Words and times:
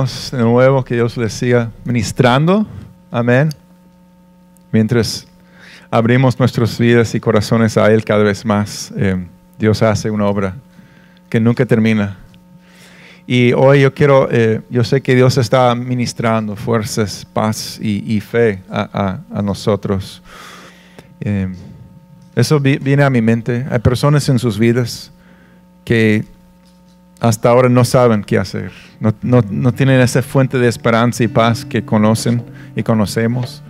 de 0.00 0.38
nuevo, 0.38 0.82
que 0.82 0.94
Dios 0.94 1.14
les 1.18 1.34
siga 1.34 1.70
ministrando. 1.84 2.66
Amén. 3.10 3.50
Mientras 4.72 5.26
abrimos 5.90 6.38
nuestras 6.38 6.78
vidas 6.78 7.14
y 7.14 7.20
corazones 7.20 7.76
a 7.76 7.92
Él 7.92 8.02
cada 8.02 8.22
vez 8.24 8.46
más, 8.46 8.94
eh, 8.96 9.22
Dios 9.58 9.82
hace 9.82 10.10
una 10.10 10.24
obra 10.24 10.56
que 11.28 11.38
nunca 11.38 11.66
termina. 11.66 12.16
Y 13.26 13.52
hoy 13.52 13.82
yo 13.82 13.92
quiero, 13.92 14.26
eh, 14.30 14.62
yo 14.70 14.84
sé 14.84 15.02
que 15.02 15.14
Dios 15.14 15.36
está 15.36 15.74
ministrando 15.74 16.56
fuerzas, 16.56 17.26
paz 17.30 17.78
y, 17.78 18.20
fe 18.20 18.62
a, 18.70 19.20
nosotros. 19.44 20.22
Eh, 21.20 21.52
eso 22.34 22.58
viene 22.58 23.02
a 23.02 23.10
mi 23.10 23.20
mente. 23.20 23.66
Hay 23.70 23.80
personas 23.80 24.26
en 24.30 24.38
sus 24.38 24.58
vidas 24.58 25.12
que 25.84 26.24
hasta 27.20 27.50
ahora 27.50 27.68
no 27.68 27.84
saben 27.84 28.24
qué 28.24 28.38
hacer. 28.38 28.89
No, 29.00 29.14
no, 29.22 29.72
tienen 29.72 30.00
esa 30.00 30.20
fuente 30.20 30.58
de 30.58 30.68
esperanza 30.68 31.24
y 31.24 31.28
paz 31.28 31.64
que 31.64 31.82
conocen 31.84 32.42
y 32.76 32.82
conocemos. 32.82 33.62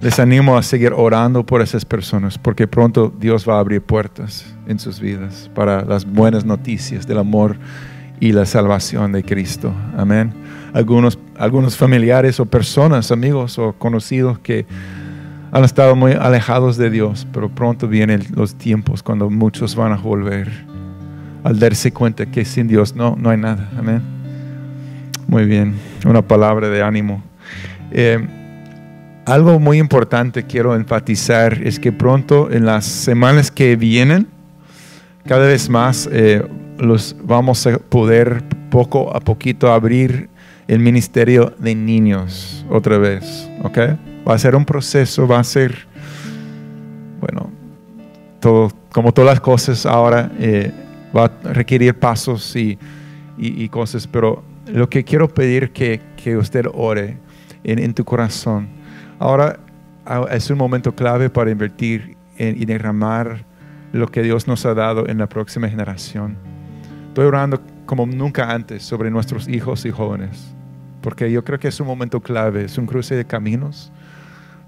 Les 0.00 0.20
animo 0.20 0.56
a 0.56 0.62
seguir 0.62 0.92
orando 0.92 1.44
por 1.44 1.62
esas 1.62 1.84
personas 1.84 2.38
porque 2.38 2.68
pronto 2.68 3.12
Dios 3.18 3.48
va 3.48 3.56
a 3.56 3.60
abrir 3.60 3.82
puertas 3.82 4.54
en 4.68 4.78
sus 4.78 5.00
vidas 5.00 5.50
para 5.54 5.84
las 5.84 6.04
buenas 6.04 6.44
noticias 6.44 7.06
del 7.06 7.18
amor 7.18 7.56
y 8.20 8.32
la 8.32 8.46
salvación 8.46 9.10
de 9.12 9.24
Cristo. 9.24 9.72
Amén. 9.96 10.32
Algunos, 10.72 11.18
algunos 11.38 11.76
familiares 11.76 12.38
o 12.38 12.46
personas, 12.46 13.10
amigos 13.10 13.58
o 13.58 13.72
conocidos 13.72 14.38
que 14.38 14.64
han 15.50 15.64
estado 15.64 15.96
muy 15.96 16.12
alejados 16.12 16.76
de 16.76 16.90
Dios, 16.90 17.26
pero 17.32 17.48
pronto 17.48 17.88
vienen 17.88 18.22
los 18.34 18.54
tiempos 18.54 19.02
cuando 19.02 19.28
muchos 19.28 19.74
van 19.74 19.92
a 19.92 19.96
volver 19.96 20.50
al 21.42 21.58
darse 21.58 21.92
cuenta 21.92 22.26
que 22.26 22.44
sin 22.44 22.68
Dios 22.68 22.94
no, 22.94 23.16
no 23.18 23.30
hay 23.30 23.38
nada. 23.38 23.70
Amén. 23.78 24.15
Muy 25.28 25.44
bien, 25.44 25.74
una 26.04 26.22
palabra 26.22 26.68
de 26.68 26.82
ánimo. 26.82 27.22
Eh, 27.90 28.18
algo 29.26 29.58
muy 29.58 29.78
importante 29.78 30.44
quiero 30.44 30.76
enfatizar 30.76 31.60
es 31.64 31.80
que 31.80 31.90
pronto 31.90 32.50
en 32.50 32.64
las 32.64 32.84
semanas 32.84 33.50
que 33.50 33.74
vienen, 33.74 34.28
cada 35.26 35.46
vez 35.46 35.68
más 35.68 36.08
eh, 36.12 36.46
los 36.78 37.16
vamos 37.24 37.66
a 37.66 37.78
poder 37.78 38.44
poco 38.70 39.14
a 39.14 39.18
poquito 39.18 39.72
abrir 39.72 40.28
el 40.68 40.78
ministerio 40.78 41.52
de 41.58 41.74
niños 41.74 42.64
otra 42.70 42.98
vez. 42.98 43.50
Va 44.28 44.34
a 44.34 44.38
ser 44.38 44.54
un 44.54 44.64
proceso, 44.64 45.26
va 45.26 45.40
a 45.40 45.44
ser, 45.44 45.86
bueno, 47.20 47.50
como 48.92 49.12
todas 49.12 49.30
las 49.32 49.40
cosas 49.40 49.86
ahora, 49.86 50.30
eh, 50.38 50.72
va 51.16 51.24
a 51.24 51.52
requerir 51.52 51.98
pasos 51.98 52.54
y, 52.54 52.78
y, 53.38 53.68
cosas, 53.68 54.06
pero 54.06 54.42
lo 54.66 54.88
que 54.88 55.04
quiero 55.04 55.28
pedir 55.28 55.72
que, 55.72 56.00
que 56.16 56.36
usted 56.36 56.66
ore 56.72 57.18
en, 57.64 57.78
en, 57.78 57.94
tu 57.94 58.04
corazón. 58.04 58.68
Ahora 59.18 59.58
ah, 60.04 60.26
es 60.30 60.50
un 60.50 60.58
momento 60.58 60.94
clave 60.94 61.30
para 61.30 61.50
invertir 61.50 62.16
y 62.38 62.66
derramar 62.66 63.44
lo 63.92 64.08
que 64.08 64.22
Dios 64.22 64.46
nos 64.46 64.66
ha 64.66 64.74
dado 64.74 65.08
en 65.08 65.18
la 65.18 65.28
próxima 65.28 65.68
generación. 65.68 66.36
Estoy 67.08 67.24
orando 67.24 67.62
como 67.86 68.04
nunca 68.06 68.52
antes 68.52 68.82
sobre 68.82 69.10
nuestros 69.10 69.48
hijos 69.48 69.86
y 69.86 69.90
jóvenes, 69.90 70.54
porque 71.00 71.30
yo 71.30 71.44
creo 71.44 71.58
que 71.58 71.68
es 71.68 71.80
un 71.80 71.86
momento 71.86 72.20
clave, 72.20 72.64
es 72.64 72.76
un 72.76 72.86
cruce 72.86 73.14
de 73.14 73.24
caminos 73.24 73.92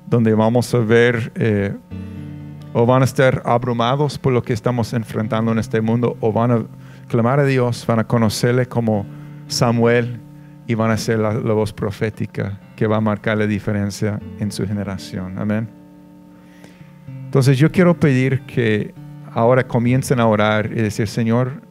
donde 0.06 0.32
vamos 0.32 0.74
a 0.74 0.78
ver 0.78 1.30
eh, 1.34 1.74
o 2.72 2.86
van 2.86 3.02
a 3.02 3.04
estar 3.04 3.42
abrumados 3.44 4.18
por 4.18 4.32
lo 4.32 4.42
que 4.42 4.52
estamos 4.52 4.92
enfrentando 4.94 5.52
en 5.52 5.58
este 5.58 5.80
mundo, 5.80 6.16
o 6.20 6.32
van 6.32 6.50
a 6.50 6.64
clamar 7.08 7.40
a 7.40 7.44
Dios, 7.44 7.84
van 7.86 7.98
a 7.98 8.04
conocerle 8.04 8.66
como 8.66 9.04
Samuel 9.48 10.20
y 10.66 10.74
van 10.74 10.90
a 10.90 10.96
ser 10.96 11.18
la, 11.18 11.32
voz 11.32 11.72
profética 11.72 12.60
que 12.76 12.86
va 12.86 12.98
a 12.98 13.00
marcar 13.00 13.38
la 13.38 13.46
diferencia 13.46 14.20
en 14.38 14.52
su 14.52 14.66
generación. 14.66 15.38
Amén. 15.38 15.68
Entonces 17.24 17.58
yo 17.58 17.72
quiero 17.72 17.98
pedir 17.98 18.42
que 18.42 18.94
ahora 19.32 19.66
comiencen 19.66 20.20
a 20.20 20.26
orar 20.26 20.66
y 20.66 20.76
decir, 20.76 21.08
Señor, 21.08 21.62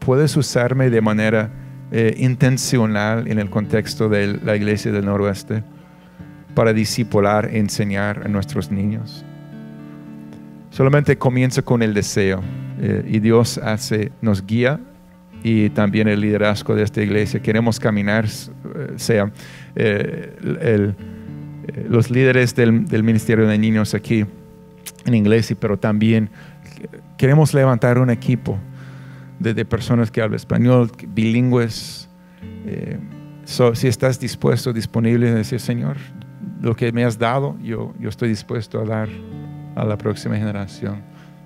puedes 0.00 0.36
usarme 0.36 0.90
de 0.90 1.00
manera 1.00 1.50
eh, 1.92 2.14
intencional 2.18 3.28
en 3.28 3.38
el 3.38 3.50
contexto 3.50 4.08
de 4.08 4.38
la 4.44 4.56
iglesia 4.56 4.92
del 4.92 5.06
noroeste 5.06 5.62
para 6.54 6.72
discipular 6.72 7.46
e 7.46 7.58
enseñar 7.58 8.22
a 8.24 8.28
nuestros 8.28 8.70
niños. 8.70 9.24
Solamente 10.70 11.18
comienza 11.18 11.62
con 11.62 11.82
el 11.82 11.94
deseo 11.94 12.40
eh, 12.80 13.04
y 13.06 13.20
Dios 13.20 13.60
nos 14.20 14.46
guía 14.46 14.80
y 15.42 15.70
también 15.70 16.08
el 16.08 16.20
liderazgo 16.20 16.74
de 16.74 16.82
esta 16.82 17.02
iglesia. 17.02 17.40
Queremos 17.40 17.80
caminar, 17.80 18.26
eh, 18.26 18.92
sea 18.96 19.30
eh, 19.74 20.94
los 21.88 22.10
líderes 22.10 22.54
del, 22.54 23.02
Ministerio 23.02 23.46
de 23.46 23.58
Niños 23.58 23.94
aquí 23.94 24.24
en 25.04 25.14
inglés, 25.14 25.54
pero 25.58 25.78
también 25.78 26.30
queremos 27.16 27.54
levantar 27.54 27.98
un 27.98 28.10
equipo 28.10 28.58
de, 29.38 29.64
personas 29.64 30.10
que 30.10 30.20
hablan 30.20 30.36
español, 30.36 30.90
bilingües. 31.08 32.08
si 33.72 33.88
estás 33.88 34.20
dispuesto, 34.20 34.72
disponible 34.72 35.32
decir, 35.32 35.60
Señor, 35.60 35.96
lo 36.60 36.76
que 36.76 36.92
me 36.92 37.04
has 37.04 37.18
dado, 37.18 37.56
yo, 37.62 37.94
yo 37.98 38.08
estoy 38.08 38.28
dispuesto 38.28 38.80
a 38.80 38.84
dar 38.84 39.08
a 39.74 39.84
la 39.84 39.96
próxima 39.96 40.36
generación. 40.36 41.02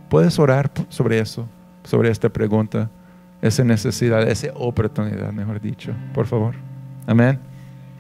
¿Puedes 0.08 0.38
orar 0.38 0.70
sobre 0.88 1.18
eso, 1.18 1.48
sobre 1.84 2.10
esta 2.10 2.28
pregunta, 2.28 2.90
esa 3.44 3.62
necesidad, 3.62 4.26
esa 4.26 4.48
oportunidad, 4.54 5.30
mejor 5.30 5.60
dicho, 5.60 5.92
por 6.14 6.26
favor? 6.26 6.54
Amén. 7.06 7.38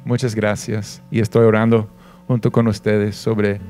Muchas 0.02 0.34
gracias. 0.34 1.02
Y 1.10 1.20
estoy 1.20 1.44
orando 1.44 1.86
junto 2.26 2.50
con 2.50 2.66
ustedes 2.66 3.14
sobre 3.14 3.60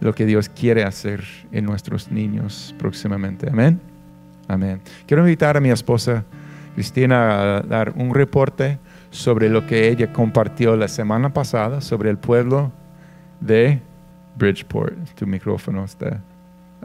lo 0.00 0.14
que 0.14 0.26
Dios 0.26 0.50
quiere 0.50 0.84
hacer 0.84 1.24
en 1.52 1.64
nuestros 1.64 2.10
niños 2.10 2.74
próximamente. 2.78 3.48
Amén. 3.48 3.80
Amén. 4.46 4.82
Quiero 5.06 5.22
invitar 5.22 5.56
a 5.56 5.60
mi 5.60 5.70
esposa 5.70 6.22
Cristina 6.74 7.56
a 7.56 7.60
dar 7.62 7.94
un 7.96 8.14
reporte 8.14 8.78
sobre 9.10 9.48
lo 9.48 9.66
que 9.66 9.88
ella 9.88 10.12
compartió 10.12 10.76
la 10.76 10.86
semana 10.86 11.32
pasada 11.32 11.80
sobre 11.80 12.10
el 12.10 12.18
pueblo 12.18 12.72
de 13.40 13.80
Bridgeport. 14.36 15.14
Tu 15.14 15.26
micrófono 15.26 15.82
está 15.82 16.20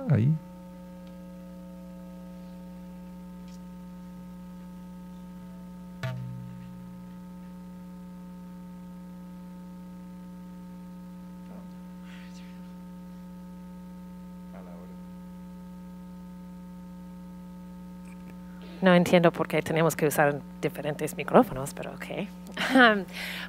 ahí. 0.10 0.34
No 18.82 18.96
entiendo 18.96 19.32
por 19.32 19.48
qué 19.48 19.62
tenemos 19.62 19.96
que 19.96 20.08
usar 20.08 20.42
diferentes 20.60 21.16
micrófonos, 21.16 21.74
pero 21.74 21.92
ok. 21.92 22.28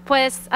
pues 0.04 0.48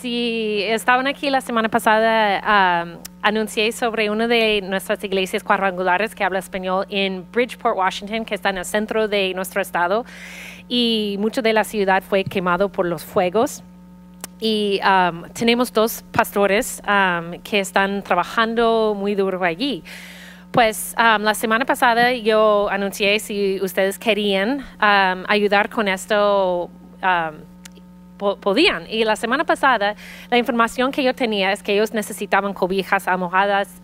si 0.00 0.62
estaban 0.62 1.06
aquí 1.06 1.28
la 1.28 1.42
semana 1.42 1.68
pasada, 1.68 2.98
anuncié 3.22 3.70
sobre 3.72 4.08
una 4.08 4.26
de 4.26 4.62
nuestras 4.62 5.04
iglesias 5.04 5.44
cuadrangulares 5.44 6.14
que 6.14 6.24
habla 6.24 6.38
español 6.38 6.86
en 6.88 7.26
Bridgeport, 7.30 7.76
Washington, 7.76 8.24
que 8.24 8.34
está 8.34 8.48
en 8.50 8.58
el 8.58 8.64
centro 8.64 9.08
de 9.08 9.34
nuestro 9.34 9.60
estado. 9.60 10.06
Y 10.68 11.16
mucho 11.20 11.42
de 11.42 11.52
la 11.52 11.64
ciudad 11.64 12.02
fue 12.02 12.24
quemado 12.24 12.70
por 12.70 12.86
los 12.86 13.04
fuegos. 13.04 13.62
Y 14.40 14.80
tenemos 15.34 15.72
dos 15.72 16.02
pastores 16.12 16.82
que 17.44 17.60
están 17.60 18.02
trabajando 18.02 18.94
muy 18.96 19.14
duro 19.14 19.42
allí. 19.44 19.84
Pues 20.56 20.94
la 20.96 21.34
semana 21.34 21.66
pasada 21.66 22.14
yo 22.14 22.70
anuncié 22.70 23.20
si 23.20 23.60
ustedes 23.60 23.98
querían 23.98 24.64
ayudar 24.80 25.68
con 25.68 25.86
esto. 25.86 26.70
podían. 28.16 28.86
Y 28.88 29.04
la 29.04 29.16
semana 29.16 29.44
pasada, 29.44 29.94
la 30.30 30.38
información 30.38 30.92
que 30.92 31.02
yo 31.02 31.14
tenía 31.14 31.52
es 31.52 31.62
que 31.62 31.74
ellos 31.74 31.92
necesitaban 31.92 32.54
cobijas, 32.54 33.06
almohadas 33.06 33.82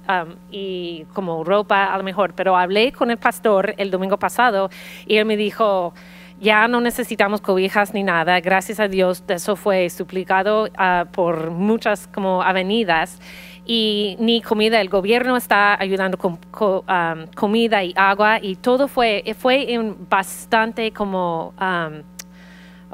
y 0.50 1.04
como 1.12 1.44
ropa 1.44 1.92
a 1.92 1.98
lo 1.98 2.04
mejor. 2.04 2.32
Pero 2.34 2.56
hablé 2.56 2.90
con 2.90 3.10
el 3.10 3.18
pastor 3.18 3.75
el 3.76 3.90
domingo 3.90 4.18
pasado 4.18 4.70
y 5.06 5.18
él 5.18 5.26
me 5.26 5.36
dijo, 5.36 5.92
ya 6.40 6.66
no 6.68 6.80
necesitamos 6.80 7.42
cobijas 7.42 7.92
ni 7.92 8.02
nada. 8.02 8.40
Gracias 8.40 8.80
a 8.80 8.88
Dios, 8.88 9.22
eso 9.28 9.56
fue 9.56 9.90
suplicado 9.90 10.68
ah, 10.78 11.04
por 11.12 11.50
muchas 11.50 12.08
como 12.08 12.42
avenidas 12.42 13.20
y 13.64 14.17
ni 14.19 14.41
comida. 14.41 14.81
El 14.81 14.88
gobierno 14.88 15.37
está 15.37 15.81
ayudando 15.81 16.19
con, 16.19 16.38
um, 16.61 17.26
comida 17.35 17.82
y 17.85 17.93
agua 17.97 18.38
y 18.41 18.56
todo 18.56 18.88
fue, 18.88 19.25
fue 19.38 19.94
bastante 20.09 20.93
como, 20.93 21.55
um, 21.61 22.03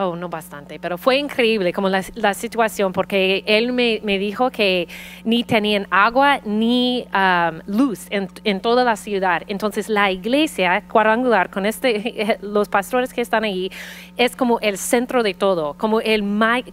Oh, 0.00 0.14
no 0.14 0.28
bastante, 0.28 0.78
pero 0.78 0.96
fue 0.96 1.16
increíble 1.16 1.72
como 1.72 1.88
la, 1.88 2.04
la 2.14 2.32
situación 2.32 2.92
porque 2.92 3.42
él 3.46 3.72
me, 3.72 4.00
me, 4.04 4.16
dijo 4.16 4.48
que 4.48 4.86
ni 5.24 5.42
tenían 5.42 5.88
agua 5.90 6.38
ni 6.44 7.04
um, 7.12 7.58
luz 7.66 8.06
en, 8.10 8.28
en, 8.44 8.60
toda 8.60 8.84
la 8.84 8.94
ciudad. 8.94 9.42
Entonces 9.48 9.88
la 9.88 10.12
iglesia 10.12 10.84
cuadrangular 10.88 11.50
con 11.50 11.66
este, 11.66 12.38
los 12.42 12.68
pastores 12.68 13.12
que 13.12 13.22
están 13.22 13.42
ahí 13.42 13.72
es 14.16 14.36
como 14.36 14.60
el 14.60 14.78
centro 14.78 15.24
de 15.24 15.34
todo, 15.34 15.74
como 15.74 16.00
el, 16.00 16.22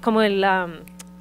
como 0.01 0.21
el 0.21 0.45
um, 0.45 0.73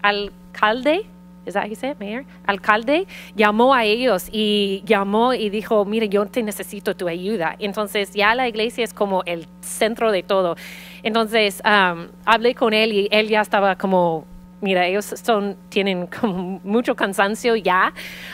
alcalde 0.03 1.07
¿Es 1.47 1.55
that 1.55 1.67
how 1.67 1.95
mayor? 1.99 2.25
Alcalde 2.47 3.07
llamó 3.37 3.75
a 3.75 3.85
ellos 3.85 4.29
y 4.33 4.83
llamó 4.87 5.35
y 5.35 5.51
dijo, 5.51 5.85
mire, 5.85 6.09
yo 6.09 6.27
te 6.27 6.43
necesito 6.43 6.95
tu 6.95 7.09
ayuda. 7.09 7.57
Entonces 7.59 8.13
ya 8.15 8.35
la 8.35 8.49
iglesia 8.49 8.85
es 8.85 8.95
como 8.95 9.23
el 9.25 9.47
centro 9.61 10.11
de 10.11 10.23
todo. 10.23 10.57
Entonces 11.03 11.63
um, 11.65 12.09
hablé 12.25 12.55
con 12.55 12.73
él 12.73 12.93
y 12.93 13.09
él 13.11 13.29
ya 13.29 13.41
estaba 13.41 13.77
como 13.77 14.27
mira, 14.61 14.87
ellos 14.87 15.05
son, 15.05 15.57
tienen 15.69 16.07
como 16.07 16.61
mucho 16.65 16.97
cansancio 16.97 17.55
ya 17.55 17.93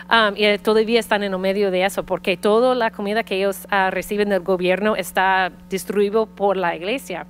um, 0.08 0.34
y 0.36 0.58
todavía 0.58 1.00
están 1.00 1.24
en 1.24 1.32
el 1.32 1.38
medio 1.40 1.72
de 1.72 1.84
eso, 1.84 2.04
porque 2.04 2.36
toda 2.36 2.76
la 2.76 2.92
comida 2.92 3.24
que 3.24 3.36
ellos 3.36 3.66
uh, 3.72 3.90
reciben 3.90 4.28
del 4.28 4.40
gobierno 4.40 4.94
está 4.94 5.50
distribuido 5.68 6.26
por 6.26 6.56
la 6.56 6.76
iglesia. 6.76 7.26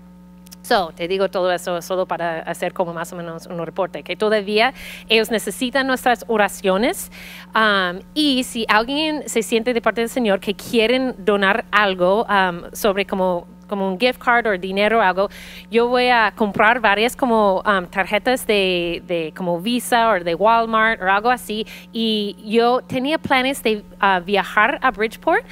So, 0.63 0.93
te 0.95 1.09
digo 1.09 1.31
todo 1.31 1.51
eso 1.53 1.81
solo 1.83 2.07
para 2.07 2.41
hacer 2.41 2.73
como 2.73 2.93
más 2.93 3.13
o 3.13 3.17
menos 3.17 3.47
un 3.47 3.65
reporte, 3.65 4.03
que 4.03 4.17
todavía 4.17 4.75
ellos 5.09 5.31
necesitan 5.31 5.87
nuestras 5.87 6.25
oraciones 6.29 7.11
um, 7.55 8.01
y 8.15 8.45
si 8.45 8.67
alguien 8.69 9.29
se 9.29 9.43
siente 9.43 9.73
de 9.73 9.81
parte 9.81 10.03
del 10.03 10.11
Señor 10.11 10.41
que 10.41 10.55
quieren 10.55 11.15
donar 11.19 11.65
algo 11.71 12.27
um, 12.27 12.71
sobre 12.73 13.07
como 13.07 13.47
como 13.71 13.89
un 13.89 13.99
gift 13.99 14.19
card 14.19 14.47
o 14.49 14.59
dinero 14.59 14.99
o 14.99 15.01
algo, 15.01 15.31
yo 15.71 15.87
voy 15.87 16.09
a 16.09 16.33
comprar 16.35 16.81
varias 16.81 17.15
como 17.15 17.63
um, 17.65 17.87
tarjetas 17.87 18.45
de, 18.45 19.01
de, 19.07 19.33
como 19.35 19.61
Visa 19.61 20.11
o 20.11 20.25
de 20.25 20.35
Walmart 20.35 21.01
o 21.01 21.09
algo 21.09 21.31
así. 21.31 21.65
Y 21.93 22.37
yo 22.45 22.81
tenía 22.83 23.17
planes 23.17 23.63
de 23.63 23.85
uh, 24.03 24.21
viajar 24.25 24.81
a 24.83 24.91
Bridgeport, 24.91 25.45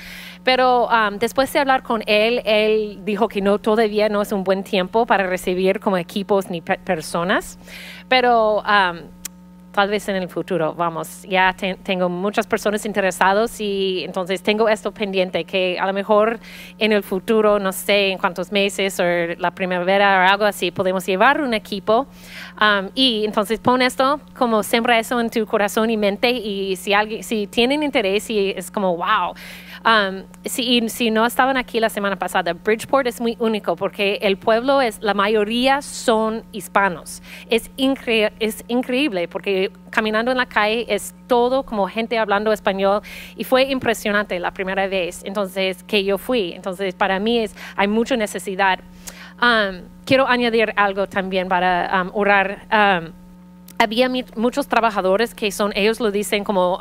pero 0.49 0.89
um, 0.89 1.19
después 1.19 1.53
de 1.53 1.59
hablar 1.59 1.83
con 1.83 2.03
él, 2.07 2.41
él 2.47 3.01
dijo 3.05 3.29
que 3.29 3.43
no, 3.43 3.59
todavía 3.59 4.09
no 4.09 4.23
es 4.23 4.33
un 4.33 4.45
buen 4.45 4.65
tiempo 4.65 5.05
para 5.05 5.27
recibir 5.27 5.79
como 5.79 5.99
equipos 5.99 6.49
ni 6.49 6.63
personas. 6.63 7.59
Pero 8.09 8.63
um, 8.63 8.99
tal 9.73 9.91
vez 9.91 10.09
en 10.09 10.17
el 10.17 10.27
futuro, 10.31 10.73
vamos, 10.73 11.25
ya 11.29 11.55
tengo 11.83 12.09
muchas 12.09 12.47
personas 12.47 12.87
interesadas 12.87 13.61
y 13.61 14.05
entonces 14.05 14.43
tengo 14.43 14.71
esto 14.71 14.91
pendiente 14.91 15.45
que 15.45 15.79
a 15.79 15.87
lo 15.87 15.93
mejor 15.93 16.41
en 16.79 16.93
el 16.93 17.03
futuro, 17.03 17.59
no 17.59 17.71
sé 17.71 18.09
en 18.09 18.17
cuántos 18.17 18.51
meses 18.51 18.99
o 19.01 19.05
la 19.05 19.51
primavera 19.51 20.25
o 20.25 20.33
algo 20.33 20.47
así, 20.47 20.71
podemos 20.71 21.05
llevar 21.05 21.43
un 21.43 21.53
equipo 21.53 22.07
um, 22.59 22.89
y 22.95 23.27
entonces 23.27 23.61
pon 23.61 23.83
esto 23.83 24.19
como 24.35 24.63
siembra 24.63 24.99
eso 24.99 25.21
en 25.21 25.29
tu 25.29 25.45
corazón 25.45 25.91
y 25.91 25.99
mente 25.99 26.31
y 26.31 26.75
si 26.77 26.95
alguien, 26.95 27.23
si 27.23 27.47
tienen 27.47 27.83
interés 27.83 28.31
y 28.31 28.55
es 28.57 28.71
como, 28.71 28.97
wow, 28.97 29.35
Um, 29.89 30.25
si, 30.45 30.87
si, 30.91 31.11
no 31.11 31.25
estaban 31.25 31.57
aquí 31.57 31.81
la 31.81 31.89
semana 31.89 32.17
pasada, 32.17 32.53
Bridgeport 32.53 33.07
es 33.07 33.23
muy 33.23 33.39
único 33.41 33.75
porque 33.75 34.19
el 34.21 34.37
pueblo 34.37 34.83
es, 34.83 35.01
la 35.01 35.15
mayoría 35.15 35.81
son 35.81 36.45
hispanos. 36.53 37.23
Es, 37.49 37.71
es 38.39 38.65
increíble 38.69 39.29
porque 39.29 39.73
caminando 39.89 40.31
en 40.31 40.37
la 40.37 40.45
calle 40.45 40.85
es 40.91 41.15
todo 41.27 41.63
como 41.63 41.89
gente 41.89 42.19
hablando 42.19 42.53
español 42.53 43.01
y 43.35 43.45
fue 43.45 43.63
impresionante 43.63 44.39
la 44.39 44.51
primera 44.53 44.87
vez 44.89 45.23
entonces 45.25 45.83
que 45.85 46.05
yo 46.05 46.19
fui. 46.19 46.53
Entonces 46.53 46.95
para 46.95 47.19
mí 47.19 47.39
es, 47.39 47.57
hay 47.75 47.89
mucha 47.89 48.15
necesidad. 48.15 48.81
Um, 49.41 49.85
quiero 50.05 50.29
añadir 50.29 50.75
algo 50.77 51.07
también 51.07 51.49
para 51.49 52.03
um, 52.03 52.11
orar. 52.13 52.67
había 53.79 54.11
muchos 54.37 54.69
trabajadores 54.69 55.35
que 55.35 55.51
son, 55.51 55.73
ellos 55.75 55.99
lo 55.99 56.11
dicen 56.11 56.45
como 56.45 56.79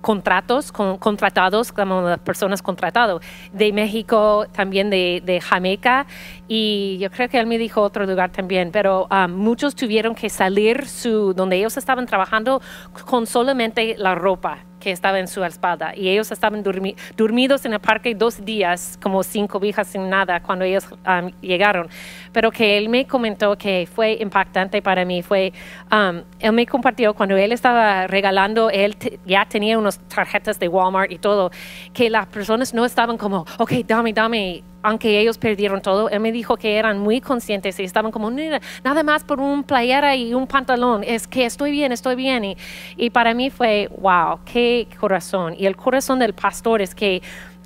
contratos, 0.00 0.72
con, 0.72 0.98
contratados, 0.98 1.72
como 1.72 2.02
las 2.02 2.18
personas 2.18 2.62
contratadas, 2.62 3.20
de 3.52 3.72
México, 3.72 4.46
también 4.52 4.90
de, 4.90 5.22
de, 5.24 5.40
Jamaica, 5.40 6.06
y 6.46 6.98
yo 7.00 7.10
creo 7.10 7.28
que 7.28 7.38
él 7.38 7.46
me 7.46 7.58
dijo 7.58 7.80
otro 7.80 8.06
lugar 8.06 8.30
también, 8.30 8.70
pero 8.70 9.08
um, 9.10 9.30
muchos 9.32 9.74
tuvieron 9.74 10.14
que 10.14 10.28
salir 10.28 10.86
su, 10.86 11.34
donde 11.34 11.56
ellos 11.56 11.76
estaban 11.76 12.06
trabajando 12.06 12.60
con 13.06 13.26
solamente 13.26 13.96
la 13.98 14.14
ropa 14.14 14.67
que 14.80 14.90
estaba 14.90 15.18
en 15.18 15.28
su 15.28 15.44
espalda. 15.44 15.94
Y 15.94 16.08
ellos 16.08 16.30
estaban 16.30 16.62
dormidos 16.62 17.64
en 17.64 17.72
el 17.74 17.80
parque 17.80 18.14
dos 18.14 18.44
días 18.44 18.98
como 19.02 19.22
cinco 19.22 19.58
cobijas 19.58 19.88
sin 19.88 20.08
nada 20.08 20.40
cuando 20.40 20.64
ellos 20.64 20.86
um, 20.90 21.30
llegaron. 21.40 21.88
Pero 22.32 22.50
que 22.50 22.78
él 22.78 22.88
me 22.88 23.06
comentó 23.06 23.56
que 23.56 23.88
fue 23.92 24.12
impactante 24.20 24.80
para 24.80 25.04
mí 25.04 25.22
fue 25.22 25.52
um, 25.90 26.22
él 26.38 26.52
me 26.52 26.66
compartió 26.66 27.14
cuando 27.14 27.36
él 27.36 27.50
estaba 27.50 28.06
regalando 28.06 28.70
él 28.70 28.96
ya 29.26 29.44
tenía 29.46 29.76
unas 29.78 29.98
tarjetas 30.08 30.58
de 30.58 30.68
Walmart 30.68 31.10
y 31.10 31.18
todo 31.18 31.50
que 31.92 32.08
las 32.08 32.26
personas 32.26 32.72
no 32.72 32.84
estaban 32.84 33.16
como 33.18 33.44
ok 33.58 33.72
dame 33.86 34.12
dame 34.12 34.62
aunque 34.82 35.20
ellos 35.20 35.38
perdieron 35.38 35.80
todo, 35.80 36.08
él 36.08 36.20
me 36.20 36.32
dijo 36.32 36.56
que 36.56 36.76
eran 36.76 36.98
muy 36.98 37.20
conscientes 37.20 37.78
y 37.80 37.84
estaban 37.84 38.12
como, 38.12 38.30
nada 38.30 39.02
más 39.02 39.24
por 39.24 39.40
un 39.40 39.64
playera 39.64 40.14
y 40.16 40.34
un 40.34 40.46
pantalón, 40.46 41.02
es 41.04 41.26
que 41.26 41.44
estoy 41.44 41.70
bien, 41.70 41.92
estoy 41.92 42.14
bien. 42.14 42.44
Y, 42.44 42.56
y 42.96 43.10
para 43.10 43.34
mí 43.34 43.50
fue, 43.50 43.88
wow, 43.98 44.40
qué 44.44 44.86
corazón. 45.00 45.54
Y 45.58 45.66
el 45.66 45.76
corazón 45.76 46.18
del 46.18 46.32
pastor 46.32 46.80
es 46.82 46.94
que 46.94 47.22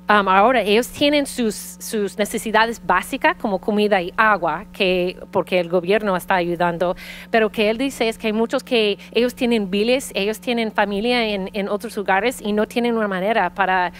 um, 0.09 0.27
ahora 0.27 0.61
ellos 0.61 0.87
tienen 0.89 1.25
sus, 1.25 1.55
sus, 1.55 2.17
necesidades 2.17 2.81
básicas 2.85 3.35
como 3.37 3.59
comida 3.59 4.01
y 4.01 4.13
agua, 4.17 4.65
que, 4.73 5.17
porque 5.31 5.59
el 5.59 5.69
gobierno 5.69 6.15
está 6.15 6.35
ayudando, 6.35 6.95
pero 7.29 7.51
que 7.51 7.69
él 7.69 7.77
dice 7.77 8.09
es 8.09 8.17
que 8.17 8.27
hay 8.27 8.33
muchos 8.33 8.63
que 8.63 8.97
ellos 9.11 9.35
tienen 9.35 9.69
biles, 9.69 10.11
ellos 10.13 10.39
tienen 10.39 10.71
familia 10.71 11.25
en, 11.27 11.49
en 11.53 11.69
otros 11.69 11.95
lugares 11.95 12.41
y 12.41 12.53
no 12.53 12.67
tienen 12.67 12.97
una 12.97 13.07
manera 13.07 13.53
para 13.53 13.91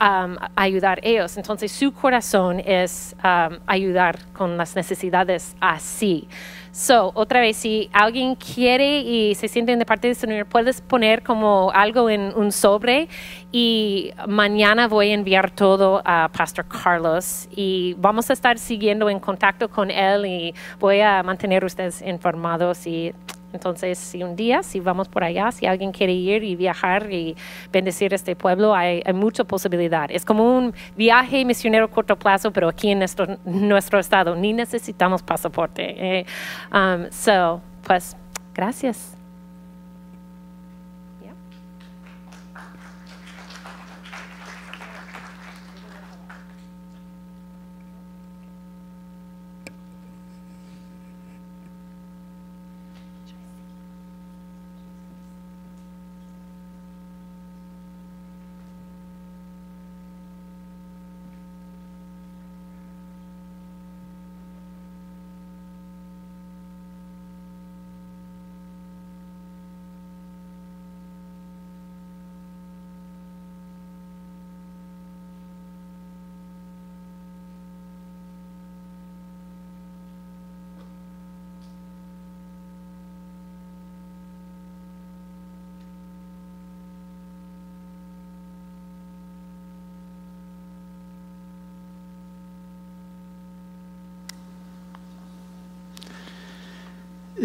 Um, 0.00 0.36
ayudar 0.54 1.00
ellos. 1.02 1.36
Entonces 1.36 1.72
su 1.72 1.92
corazón 1.92 2.60
es 2.60 3.16
um, 3.24 3.58
ayudar 3.66 4.16
con 4.32 4.56
las 4.56 4.76
necesidades 4.76 5.56
así. 5.60 6.28
So, 6.70 7.10
otra 7.16 7.40
vez, 7.40 7.56
si 7.56 7.90
alguien 7.92 8.36
quiere 8.36 9.00
y 9.00 9.34
se 9.34 9.48
siente 9.48 9.76
de 9.76 9.84
parte 9.84 10.06
de 10.06 10.14
Señor, 10.14 10.46
puedes 10.46 10.80
poner 10.80 11.24
como 11.24 11.72
algo 11.74 12.08
en 12.08 12.32
un 12.36 12.52
sobre 12.52 13.08
y 13.50 14.12
mañana 14.28 14.86
voy 14.86 15.10
a 15.10 15.14
enviar 15.14 15.50
todo 15.50 16.00
a 16.04 16.30
Pastor 16.32 16.66
Carlos 16.68 17.48
y 17.50 17.96
vamos 17.98 18.30
a 18.30 18.34
estar 18.34 18.58
siguiendo 18.58 19.10
en 19.10 19.18
contacto 19.18 19.68
con 19.68 19.90
él 19.90 20.26
y 20.26 20.54
voy 20.78 21.00
a 21.00 21.24
mantener 21.24 21.64
ustedes 21.64 22.00
informados 22.02 22.86
y 22.86 23.12
entonces, 23.52 23.98
si 23.98 24.22
un 24.22 24.36
día, 24.36 24.62
si 24.62 24.80
vamos 24.80 25.08
por 25.08 25.24
allá, 25.24 25.50
si 25.52 25.66
alguien 25.66 25.92
quiere 25.92 26.12
ir 26.12 26.44
y 26.44 26.54
viajar 26.56 27.10
y 27.10 27.36
bendecir 27.72 28.12
este 28.12 28.36
pueblo, 28.36 28.74
hay, 28.74 29.02
mucha 29.14 29.44
posibilidad. 29.44 30.10
Es 30.10 30.24
como 30.24 30.56
un 30.56 30.74
viaje 30.96 31.44
misionero 31.44 31.90
corto 31.90 32.16
plazo, 32.16 32.52
pero 32.52 32.68
aquí 32.68 32.90
en 32.90 32.98
nuestro, 32.98 33.38
nuestro 33.44 33.98
estado 33.98 34.36
ni 34.36 34.52
necesitamos 34.52 35.22
pasaporte. 35.22 36.18
Eh, 36.18 36.26
um, 36.72 37.10
so, 37.10 37.60
pues, 37.84 38.16
gracias. 38.54 39.17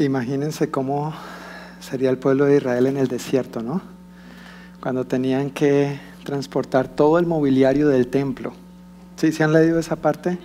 Imagínense 0.04 0.70
cómo 0.70 1.14
sería 1.80 2.10
el 2.10 2.18
pueblo 2.18 2.46
de 2.46 2.58
Israel 2.58 2.88
en 2.88 2.98
el 2.98 3.08
desierto, 3.08 3.62
¿no? 3.62 3.82
Cuando 4.82 5.06
tenían 5.06 5.50
que 5.50 6.00
transportar 6.24 6.88
todo 6.88 7.20
el 7.20 7.26
mobiliario 7.26 7.88
del 7.88 8.08
templo. 8.08 8.54
¿Sí? 9.16 9.32
¿Se 9.32 9.44
han 9.44 9.54
leído 9.54 9.80
esa 9.80 9.96
parte? 9.96 10.38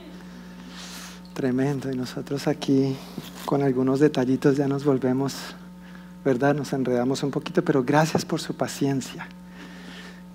Tremendo. 1.35 1.91
Y 1.91 1.97
nosotros 1.97 2.47
aquí 2.47 2.97
con 3.45 3.63
algunos 3.63 4.01
detallitos 4.01 4.57
ya 4.57 4.69
nos 4.69 4.85
volvemos, 4.85 5.35
¿verdad? 6.25 6.55
Nos 6.55 6.73
enredamos 6.73 7.23
un 7.23 7.31
poquito, 7.31 7.65
pero 7.65 7.83
gracias 7.83 8.25
por 8.25 8.41
su 8.41 8.55
paciencia. 8.55 9.27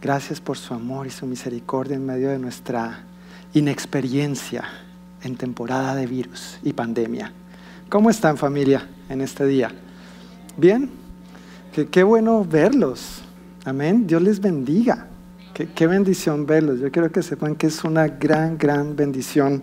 Gracias 0.01 0.41
por 0.41 0.57
su 0.57 0.73
amor 0.73 1.07
y 1.07 1.11
su 1.11 1.25
misericordia 1.25 1.95
en 1.95 2.05
medio 2.05 2.29
de 2.29 2.39
nuestra 2.39 3.03
inexperiencia 3.53 4.65
en 5.21 5.37
temporada 5.37 5.95
de 5.95 6.07
virus 6.07 6.59
y 6.63 6.73
pandemia. 6.73 7.31
¿Cómo 7.93 8.09
están 8.09 8.37
familia 8.37 8.87
en 9.07 9.21
este 9.21 9.45
día? 9.45 9.69
¿Bien? 10.57 10.89
Qué, 11.71 11.87
qué 11.89 12.01
bueno 12.01 12.43
verlos. 12.43 13.21
Amén. 13.65 14.07
Dios 14.07 14.19
les 14.23 14.39
bendiga. 14.39 15.05
Qué, 15.53 15.67
qué, 15.67 15.85
bendición 15.85 16.47
verlos. 16.47 16.79
Yo 16.79 16.91
quiero 16.91 17.11
que 17.11 17.21
sepan 17.21 17.53
que 17.53 17.67
es 17.67 17.83
una 17.83 18.07
gran, 18.07 18.57
gran 18.57 18.95
bendición 18.95 19.61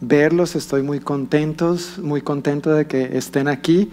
verlos. 0.00 0.56
Estoy 0.56 0.82
muy 0.82 0.98
contentos, 0.98 2.00
muy 2.00 2.22
contento 2.22 2.72
de 2.72 2.88
que 2.88 3.16
estén 3.16 3.46
aquí. 3.46 3.92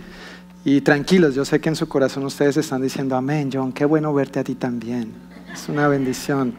Y 0.66 0.82
tranquilos, 0.82 1.36
yo 1.36 1.46
sé 1.46 1.62
que 1.62 1.70
en 1.70 1.76
su 1.76 1.88
corazón 1.88 2.26
ustedes 2.26 2.58
están 2.58 2.82
diciendo, 2.82 3.16
amén, 3.16 3.52
John, 3.54 3.72
qué 3.74 3.86
bueno 3.86 4.12
verte 4.12 4.40
a 4.40 4.44
ti 4.44 4.56
también. 4.56 5.12
Es 5.54 5.70
una 5.70 5.88
bendición. 5.88 6.56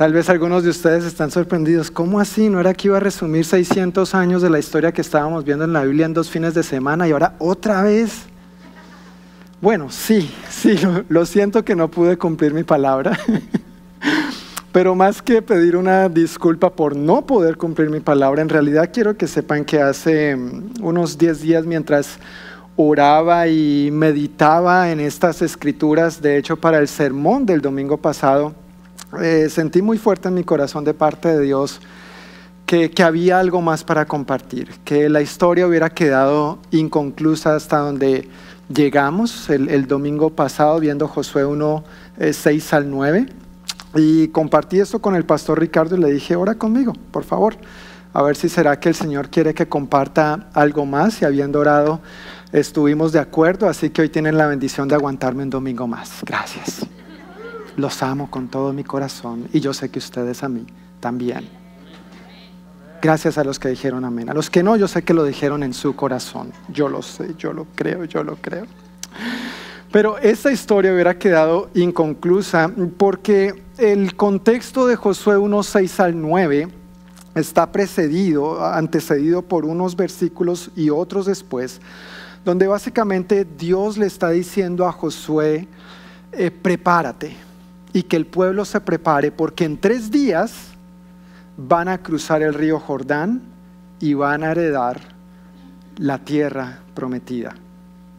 Tal 0.00 0.14
vez 0.14 0.30
algunos 0.30 0.64
de 0.64 0.70
ustedes 0.70 1.04
están 1.04 1.30
sorprendidos. 1.30 1.90
¿Cómo 1.90 2.20
así? 2.20 2.48
¿No 2.48 2.58
era 2.58 2.72
que 2.72 2.88
iba 2.88 2.96
a 2.96 3.00
resumir 3.00 3.44
600 3.44 4.14
años 4.14 4.40
de 4.40 4.48
la 4.48 4.58
historia 4.58 4.92
que 4.92 5.02
estábamos 5.02 5.44
viendo 5.44 5.66
en 5.66 5.74
la 5.74 5.84
Biblia 5.84 6.06
en 6.06 6.14
dos 6.14 6.30
fines 6.30 6.54
de 6.54 6.62
semana 6.62 7.06
y 7.06 7.12
ahora 7.12 7.34
otra 7.38 7.82
vez? 7.82 8.22
Bueno, 9.60 9.90
sí, 9.90 10.32
sí, 10.48 10.80
lo 11.10 11.26
siento 11.26 11.66
que 11.66 11.76
no 11.76 11.90
pude 11.90 12.16
cumplir 12.16 12.54
mi 12.54 12.62
palabra. 12.62 13.18
Pero 14.72 14.94
más 14.94 15.20
que 15.20 15.42
pedir 15.42 15.76
una 15.76 16.08
disculpa 16.08 16.70
por 16.70 16.96
no 16.96 17.26
poder 17.26 17.58
cumplir 17.58 17.90
mi 17.90 18.00
palabra, 18.00 18.40
en 18.40 18.48
realidad 18.48 18.88
quiero 18.90 19.18
que 19.18 19.26
sepan 19.26 19.66
que 19.66 19.82
hace 19.82 20.34
mm, 20.34 20.76
unos 20.80 21.18
10 21.18 21.42
días 21.42 21.66
mientras 21.66 22.18
oraba 22.74 23.48
y 23.48 23.90
meditaba 23.92 24.90
en 24.92 24.98
estas 24.98 25.42
escrituras, 25.42 26.22
de 26.22 26.38
hecho 26.38 26.56
para 26.56 26.78
el 26.78 26.88
sermón 26.88 27.44
del 27.44 27.60
domingo 27.60 27.98
pasado, 27.98 28.54
eh, 29.20 29.48
sentí 29.50 29.82
muy 29.82 29.98
fuerte 29.98 30.28
en 30.28 30.34
mi 30.34 30.44
corazón 30.44 30.84
de 30.84 30.94
parte 30.94 31.28
de 31.28 31.40
Dios 31.40 31.80
que, 32.66 33.02
había 33.02 33.40
algo 33.40 33.60
más 33.60 33.82
para 33.82 34.06
compartir, 34.06 34.70
que 34.84 35.08
la 35.08 35.20
historia 35.20 35.66
hubiera 35.66 35.90
quedado 35.90 36.60
inconclusa 36.70 37.56
hasta 37.56 37.78
donde 37.78 38.28
llegamos 38.72 39.50
el, 39.50 39.68
el 39.68 39.88
domingo 39.88 40.30
pasado 40.30 40.78
viendo 40.78 41.08
Josué 41.08 41.44
1, 41.44 41.84
eh, 42.18 42.32
6 42.32 42.72
al 42.74 42.88
9. 42.88 43.26
Y 43.96 44.28
compartí 44.28 44.78
esto 44.78 45.00
con 45.00 45.16
el 45.16 45.24
pastor 45.24 45.58
Ricardo 45.58 45.96
y 45.96 46.00
le 46.00 46.12
dije, 46.12 46.36
ora 46.36 46.54
conmigo, 46.54 46.92
por 47.10 47.24
favor, 47.24 47.56
a 48.12 48.22
ver 48.22 48.36
si 48.36 48.48
será 48.48 48.78
que 48.78 48.88
el 48.88 48.94
Señor 48.94 49.30
quiere 49.30 49.52
que 49.52 49.66
comparta 49.66 50.48
algo 50.54 50.86
más. 50.86 51.20
Y 51.22 51.24
habiendo 51.24 51.58
orado, 51.58 52.00
estuvimos 52.52 53.10
de 53.10 53.18
acuerdo, 53.18 53.68
así 53.68 53.90
que 53.90 54.02
hoy 54.02 54.08
tienen 54.08 54.36
la 54.36 54.46
bendición 54.46 54.86
de 54.86 54.94
aguantarme 54.94 55.42
un 55.42 55.50
domingo 55.50 55.88
más. 55.88 56.20
Gracias. 56.24 56.86
Los 57.76 58.02
amo 58.02 58.30
con 58.30 58.48
todo 58.48 58.72
mi 58.72 58.84
corazón 58.84 59.48
y 59.52 59.60
yo 59.60 59.72
sé 59.72 59.90
que 59.90 59.98
ustedes 59.98 60.42
a 60.42 60.48
mí 60.48 60.66
también. 61.00 61.48
Gracias 63.02 63.38
a 63.38 63.44
los 63.44 63.58
que 63.58 63.68
dijeron 63.68 64.04
amén. 64.04 64.28
A 64.28 64.34
los 64.34 64.50
que 64.50 64.62
no, 64.62 64.76
yo 64.76 64.86
sé 64.86 65.02
que 65.02 65.14
lo 65.14 65.24
dijeron 65.24 65.62
en 65.62 65.72
su 65.72 65.96
corazón. 65.96 66.52
Yo 66.68 66.88
lo 66.88 67.00
sé, 67.00 67.34
yo 67.38 67.52
lo 67.52 67.64
creo, 67.74 68.04
yo 68.04 68.22
lo 68.22 68.36
creo. 68.36 68.66
Pero 69.90 70.18
esta 70.18 70.52
historia 70.52 70.92
hubiera 70.92 71.18
quedado 71.18 71.70
inconclusa 71.74 72.70
porque 72.98 73.62
el 73.78 74.14
contexto 74.16 74.86
de 74.86 74.96
Josué 74.96 75.38
1, 75.38 75.62
6 75.62 76.00
al 76.00 76.20
9 76.20 76.68
está 77.34 77.72
precedido, 77.72 78.64
antecedido 78.64 79.42
por 79.42 79.64
unos 79.64 79.96
versículos 79.96 80.70
y 80.76 80.90
otros 80.90 81.26
después, 81.26 81.80
donde 82.44 82.66
básicamente 82.66 83.46
Dios 83.58 83.96
le 83.96 84.06
está 84.06 84.30
diciendo 84.30 84.86
a 84.86 84.92
Josué, 84.92 85.66
eh, 86.32 86.50
prepárate 86.50 87.49
y 87.92 88.04
que 88.04 88.16
el 88.16 88.26
pueblo 88.26 88.64
se 88.64 88.80
prepare 88.80 89.32
porque 89.32 89.64
en 89.64 89.78
tres 89.78 90.10
días 90.10 90.68
van 91.56 91.88
a 91.88 91.98
cruzar 91.98 92.42
el 92.42 92.54
río 92.54 92.78
Jordán 92.78 93.42
y 93.98 94.14
van 94.14 94.44
a 94.44 94.52
heredar 94.52 95.00
la 95.96 96.18
tierra 96.18 96.80
prometida. 96.94 97.54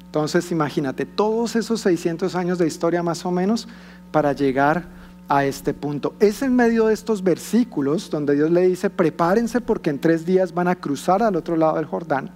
Entonces 0.06 0.52
imagínate 0.52 1.06
todos 1.06 1.56
esos 1.56 1.82
600 1.82 2.36
años 2.36 2.58
de 2.58 2.68
historia 2.68 3.02
más 3.02 3.26
o 3.26 3.32
menos 3.32 3.68
para 4.12 4.34
llegar 4.34 4.86
a 5.30 5.46
este 5.46 5.74
punto. 5.74 6.14
Es 6.20 6.42
en 6.42 6.54
medio 6.56 6.88
de 6.88 6.94
estos 6.94 7.24
versículos 7.24 8.10
donde 8.10 8.36
Dios 8.36 8.52
le 8.52 8.68
dice, 8.68 8.90
prepárense 8.90 9.62
porque 9.62 9.90
en 9.90 10.00
tres 10.00 10.26
días 10.26 10.54
van 10.54 10.68
a 10.68 10.76
cruzar 10.76 11.24
al 11.24 11.38
otro 11.38 11.56
lado 11.56 11.78
del 11.78 11.86
Jordán. 11.86 12.32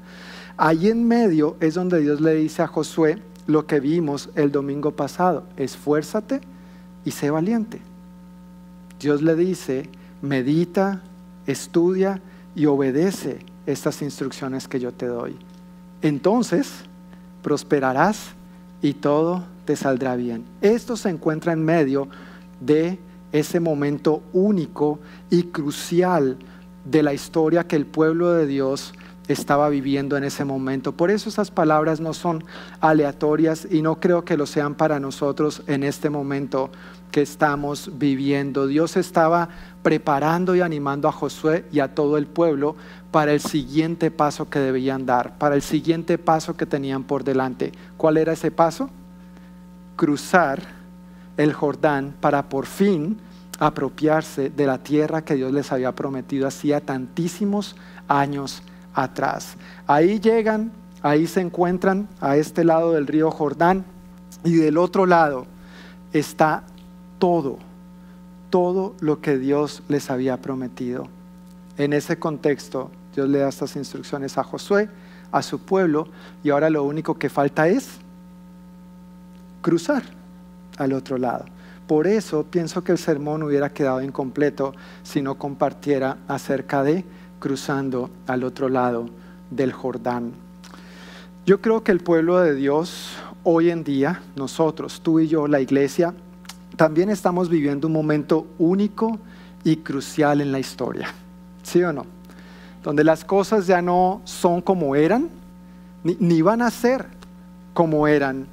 Ahí 0.55 0.87
en 0.87 1.05
medio 1.05 1.57
es 1.59 1.73
donde 1.73 1.99
Dios 1.99 2.21
le 2.21 2.33
dice 2.35 2.61
a 2.61 2.67
Josué 2.67 3.21
lo 3.45 3.67
que 3.67 3.81
vimos 3.81 4.29
el 4.35 4.51
domingo 4.51 4.95
pasado, 4.95 5.43
esfuérzate 5.57 6.39
y 7.05 7.11
sé 7.11 7.29
valiente. 7.29 7.79
Dios 8.99 9.21
le 9.21 9.35
dice, 9.35 9.89
medita, 10.21 11.01
estudia 11.45 12.19
y 12.55 12.65
obedece 12.65 13.39
estas 13.65 14.01
instrucciones 14.01 14.67
que 14.67 14.79
yo 14.79 14.91
te 14.91 15.07
doy. 15.07 15.37
Entonces 16.01 16.71
prosperarás 17.41 18.31
y 18.81 18.93
todo 18.93 19.43
te 19.65 19.75
saldrá 19.75 20.15
bien. 20.15 20.43
Esto 20.61 20.97
se 20.97 21.09
encuentra 21.09 21.53
en 21.53 21.63
medio 21.63 22.07
de 22.59 22.99
ese 23.31 23.59
momento 23.59 24.23
único 24.33 24.99
y 25.29 25.43
crucial 25.43 26.37
de 26.85 27.03
la 27.03 27.13
historia 27.13 27.65
que 27.65 27.75
el 27.75 27.85
pueblo 27.85 28.31
de 28.31 28.47
Dios 28.47 28.93
estaba 29.27 29.69
viviendo 29.69 30.17
en 30.17 30.23
ese 30.23 30.45
momento. 30.45 30.91
Por 30.91 31.11
eso 31.11 31.29
esas 31.29 31.51
palabras 31.51 31.99
no 31.99 32.13
son 32.13 32.43
aleatorias 32.79 33.67
y 33.69 33.81
no 33.81 33.99
creo 33.99 34.25
que 34.25 34.37
lo 34.37 34.45
sean 34.45 34.75
para 34.75 34.99
nosotros 34.99 35.63
en 35.67 35.83
este 35.83 36.09
momento 36.09 36.69
que 37.11 37.21
estamos 37.21 37.97
viviendo. 37.97 38.67
Dios 38.67 38.97
estaba 38.97 39.49
preparando 39.83 40.55
y 40.55 40.61
animando 40.61 41.07
a 41.07 41.11
Josué 41.11 41.65
y 41.71 41.79
a 41.79 41.95
todo 41.95 42.17
el 42.17 42.27
pueblo 42.27 42.75
para 43.11 43.33
el 43.33 43.39
siguiente 43.39 44.11
paso 44.11 44.49
que 44.49 44.59
debían 44.59 45.05
dar, 45.05 45.37
para 45.37 45.55
el 45.55 45.61
siguiente 45.61 46.17
paso 46.17 46.57
que 46.57 46.65
tenían 46.65 47.03
por 47.03 47.23
delante. 47.23 47.71
¿Cuál 47.97 48.17
era 48.17 48.33
ese 48.33 48.51
paso? 48.51 48.89
Cruzar 49.95 50.61
el 51.37 51.53
Jordán 51.53 52.13
para 52.19 52.49
por 52.49 52.65
fin 52.65 53.17
apropiarse 53.59 54.49
de 54.49 54.67
la 54.67 54.79
tierra 54.79 55.23
que 55.23 55.35
Dios 55.35 55.53
les 55.53 55.71
había 55.71 55.93
prometido 55.93 56.47
hacía 56.47 56.81
tantísimos 56.81 57.75
años 58.07 58.61
atrás. 58.95 59.57
Ahí 59.85 60.19
llegan, 60.19 60.71
ahí 61.01 61.27
se 61.27 61.41
encuentran 61.41 62.07
a 62.21 62.37
este 62.37 62.63
lado 62.63 62.93
del 62.93 63.05
río 63.05 63.29
Jordán 63.29 63.85
y 64.43 64.55
del 64.55 64.77
otro 64.77 65.05
lado 65.05 65.45
está 66.13 66.63
todo, 67.19 67.59
todo 68.49 68.95
lo 69.01 69.21
que 69.21 69.37
Dios 69.37 69.83
les 69.89 70.09
había 70.09 70.37
prometido. 70.37 71.07
En 71.77 71.93
ese 71.93 72.17
contexto, 72.17 72.89
Dios 73.13 73.27
le 73.27 73.39
da 73.39 73.49
estas 73.49 73.75
instrucciones 73.75 74.37
a 74.37 74.43
Josué, 74.43 74.89
a 75.31 75.41
su 75.41 75.59
pueblo, 75.59 76.07
y 76.43 76.51
ahora 76.51 76.69
lo 76.69 76.83
único 76.83 77.17
que 77.17 77.29
falta 77.29 77.67
es 77.67 77.97
cruzar 79.61 80.03
al 80.77 80.93
otro 80.93 81.17
lado. 81.17 81.45
Por 81.87 82.07
eso 82.07 82.43
pienso 82.43 82.83
que 82.83 82.93
el 82.93 82.97
sermón 82.97 83.43
hubiera 83.43 83.71
quedado 83.71 84.01
incompleto 84.01 84.73
si 85.03 85.21
no 85.21 85.37
compartiera 85.37 86.17
acerca 86.27 86.83
de 86.83 87.03
cruzando 87.45 88.09
al 88.25 88.43
otro 88.43 88.69
lado 88.69 89.07
del 89.51 89.71
Jordán. 89.71 90.31
Yo 91.45 91.61
creo 91.61 91.83
que 91.83 91.91
el 91.91 91.99
pueblo 91.99 92.39
de 92.39 92.55
Dios 92.55 93.17
hoy 93.43 93.69
en 93.69 93.83
día, 93.83 94.23
nosotros, 94.35 94.99
tú 95.01 95.19
y 95.19 95.27
yo, 95.27 95.47
la 95.47 95.61
iglesia, 95.61 96.15
también 96.75 97.11
estamos 97.11 97.47
viviendo 97.47 97.85
un 97.85 97.93
momento 97.93 98.47
único 98.57 99.19
y 99.63 99.75
crucial 99.75 100.41
en 100.41 100.51
la 100.51 100.57
historia. 100.57 101.09
¿Sí 101.61 101.83
o 101.83 101.93
no? 101.93 102.07
Donde 102.81 103.03
las 103.03 103.23
cosas 103.23 103.67
ya 103.67 103.79
no 103.79 104.21
son 104.23 104.59
como 104.59 104.95
eran, 104.95 105.29
ni, 106.03 106.17
ni 106.19 106.41
van 106.41 106.63
a 106.63 106.71
ser 106.71 107.05
como 107.75 108.07
eran. 108.07 108.47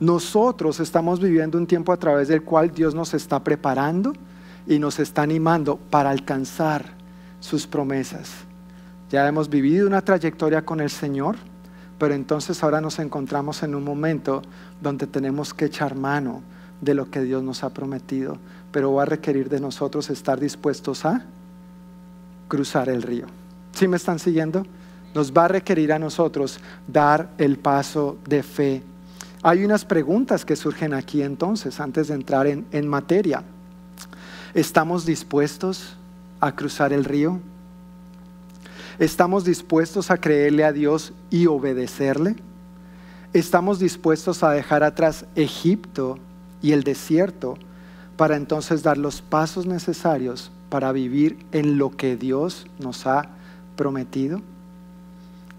Nosotros 0.00 0.80
estamos 0.80 1.20
viviendo 1.20 1.58
un 1.58 1.66
tiempo 1.68 1.92
a 1.92 1.96
través 1.96 2.26
del 2.26 2.42
cual 2.42 2.72
Dios 2.72 2.92
nos 2.92 3.14
está 3.14 3.44
preparando 3.44 4.14
y 4.66 4.80
nos 4.80 4.98
está 4.98 5.22
animando 5.22 5.76
para 5.76 6.10
alcanzar 6.10 6.95
sus 7.40 7.66
promesas. 7.66 8.30
Ya 9.10 9.26
hemos 9.26 9.48
vivido 9.48 9.86
una 9.86 10.02
trayectoria 10.02 10.64
con 10.64 10.80
el 10.80 10.90
Señor, 10.90 11.36
pero 11.98 12.14
entonces 12.14 12.62
ahora 12.62 12.80
nos 12.80 12.98
encontramos 12.98 13.62
en 13.62 13.74
un 13.74 13.84
momento 13.84 14.42
donde 14.80 15.06
tenemos 15.06 15.54
que 15.54 15.66
echar 15.66 15.94
mano 15.94 16.42
de 16.80 16.94
lo 16.94 17.10
que 17.10 17.22
Dios 17.22 17.42
nos 17.42 17.64
ha 17.64 17.70
prometido, 17.70 18.38
pero 18.72 18.92
va 18.92 19.02
a 19.02 19.06
requerir 19.06 19.48
de 19.48 19.60
nosotros 19.60 20.10
estar 20.10 20.38
dispuestos 20.40 21.04
a 21.04 21.24
cruzar 22.48 22.88
el 22.88 23.02
río. 23.02 23.26
¿Sí 23.72 23.88
me 23.88 23.96
están 23.96 24.18
siguiendo? 24.18 24.66
Nos 25.14 25.32
va 25.32 25.46
a 25.46 25.48
requerir 25.48 25.92
a 25.92 25.98
nosotros 25.98 26.60
dar 26.86 27.30
el 27.38 27.58
paso 27.58 28.18
de 28.26 28.42
fe. 28.42 28.82
Hay 29.42 29.64
unas 29.64 29.84
preguntas 29.84 30.44
que 30.44 30.56
surgen 30.56 30.92
aquí 30.92 31.22
entonces, 31.22 31.80
antes 31.80 32.08
de 32.08 32.14
entrar 32.14 32.46
en, 32.46 32.66
en 32.72 32.88
materia. 32.88 33.42
¿Estamos 34.52 35.06
dispuestos 35.06 35.96
a 36.40 36.54
cruzar 36.54 36.92
el 36.92 37.04
río? 37.04 37.40
¿Estamos 38.98 39.44
dispuestos 39.44 40.10
a 40.10 40.18
creerle 40.18 40.64
a 40.64 40.72
Dios 40.72 41.12
y 41.30 41.46
obedecerle? 41.46 42.36
¿Estamos 43.32 43.78
dispuestos 43.78 44.42
a 44.42 44.50
dejar 44.50 44.82
atrás 44.82 45.26
Egipto 45.34 46.18
y 46.62 46.72
el 46.72 46.82
desierto 46.82 47.58
para 48.16 48.36
entonces 48.36 48.82
dar 48.82 48.96
los 48.96 49.20
pasos 49.20 49.66
necesarios 49.66 50.50
para 50.70 50.92
vivir 50.92 51.44
en 51.52 51.76
lo 51.76 51.90
que 51.90 52.16
Dios 52.16 52.66
nos 52.78 53.06
ha 53.06 53.28
prometido? 53.76 54.40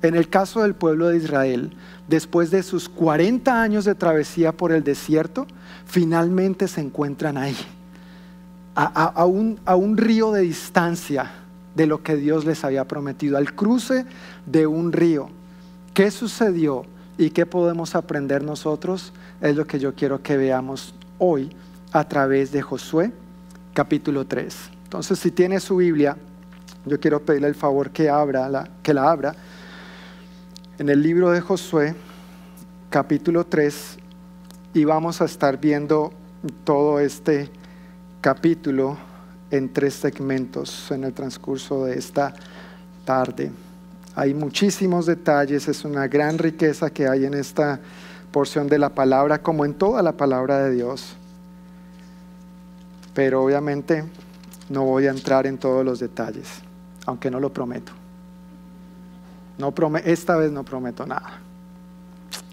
En 0.01 0.15
el 0.15 0.29
caso 0.29 0.61
del 0.61 0.75
pueblo 0.75 1.07
de 1.09 1.17
Israel, 1.17 1.73
después 2.07 2.51
de 2.51 2.63
sus 2.63 2.89
40 2.89 3.61
años 3.61 3.85
de 3.85 3.95
travesía 3.95 4.51
por 4.51 4.71
el 4.71 4.83
desierto, 4.83 5.47
finalmente 5.85 6.67
se 6.67 6.81
encuentran 6.81 7.37
ahí, 7.37 7.57
a, 8.79 9.25
un, 9.25 9.59
a 9.65 9.75
un 9.75 9.97
río 9.97 10.31
de 10.31 10.41
distancia 10.41 11.31
de 11.73 11.87
lo 11.87 12.03
que 12.03 12.15
Dios 12.15 12.45
les 12.45 12.63
había 12.63 12.87
prometido, 12.87 13.37
al 13.37 13.55
cruce 13.55 14.05
de 14.45 14.67
un 14.67 14.91
río. 14.91 15.29
¿Qué 15.95 16.11
sucedió 16.11 16.85
y 17.17 17.31
qué 17.31 17.47
podemos 17.47 17.95
aprender 17.95 18.43
nosotros? 18.43 19.13
Es 19.41 19.55
lo 19.55 19.65
que 19.65 19.79
yo 19.79 19.95
quiero 19.95 20.21
que 20.21 20.37
veamos 20.37 20.93
hoy 21.17 21.55
a 21.91 22.07
través 22.07 22.51
de 22.51 22.61
Josué 22.61 23.11
capítulo 23.73 24.27
3. 24.27 24.55
Entonces, 24.83 25.17
si 25.17 25.31
tiene 25.31 25.59
su 25.59 25.77
Biblia, 25.77 26.15
yo 26.85 26.99
quiero 26.99 27.19
pedirle 27.23 27.47
el 27.47 27.55
favor 27.55 27.89
que, 27.89 28.09
abra 28.09 28.47
la, 28.47 28.69
que 28.83 28.93
la 28.93 29.09
abra 29.09 29.35
en 30.77 30.89
el 30.89 31.01
libro 31.01 31.31
de 31.31 31.41
Josué 31.41 31.95
capítulo 32.91 33.43
3 33.43 33.97
y 34.75 34.83
vamos 34.83 35.19
a 35.21 35.25
estar 35.25 35.59
viendo 35.59 36.13
todo 36.63 36.99
este 36.99 37.49
capítulo 38.27 38.97
en 39.51 39.71
tres 39.71 39.93
segmentos 39.93 40.91
en 40.91 41.05
el 41.05 41.13
transcurso 41.13 41.85
de 41.85 41.97
esta 41.97 42.33
tarde. 43.05 43.49
Hay 44.15 44.33
muchísimos 44.33 45.05
detalles, 45.05 45.69
es 45.69 45.85
una 45.85 46.09
gran 46.09 46.37
riqueza 46.37 46.89
que 46.89 47.07
hay 47.07 47.23
en 47.23 47.33
esta 47.33 47.79
porción 48.29 48.67
de 48.67 48.79
la 48.79 48.89
palabra, 48.89 49.41
como 49.41 49.63
en 49.63 49.75
toda 49.75 50.03
la 50.03 50.11
palabra 50.11 50.59
de 50.59 50.71
Dios. 50.71 51.15
Pero 53.13 53.45
obviamente 53.45 54.03
no 54.67 54.83
voy 54.83 55.07
a 55.07 55.11
entrar 55.11 55.47
en 55.47 55.57
todos 55.57 55.85
los 55.85 55.99
detalles, 55.99 56.49
aunque 57.05 57.31
no 57.31 57.39
lo 57.39 57.53
prometo. 57.53 57.93
No 59.57 59.73
esta 60.03 60.35
vez 60.35 60.51
no 60.51 60.65
prometo 60.65 61.05
nada. 61.05 61.39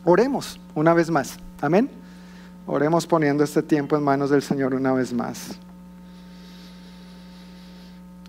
Oremos 0.05 0.61
una 0.77 0.95
vez 0.95 1.11
más. 1.11 1.37
Amén. 1.61 2.04
Oremos 2.67 3.07
poniendo 3.07 3.45
este 3.45 3.63
tiempo 3.63 3.95
en 3.97 4.03
manos 4.03 4.31
del 4.31 4.43
Señor 4.43 4.75
una 4.75 4.93
vez 4.93 5.13
más. 5.13 5.59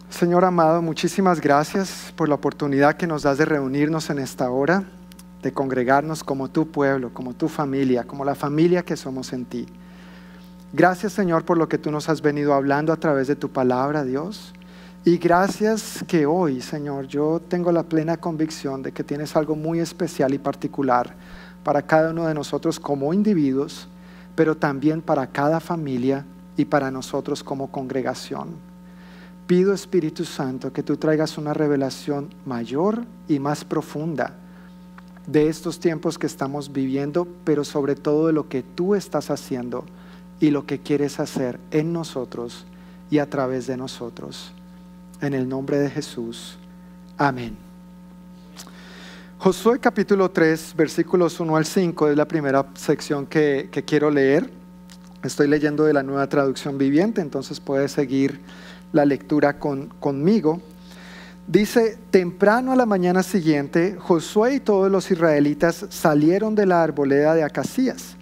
Señor 0.10 0.44
amado, 0.44 0.82
muchísimas 0.82 1.40
gracias 1.40 2.14
por 2.16 2.28
la 2.28 2.36
oportunidad 2.36 2.96
que 2.96 3.08
nos 3.08 3.24
das 3.24 3.38
de 3.38 3.46
reunirnos 3.46 4.10
en 4.10 4.20
esta 4.20 4.50
hora, 4.50 4.84
de 5.42 5.54
congregarnos 5.54 6.24
como 6.24 6.50
tu 6.50 6.70
pueblo, 6.70 7.14
como 7.14 7.34
tu 7.34 7.48
familia, 7.48 8.04
como 8.04 8.26
la 8.26 8.36
familia 8.36 8.84
que 8.84 8.98
somos 8.98 9.32
en 9.32 9.46
ti. 9.46 9.66
Gracias 10.74 11.14
Señor 11.14 11.46
por 11.46 11.58
lo 11.58 11.70
que 11.70 11.78
tú 11.78 11.90
nos 11.90 12.10
has 12.10 12.22
venido 12.22 12.54
hablando 12.54 12.92
a 12.92 12.98
través 12.98 13.28
de 13.28 13.38
tu 13.38 13.50
palabra, 13.50 14.04
Dios. 14.04 14.54
Y 15.06 15.18
gracias 15.18 16.04
que 16.08 16.26
hoy, 16.26 16.62
Señor, 16.62 17.08
yo 17.08 17.42
tengo 17.48 17.72
la 17.72 17.84
plena 17.84 18.18
convicción 18.18 18.84
de 18.84 18.92
que 18.92 19.04
tienes 19.04 19.36
algo 19.38 19.56
muy 19.56 19.80
especial 19.80 20.34
y 20.34 20.40
particular 20.40 21.16
para 21.64 21.82
cada 21.82 22.12
uno 22.12 22.28
de 22.28 22.34
nosotros 22.34 22.80
como 22.80 23.14
individuos, 23.14 23.88
pero 24.36 24.56
también 24.56 25.02
para 25.02 25.28
cada 25.28 25.60
familia 25.60 26.26
y 26.58 26.66
para 26.66 26.92
nosotros 26.92 27.44
como 27.44 27.72
congregación. 27.72 28.56
Pido 29.48 29.74
Espíritu 29.74 30.26
Santo 30.26 30.74
que 30.74 30.84
tú 30.84 30.98
traigas 30.98 31.38
una 31.38 31.54
revelación 31.54 32.30
mayor 32.46 33.06
y 33.28 33.40
más 33.40 33.64
profunda 33.64 34.36
de 35.28 35.50
estos 35.50 35.80
tiempos 35.80 36.18
que 36.18 36.28
estamos 36.28 36.72
viviendo, 36.72 37.28
pero 37.44 37.64
sobre 37.64 37.96
todo 37.96 38.28
de 38.28 38.34
lo 38.34 38.48
que 38.50 38.64
tú 38.64 38.96
estás 38.96 39.30
haciendo 39.30 39.86
y 40.40 40.52
lo 40.52 40.66
que 40.66 40.80
quieres 40.80 41.20
hacer 41.20 41.60
en 41.72 41.94
nosotros 41.94 42.66
y 43.10 43.20
a 43.20 43.30
través 43.30 43.68
de 43.68 43.78
nosotros. 43.78 44.52
En 45.22 45.34
el 45.34 45.48
nombre 45.48 45.80
de 45.80 45.90
Jesús. 45.90 46.58
Amén. 47.18 47.65
Josué 49.38 49.80
capítulo 49.80 50.32
3, 50.32 50.74
versículos 50.76 51.40
1 51.40 51.56
al 51.58 51.66
5 51.66 52.08
es 52.08 52.18
la 52.18 52.26
primera 52.26 52.66
sección 52.74 53.28
que, 53.28 53.70
quiero 53.86 54.10
leer. 54.10 54.50
Estoy 55.24 55.48
leyendo 55.48 55.84
de 55.84 55.94
la 55.94 56.04
nueva 56.04 56.28
traducción 56.28 56.78
viviente, 56.78 57.22
entonces 57.22 57.60
puedes 57.60 57.92
seguir 57.92 58.40
la 58.92 59.06
lectura 59.06 59.60
con, 59.60 59.88
conmigo. 60.00 60.62
Dice, 61.48 61.98
temprano 62.10 62.72
a 62.72 62.76
la 62.76 62.88
mañana 62.88 63.22
siguiente, 63.22 63.98
Josué 64.00 64.56
y 64.56 64.60
todos 64.62 64.90
los 64.90 65.12
israelitas 65.12 65.86
salieron 65.90 66.56
de 66.56 66.66
la 66.66 66.82
arboleda 66.82 67.36
de 67.36 67.44
Acacías 67.44 68.16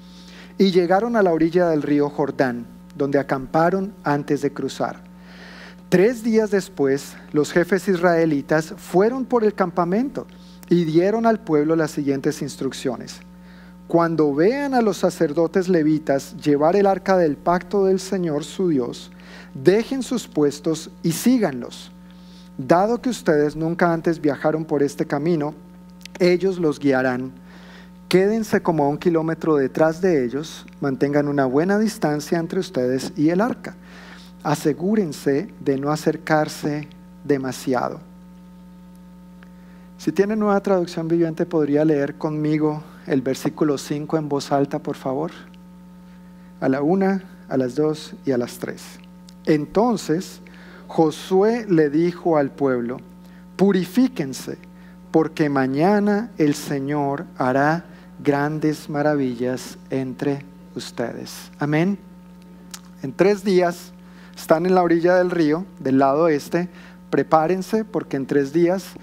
y 0.58 0.72
llegaron 0.72 1.16
a 1.16 1.24
la 1.24 1.32
orilla 1.32 1.70
del 1.70 1.84
río 1.84 2.10
Jordán, 2.10 2.66
donde 2.98 3.20
acamparon 3.20 3.94
antes 4.04 4.42
de 4.42 4.52
cruzar. 4.52 5.02
Tres 5.88 6.24
días 6.24 6.50
después, 6.52 7.16
los 7.32 7.52
jefes 7.52 7.88
israelitas 7.88 8.74
fueron 8.76 9.26
por 9.26 9.44
el 9.46 9.54
campamento 9.54 10.28
y 10.70 10.86
dieron 10.86 11.26
al 11.26 11.40
pueblo 11.40 11.76
las 11.76 11.92
siguientes 11.92 12.42
instrucciones. 12.42 13.22
Cuando 13.88 14.34
vean 14.34 14.74
a 14.74 14.82
los 14.82 14.98
sacerdotes 14.98 15.68
levitas 15.68 16.36
llevar 16.38 16.76
el 16.76 16.88
arca 16.88 17.18
del 17.18 17.36
pacto 17.36 17.86
del 17.86 18.00
Señor 18.00 18.44
su 18.44 18.70
Dios, 18.70 19.12
dejen 19.54 20.04
sus 20.04 20.28
puestos 20.28 20.90
y 21.04 21.12
síganlos. 21.12 21.92
Dado 22.58 23.02
que 23.02 23.10
ustedes 23.10 23.56
nunca 23.56 23.92
antes 23.92 24.22
viajaron 24.22 24.66
por 24.66 24.84
este 24.84 25.06
camino, 25.06 25.54
ellos 26.20 26.60
los 26.60 26.80
guiarán. 26.80 27.34
Quédense 28.08 28.62
como 28.62 28.86
a 28.86 28.90
un 28.90 28.98
kilómetro 28.98 29.56
detrás 29.56 30.00
de 30.00 30.24
ellos, 30.24 30.66
mantengan 30.80 31.28
una 31.28 31.46
buena 31.46 31.80
distancia 31.80 32.38
entre 32.38 32.60
ustedes 32.60 33.12
y 33.16 33.30
el 33.30 33.42
arca. 33.42 33.76
Asegúrense 34.44 35.50
de 35.60 35.78
no 35.78 35.92
acercarse 35.92 36.88
demasiado. 37.24 38.13
Si 39.98 40.12
tiene 40.12 40.36
nueva 40.36 40.60
traducción 40.62 41.08
viviente, 41.08 41.46
podría 41.46 41.86
leer 41.86 42.16
conmigo 42.16 42.84
el 43.08 43.22
versículo 43.22 43.78
5 43.78 44.18
en 44.18 44.30
voz 44.30 44.52
alta, 44.52 44.80
por 44.80 44.96
favor. 44.96 45.32
A 46.60 46.70
la 46.70 46.82
una, 46.82 47.24
a 47.50 47.58
las 47.58 47.76
dos 47.76 48.16
y 48.26 48.32
a 48.32 48.38
las 48.38 48.58
tres. 48.58 48.84
Entonces 49.46 50.42
Josué 50.88 51.66
le 51.70 51.90
dijo 51.90 52.38
al 52.38 52.52
pueblo, 52.52 52.98
purifíquense, 53.56 54.58
porque 55.12 55.50
mañana 55.50 56.32
el 56.38 56.54
Señor 56.54 57.26
hará 57.38 57.86
grandes 58.24 58.90
maravillas 58.90 59.78
entre 59.90 60.46
ustedes. 60.76 61.52
Amén. 61.60 61.98
En 63.02 63.14
tres 63.14 63.44
días 63.44 63.92
están 64.36 64.66
en 64.66 64.76
la 64.76 64.84
orilla 64.84 65.16
del 65.16 65.30
río, 65.30 65.66
del 65.80 66.00
lado 66.00 66.28
este. 66.28 66.70
Prepárense 67.10 67.86
porque 67.86 68.18
en 68.18 68.26
tres 68.26 68.54
días 68.54 68.94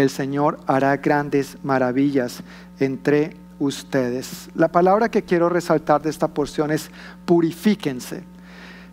el 0.00 0.10
Señor 0.10 0.60
hará 0.66 0.96
grandes 0.96 1.58
maravillas 1.62 2.42
entre 2.78 3.36
ustedes. 3.58 4.48
La 4.54 4.68
palabra 4.68 5.10
que 5.10 5.22
quiero 5.22 5.48
resaltar 5.48 6.02
de 6.02 6.10
esta 6.10 6.28
porción 6.28 6.70
es 6.70 6.90
purifíquense. 7.24 8.24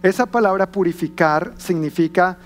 Esa 0.04 0.26
palabra 0.26 0.72
purificar 0.72 1.54
significa, 1.58 2.38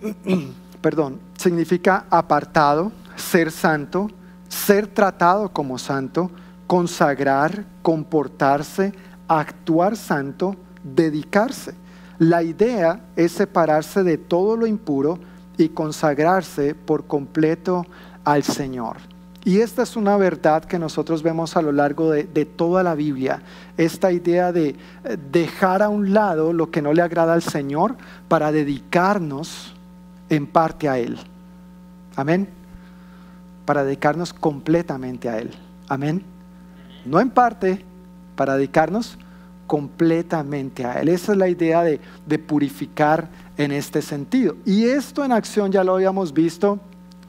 perdón, 0.80 1.18
significa 1.36 2.04
apartado, 2.10 2.92
ser 3.16 3.50
santo, 3.50 4.10
ser 4.48 4.86
tratado 4.86 5.48
como 5.48 5.78
santo, 5.78 6.30
consagrar, 6.66 7.64
comportarse, 7.82 8.92
actuar 9.26 9.96
santo, 9.96 10.56
dedicarse. 10.82 11.74
La 12.18 12.42
idea 12.42 13.00
es 13.16 13.32
separarse 13.32 14.02
de 14.04 14.18
todo 14.18 14.56
lo 14.56 14.66
impuro 14.66 15.18
y 15.56 15.68
consagrarse 15.68 16.74
por 16.74 17.06
completo 17.06 17.86
al 18.24 18.42
Señor. 18.42 18.96
Y 19.44 19.60
esta 19.60 19.82
es 19.82 19.94
una 19.94 20.16
verdad 20.16 20.64
que 20.64 20.78
nosotros 20.78 21.22
vemos 21.22 21.54
a 21.56 21.62
lo 21.62 21.70
largo 21.70 22.10
de, 22.10 22.24
toda 22.46 22.82
la 22.82 22.94
Biblia, 22.94 23.42
esta 23.76 24.10
idea 24.10 24.52
de 24.52 24.70
eh, 25.04 25.18
dejar 25.30 25.82
a 25.82 25.90
un 25.90 26.14
lado 26.14 26.54
lo 26.54 26.70
que 26.70 26.80
no 26.80 26.94
le 26.94 27.02
agrada 27.02 27.34
al 27.34 27.42
Señor 27.42 27.96
para 28.26 28.52
dedicarnos 28.52 29.74
en 30.30 30.46
parte 30.46 30.88
a 30.88 30.98
Él. 30.98 31.18
Amén. 32.16 32.48
Para 33.66 33.84
dedicarnos 33.84 34.32
completamente 34.32 35.28
a 35.28 35.38
Él. 35.38 35.50
Amén. 35.88 36.22
No 37.04 37.20
en 37.20 37.28
parte, 37.28 37.84
para 38.36 38.56
dedicarnos 38.56 39.18
completamente 39.66 40.84
a 40.84 41.00
Él. 41.00 41.08
Esa 41.08 41.32
es 41.32 41.38
la 41.38 41.48
idea 41.48 41.82
de, 41.82 42.00
de 42.26 42.38
purificar 42.38 43.28
en 43.56 43.72
este 43.72 44.02
sentido. 44.02 44.56
Y 44.64 44.84
esto 44.84 45.24
en 45.24 45.32
acción 45.32 45.72
ya 45.72 45.84
lo 45.84 45.94
habíamos 45.94 46.32
visto 46.32 46.78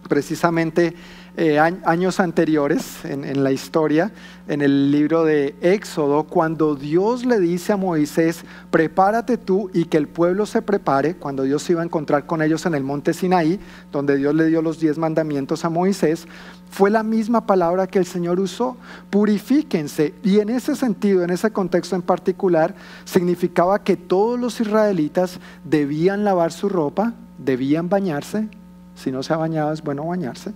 precisamente 0.08 0.94
eh, 1.38 1.60
años 1.60 2.20
anteriores 2.20 3.04
en, 3.04 3.44
la 3.44 3.52
historia, 3.52 4.12
en 4.48 4.62
el 4.62 4.92
libro 4.92 5.24
de 5.26 5.56
Éxodo, 5.62 6.24
cuando 6.24 6.76
Dios 6.76 7.26
le 7.26 7.40
dice 7.40 7.74
a 7.74 7.78
Moisés, 7.78 8.46
prepárate 8.72 9.38
tú 9.38 9.70
y 9.74 9.86
que 9.86 9.98
el 9.98 10.08
pueblo 10.08 10.46
se 10.46 10.62
prepare, 10.62 11.16
cuando 11.16 11.44
Dios 11.44 11.70
iba 11.70 11.82
a 11.82 11.86
encontrar 11.86 12.26
con 12.26 12.42
ellos 12.42 12.66
en 12.66 12.76
el 12.76 12.84
monte 12.84 13.14
Sinaí, 13.14 13.60
donde 13.92 14.16
Dios 14.16 14.34
le 14.34 14.48
dio 14.48 14.62
los 14.62 14.80
diez 14.80 14.98
mandamientos 14.98 15.66
a 15.66 15.70
Moisés, 15.70 16.28
fue 16.70 16.90
la 16.90 17.04
misma 17.04 17.46
palabra 17.46 17.88
que 17.88 18.00
el 18.00 18.06
Señor 18.06 18.40
usó, 18.40 18.78
purifíquense. 19.10 20.14
Y 20.24 20.40
en 20.40 20.50
ese 20.50 20.76
sentido, 20.76 21.24
en 21.24 21.30
ese 21.30 21.52
contexto 21.52 21.96
en 21.96 22.02
particular, 22.02 22.76
significaba 23.04 23.84
que 23.84 23.98
todos 23.98 24.40
los 24.40 24.60
israelitas 24.62 25.40
debían 25.64 26.24
lavar 26.24 26.52
su 26.52 26.70
ropa, 26.70 27.14
debían 27.38 27.90
bañarse, 27.90 28.48
si 28.96 29.12
no 29.12 29.24
se 29.24 29.34
ha 29.34 29.38
bañado 29.38 29.74
es 29.74 29.84
bueno 29.84 30.06
bañarse, 30.06 30.54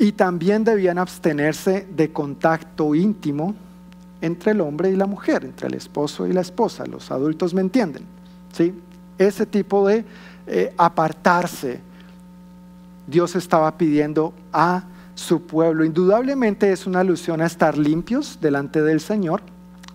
y 0.00 0.12
también 0.12 0.64
debían 0.64 0.96
abstenerse 0.96 1.86
de 1.94 2.10
contacto 2.10 2.94
íntimo 2.94 3.54
entre 4.22 4.52
el 4.52 4.62
hombre 4.62 4.90
y 4.90 4.96
la 4.96 5.04
mujer, 5.04 5.44
entre 5.44 5.68
el 5.68 5.74
esposo 5.74 6.26
y 6.26 6.32
la 6.32 6.40
esposa. 6.40 6.86
Los 6.86 7.10
adultos 7.10 7.52
me 7.52 7.60
entienden. 7.60 8.04
¿sí? 8.50 8.72
Ese 9.18 9.44
tipo 9.44 9.86
de 9.86 10.06
eh, 10.46 10.72
apartarse, 10.78 11.80
Dios 13.06 13.36
estaba 13.36 13.76
pidiendo 13.76 14.32
a 14.54 14.84
su 15.14 15.42
pueblo. 15.42 15.84
Indudablemente 15.84 16.72
es 16.72 16.86
una 16.86 17.00
alusión 17.00 17.42
a 17.42 17.46
estar 17.46 17.76
limpios 17.76 18.38
delante 18.40 18.80
del 18.80 19.00
Señor, 19.00 19.42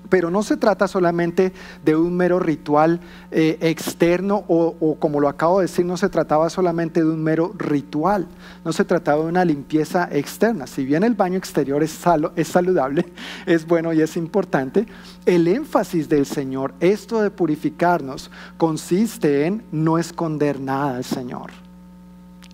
pero 0.10 0.30
no 0.32 0.44
se 0.44 0.58
trata 0.58 0.88
solamente 0.88 1.54
de 1.84 1.96
un 1.96 2.16
mero 2.16 2.40
ritual 2.40 3.00
eh, 3.32 3.58
externo 3.62 4.44
o, 4.48 4.96
como 5.00 5.20
lo 5.20 5.28
acabo 5.28 5.60
de 5.60 5.66
decir, 5.66 5.86
no 5.86 5.98
se 5.98 6.10
trataba 6.10 6.50
solamente 6.50 7.02
de 7.04 7.10
un 7.10 7.24
mero 7.24 7.54
ritual, 7.58 8.28
no 8.64 8.74
se 8.74 8.86
trataba 8.86 9.24
de 9.24 9.30
una 9.30 9.46
limpieza 9.46 10.08
externa. 10.12 10.68
Si 10.68 10.86
bien 10.86 11.04
el 11.04 11.16
baño 11.16 11.38
exterior 11.38 11.84
es, 11.84 12.00
es 12.36 12.48
saludable, 12.48 13.06
es 13.46 13.66
bueno 13.66 13.94
y 13.94 14.02
es 14.02 14.18
importante, 14.18 14.86
el 15.26 15.48
énfasis 15.48 16.10
del 16.10 16.26
Señor, 16.26 16.74
esto 16.80 17.22
de 17.22 17.32
purificarnos, 17.32 18.32
consiste 18.58 19.46
en 19.46 19.64
no 19.72 19.98
esconder 19.98 20.60
nada 20.60 20.98
al 20.98 21.04
Señor 21.04 21.52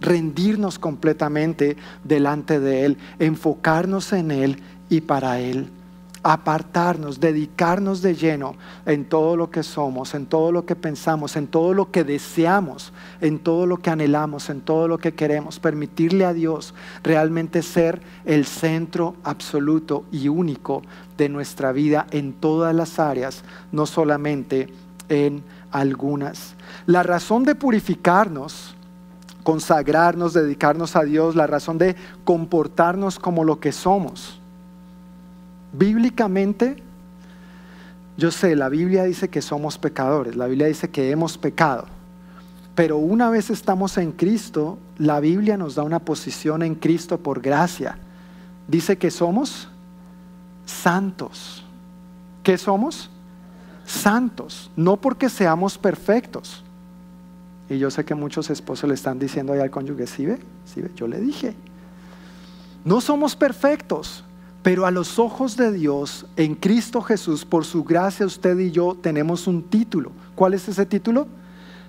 rendirnos 0.02 0.80
completamente 0.80 1.78
delante 2.04 2.60
de 2.60 2.86
Él, 2.86 2.98
enfocarnos 3.20 4.12
en 4.14 4.32
Él 4.32 4.64
y 4.90 5.02
para 5.02 5.40
Él 5.40 5.70
apartarnos, 6.24 7.20
dedicarnos 7.20 8.02
de 8.02 8.16
lleno 8.16 8.56
en 8.86 9.06
todo 9.06 9.36
lo 9.36 9.50
que 9.50 9.64
somos, 9.64 10.14
en 10.14 10.28
todo 10.28 10.52
lo 10.52 10.66
que 10.66 10.76
pensamos, 10.76 11.36
en 11.36 11.48
todo 11.48 11.74
lo 11.74 11.92
que 11.92 12.04
deseamos, 12.04 12.94
en 13.22 13.40
todo 13.40 13.66
lo 13.66 13.78
que 13.78 13.90
anhelamos, 13.90 14.50
en 14.50 14.62
todo 14.62 14.88
lo 14.88 14.98
que 14.98 15.14
queremos, 15.14 15.60
permitirle 15.60 16.26
a 16.26 16.34
Dios 16.34 16.74
realmente 17.04 17.64
ser 17.64 18.02
el 18.26 18.46
centro 18.46 19.16
absoluto 19.24 20.06
y 20.12 20.28
único 20.28 20.84
de 21.18 21.30
nuestra 21.30 21.72
vida 21.72 22.06
en 22.12 22.34
todas 22.34 22.76
las 22.76 23.00
áreas, 23.00 23.44
no 23.72 23.86
solamente 23.86 24.70
en 25.10 25.44
algunas. 25.72 26.56
La 26.86 27.04
razón 27.04 27.44
de 27.44 27.56
purificarnos, 27.56 28.76
consagrarnos, 29.44 30.34
dedicarnos 30.34 30.96
a 30.96 31.04
Dios, 31.04 31.36
la 31.36 31.48
razón 31.48 31.78
de 31.78 31.96
comportarnos 32.24 33.18
como 33.18 33.44
lo 33.44 33.60
que 33.60 33.72
somos, 33.72 34.41
Bíblicamente, 35.74 36.84
yo 38.18 38.32
sé, 38.32 38.56
la 38.56 38.70
Biblia 38.70 39.04
dice 39.04 39.30
que 39.30 39.42
somos 39.42 39.78
pecadores, 39.78 40.36
la 40.36 40.48
Biblia 40.48 40.68
dice 40.68 40.90
que 40.90 41.12
hemos 41.12 41.38
pecado, 41.38 41.86
pero 42.76 42.98
una 42.98 43.30
vez 43.30 43.50
estamos 43.50 43.98
en 43.98 44.12
Cristo, 44.12 44.78
la 44.98 45.20
Biblia 45.20 45.58
nos 45.58 45.76
da 45.76 45.84
una 45.84 46.00
posición 46.00 46.64
en 46.64 46.76
Cristo 46.76 47.18
por 47.18 47.42
gracia. 47.42 47.98
Dice 48.68 48.98
que 48.98 49.12
somos 49.12 49.68
santos. 50.66 51.66
¿Qué 52.44 52.58
somos? 52.58 53.10
Santos, 53.86 54.72
no 54.76 54.98
porque 54.98 55.30
seamos 55.30 55.78
perfectos. 55.78 56.64
Y 57.70 57.78
yo 57.78 57.92
sé 57.92 58.06
que 58.06 58.16
muchos 58.16 58.50
esposos 58.50 58.88
le 58.88 58.96
están 58.96 59.20
diciendo 59.20 59.54
ahí 59.54 59.60
al 59.60 59.70
cónyuge, 59.70 60.08
¿sí 60.08 60.26
ve? 60.26 60.40
¿Sí 60.66 60.82
ve? 60.82 60.92
Yo 60.96 61.08
le 61.08 61.20
dije. 61.20 61.56
No 62.84 63.02
somos 63.02 63.36
perfectos, 63.36 64.24
pero 64.64 64.86
a 64.86 64.92
los 64.92 65.18
ojos 65.18 65.58
de 65.58 65.72
Dios, 65.72 66.26
en 66.36 66.56
Cristo 66.56 67.02
Jesús, 67.02 67.46
por 67.46 67.66
su 67.66 67.84
gracia, 67.84 68.26
usted 68.26 68.58
y 68.60 68.72
yo 68.72 68.96
tenemos 69.00 69.48
un 69.48 69.64
título. 69.64 70.12
¿Cuál 70.36 70.54
es 70.54 70.68
ese 70.68 70.86
título? 70.86 71.28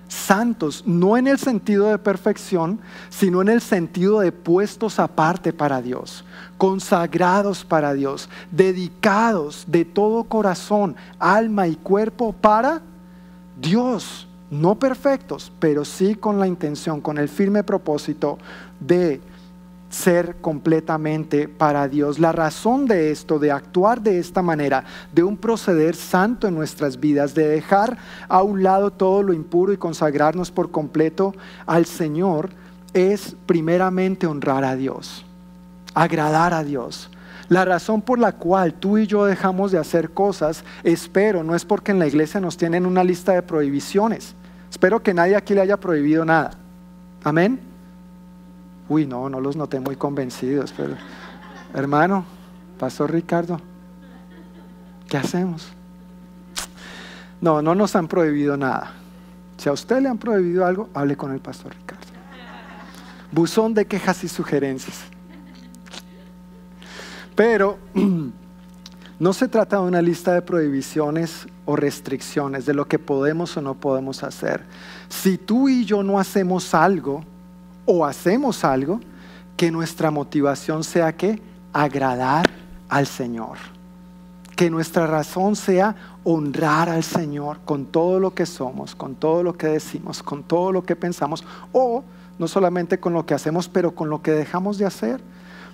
Santos, 0.07 0.83
no 0.85 1.17
en 1.17 1.27
el 1.27 1.39
sentido 1.39 1.87
de 1.89 1.97
perfección, 1.97 2.79
sino 3.09 3.41
en 3.41 3.49
el 3.49 3.61
sentido 3.61 4.19
de 4.19 4.31
puestos 4.31 4.99
aparte 4.99 5.53
para 5.53 5.81
Dios, 5.81 6.25
consagrados 6.57 7.63
para 7.63 7.93
Dios, 7.93 8.29
dedicados 8.51 9.65
de 9.67 9.85
todo 9.85 10.23
corazón, 10.25 10.95
alma 11.19 11.67
y 11.67 11.75
cuerpo 11.75 12.33
para 12.33 12.81
Dios. 13.59 14.27
No 14.51 14.75
perfectos, 14.75 15.51
pero 15.59 15.83
sí 15.83 16.13
con 16.13 16.39
la 16.39 16.47
intención, 16.47 17.01
con 17.01 17.17
el 17.17 17.27
firme 17.27 17.63
propósito 17.63 18.37
de 18.79 19.19
ser 19.93 20.37
completamente 20.41 21.47
para 21.47 21.87
Dios. 21.87 22.19
La 22.19 22.31
razón 22.31 22.87
de 22.87 23.11
esto, 23.11 23.39
de 23.39 23.51
actuar 23.51 24.01
de 24.01 24.19
esta 24.19 24.41
manera, 24.41 24.83
de 25.13 25.23
un 25.23 25.37
proceder 25.37 25.95
santo 25.95 26.47
en 26.47 26.55
nuestras 26.55 26.99
vidas, 26.99 27.35
de 27.35 27.47
dejar 27.47 27.97
a 28.27 28.41
un 28.41 28.63
lado 28.63 28.91
todo 28.91 29.21
lo 29.21 29.33
impuro 29.33 29.71
y 29.71 29.77
consagrarnos 29.77 30.51
por 30.51 30.71
completo 30.71 31.33
al 31.65 31.85
Señor, 31.85 32.49
es 32.93 33.35
primeramente 33.45 34.27
honrar 34.27 34.63
a 34.63 34.75
Dios, 34.75 35.25
agradar 35.93 36.53
a 36.53 36.63
Dios. 36.63 37.09
La 37.49 37.65
razón 37.65 38.01
por 38.01 38.19
la 38.19 38.31
cual 38.31 38.73
tú 38.73 38.97
y 38.97 39.05
yo 39.05 39.25
dejamos 39.25 39.71
de 39.71 39.77
hacer 39.77 40.11
cosas, 40.11 40.63
espero, 40.83 41.43
no 41.43 41.55
es 41.55 41.65
porque 41.65 41.91
en 41.91 41.99
la 41.99 42.07
iglesia 42.07 42.39
nos 42.39 42.57
tienen 42.57 42.85
una 42.85 43.03
lista 43.03 43.33
de 43.33 43.41
prohibiciones. 43.41 44.33
Espero 44.71 45.03
que 45.03 45.13
nadie 45.13 45.35
aquí 45.35 45.53
le 45.53 45.61
haya 45.61 45.77
prohibido 45.77 46.25
nada. 46.25 46.51
Amén. 47.23 47.72
Uy, 48.93 49.07
no, 49.07 49.27
no 49.27 49.41
los 49.41 49.55
noté 49.55 49.79
muy 49.79 49.95
convencidos, 49.95 50.71
pero 50.77 50.95
hermano, 51.73 52.25
Pastor 52.77 53.11
Ricardo, 53.11 53.59
¿qué 55.09 55.17
hacemos? 55.17 55.67
No, 57.41 57.63
no 57.63 57.73
nos 57.73 57.95
han 57.95 58.07
prohibido 58.07 58.55
nada. 58.55 58.91
Si 59.57 59.67
a 59.67 59.71
usted 59.71 59.99
le 59.99 60.09
han 60.09 60.19
prohibido 60.19 60.63
algo, 60.63 60.89
hable 60.93 61.17
con 61.17 61.31
el 61.31 61.39
Pastor 61.39 61.73
Ricardo. 61.73 62.03
Buzón 63.31 63.73
de 63.73 63.87
quejas 63.87 64.23
y 64.25 64.27
sugerencias. 64.27 64.99
Pero 67.33 67.79
no 69.19 69.33
se 69.33 69.47
trata 69.47 69.77
de 69.77 69.87
una 69.87 70.03
lista 70.03 70.35
de 70.35 70.43
prohibiciones 70.43 71.47
o 71.65 71.75
restricciones 71.75 72.67
de 72.67 72.75
lo 72.75 72.87
que 72.87 72.99
podemos 72.99 73.57
o 73.57 73.61
no 73.63 73.73
podemos 73.73 74.21
hacer. 74.23 74.63
Si 75.09 75.39
tú 75.39 75.67
y 75.67 75.83
yo 75.83 76.03
no 76.03 76.19
hacemos 76.19 76.75
algo, 76.75 77.25
o 77.85 78.05
hacemos 78.05 78.63
algo 78.63 78.99
que 79.57 79.71
nuestra 79.71 80.11
motivación 80.11 80.83
sea 80.83 81.15
que 81.15 81.41
agradar 81.71 82.49
al 82.89 83.07
Señor. 83.07 83.57
Que 84.55 84.69
nuestra 84.69 85.07
razón 85.07 85.55
sea 85.55 85.95
honrar 86.23 86.89
al 86.89 87.03
Señor 87.03 87.59
con 87.65 87.85
todo 87.85 88.19
lo 88.19 88.33
que 88.33 88.45
somos, 88.45 88.95
con 88.95 89.15
todo 89.15 89.43
lo 89.43 89.53
que 89.53 89.67
decimos, 89.67 90.21
con 90.21 90.43
todo 90.43 90.71
lo 90.71 90.83
que 90.83 90.95
pensamos, 90.95 91.43
o 91.71 92.03
no 92.37 92.47
solamente 92.47 92.99
con 92.99 93.13
lo 93.13 93.25
que 93.25 93.33
hacemos, 93.33 93.67
pero 93.67 93.93
con 93.93 94.09
lo 94.09 94.21
que 94.21 94.31
dejamos 94.31 94.77
de 94.77 94.85
hacer. 94.85 95.21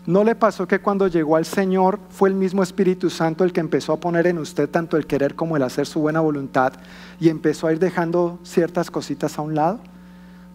¿No 0.05 0.23
le 0.23 0.33
pasó 0.33 0.67
que 0.67 0.79
cuando 0.79 1.07
llegó 1.07 1.35
al 1.35 1.45
Señor 1.45 1.99
fue 2.09 2.29
el 2.29 2.35
mismo 2.35 2.63
Espíritu 2.63 3.09
Santo 3.09 3.43
el 3.43 3.53
que 3.53 3.59
empezó 3.59 3.93
a 3.93 3.99
poner 3.99 4.27
en 4.27 4.39
usted 4.39 4.69
tanto 4.69 4.97
el 4.97 5.05
querer 5.05 5.35
como 5.35 5.57
el 5.57 5.63
hacer 5.63 5.85
su 5.85 5.99
buena 5.99 6.21
voluntad 6.21 6.73
y 7.19 7.29
empezó 7.29 7.67
a 7.67 7.73
ir 7.73 7.79
dejando 7.79 8.39
ciertas 8.43 8.89
cositas 8.89 9.37
a 9.37 9.41
un 9.41 9.55
lado? 9.55 9.79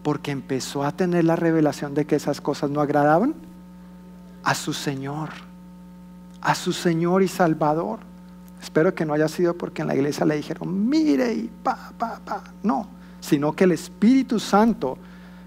Porque 0.05 0.29
empezó 0.29 0.83
a 0.83 0.91
tener 0.91 1.25
la 1.25 1.35
revelación 1.35 1.95
de 1.95 2.05
que 2.05 2.15
esas 2.15 2.39
cosas 2.39 2.69
no 2.69 2.79
agradaban 2.79 3.33
a 4.43 4.53
su 4.53 4.71
Señor, 4.71 5.29
a 6.41 6.53
su 6.53 6.73
Señor 6.73 7.23
y 7.23 7.27
Salvador. 7.27 8.01
Espero 8.61 8.93
que 8.93 9.03
no 9.03 9.13
haya 9.15 9.27
sido 9.27 9.57
porque 9.57 9.81
en 9.81 9.87
la 9.87 9.95
iglesia 9.95 10.23
le 10.23 10.35
dijeron, 10.35 10.87
mire 10.87 11.33
y 11.33 11.49
pa, 11.63 11.91
pa, 11.97 12.21
pa. 12.23 12.43
No, 12.61 12.87
sino 13.19 13.53
que 13.53 13.63
el 13.63 13.71
Espíritu 13.71 14.39
Santo 14.39 14.99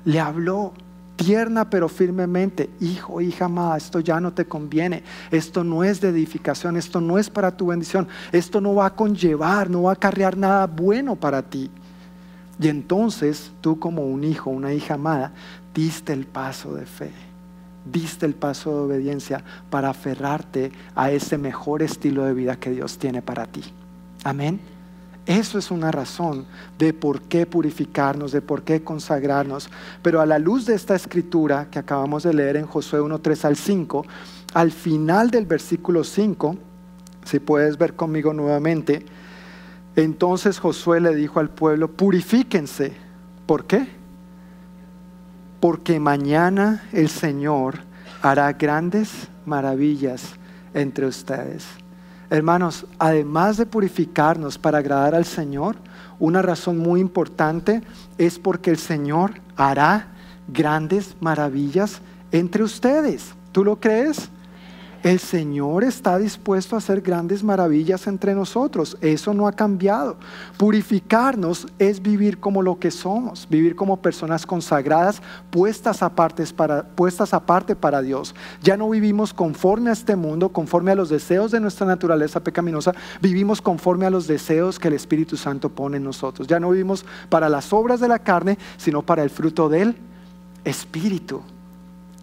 le 0.05 0.18
habló 0.18 0.73
tierna 1.14 1.71
pero 1.71 1.88
firmemente, 1.88 2.68
hijo, 2.81 3.21
hija 3.21 3.44
amada, 3.44 3.77
esto 3.77 4.01
ya 4.01 4.18
no 4.18 4.33
te 4.33 4.47
conviene, 4.47 5.05
esto 5.31 5.62
no 5.62 5.85
es 5.85 6.01
de 6.01 6.09
edificación, 6.09 6.77
esto 6.77 7.01
no 7.01 7.16
es 7.16 7.31
para 7.31 7.57
tu 7.57 7.68
bendición, 7.68 8.09
esto 8.33 8.61
no 8.61 8.75
va 8.75 8.87
a 8.87 8.97
conllevar, 8.97 9.71
no 9.71 9.85
va 9.85 9.90
a 9.90 9.94
acarrear 9.94 10.37
nada 10.37 10.66
bueno 10.66 11.14
para 11.14 11.42
ti. 11.42 11.71
Y 12.61 12.68
entonces 12.68 13.53
tú 13.61 13.79
como 13.79 14.03
un 14.03 14.25
hijo, 14.25 14.51
una 14.51 14.73
hija 14.73 14.94
amada, 14.94 15.33
diste 15.75 16.12
el 16.12 16.27
paso 16.27 16.75
de 16.75 16.87
fe, 16.87 17.12
diste 17.85 18.27
el 18.27 18.35
paso 18.35 18.71
de 18.71 18.81
obediencia 18.94 19.44
para 19.71 19.90
aferrarte 19.90 20.73
a 20.94 21.11
ese 21.11 21.38
mejor 21.38 21.83
estilo 21.83 22.25
de 22.25 22.35
vida 22.35 22.57
que 22.57 22.71
Dios 22.71 22.99
tiene 22.99 23.23
para 23.23 23.47
ti. 23.47 23.62
Amén. 24.25 24.61
Eso 25.29 25.59
es 25.59 25.71
una 25.71 25.90
razón 25.90 26.47
de 26.79 26.94
por 26.94 27.21
qué 27.21 27.44
purificarnos, 27.44 28.33
de 28.33 28.40
por 28.40 28.62
qué 28.62 28.83
consagrarnos. 28.83 29.68
Pero 30.03 30.23
a 30.23 30.27
la 30.27 30.38
luz 30.38 30.64
de 30.64 30.75
esta 30.75 30.97
escritura 30.97 31.68
que 31.71 31.79
acabamos 31.79 32.23
de 32.23 32.33
leer 32.33 32.57
en 32.57 32.66
Josué 32.66 33.03
1, 33.03 33.18
3 33.18 33.44
al 33.44 33.57
5, 33.57 34.07
al 34.55 34.73
final 34.73 35.31
del 35.31 35.44
versículo 35.44 36.03
5, 36.03 36.57
si 37.25 37.40
puedes 37.40 37.77
ver 37.77 37.94
conmigo 37.94 38.33
nuevamente, 38.33 39.05
entonces 40.03 40.61
Josué 40.61 41.01
le 41.01 41.13
dijo 41.13 41.41
al 41.41 41.51
pueblo, 41.51 41.89
purifíquense. 41.89 42.93
¿Por 43.47 43.65
qué? 43.65 43.89
Porque 45.59 45.99
mañana 45.99 46.85
el 46.93 47.09
Señor 47.09 47.81
hará 48.23 48.53
grandes 48.53 49.27
maravillas 49.45 50.35
entre 50.73 51.05
ustedes. 51.05 51.67
Hermanos, 52.31 52.87
además 53.01 53.57
de 53.57 53.67
purificarnos 53.67 54.57
para 54.57 54.79
agradar 54.79 55.17
al 55.17 55.25
Señor, 55.25 55.75
una 56.21 56.43
razón 56.43 56.79
muy 56.79 57.01
importante 57.01 57.83
es 58.19 58.39
porque 58.39 58.71
el 58.71 58.79
Señor 58.79 59.41
hará 59.57 60.07
grandes 60.47 61.17
maravillas 61.19 62.01
entre 62.31 62.63
ustedes. 62.63 63.35
¿Tú 63.51 63.65
lo 63.65 63.81
crees? 63.81 64.31
El 65.05 65.21
Señor 65.21 65.85
está 65.85 66.19
dispuesto 66.19 66.75
a 66.75 66.79
hacer 66.79 67.03
grandes 67.03 67.45
maravillas 67.45 68.09
entre 68.09 68.35
nosotros. 68.35 68.99
Eso 69.01 69.33
no 69.33 69.47
ha 69.47 69.53
cambiado. 69.53 70.17
Purificarnos 70.57 71.69
es 71.79 72.03
vivir 72.03 72.41
como 72.41 72.63
lo 72.63 72.81
que 72.81 72.91
somos, 72.91 73.47
vivir 73.49 73.77
como 73.77 74.03
personas 74.03 74.45
consagradas, 74.45 75.23
puestas 75.51 76.03
aparte 76.03 76.45
para, 76.49 76.83
puestas 76.83 77.31
para 77.81 78.03
Dios. 78.03 78.35
Ya 78.61 78.77
no 78.77 78.91
vivimos 78.91 79.33
conforme 79.33 79.91
a 79.91 79.93
este 79.93 80.17
mundo, 80.17 80.49
conforme 80.49 80.91
a 80.91 80.97
los 80.97 81.09
deseos 81.09 81.53
de 81.53 81.61
nuestra 81.61 81.87
naturaleza 81.87 82.41
pecaminosa, 82.41 82.93
vivimos 83.23 83.63
conforme 83.63 84.05
a 84.05 84.11
los 84.11 84.27
deseos 84.27 84.81
que 84.81 84.89
el 84.89 84.95
Espíritu 84.95 85.37
Santo 85.37 85.69
pone 85.69 85.99
en 85.99 86.05
nosotros. 86.05 86.49
Ya 86.49 86.59
no 86.59 86.71
vivimos 86.71 87.07
para 87.29 87.49
las 87.49 87.73
obras 87.73 88.01
de 88.01 88.09
la 88.09 88.19
carne, 88.19 88.59
sino 88.77 89.03
para 89.03 89.23
el 89.23 89.31
fruto 89.31 89.69
del 89.69 89.97
Espíritu. 90.65 91.43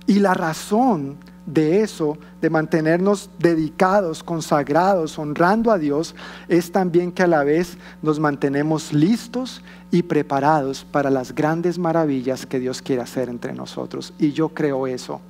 Y 0.08 0.20
la 0.20 0.34
razón 0.34 1.18
de 1.46 1.82
eso, 1.82 2.18
de 2.42 2.50
mantenernos 2.50 3.30
dedicados, 3.38 4.24
consagrados, 4.24 5.20
honrando 5.20 5.72
a 5.72 5.78
Dios, 5.78 6.16
es 6.48 6.72
también 6.72 7.12
que 7.12 7.24
a 7.24 7.28
la 7.28 7.44
vez 7.44 7.78
nos 8.02 8.20
mantenemos 8.20 8.92
listos 8.94 9.62
y 9.92 10.04
preparados 10.04 10.86
para 10.92 11.10
las 11.10 11.34
grandes 11.34 11.78
maravillas 11.78 12.46
que 12.46 12.60
Dios 12.60 12.82
quiere 12.82 13.04
hacer 13.04 13.30
entre 13.30 13.54
nosotros. 13.54 14.14
Y 14.18 14.32
yo 14.32 14.50
creo 14.50 14.88
eso. 14.88 15.22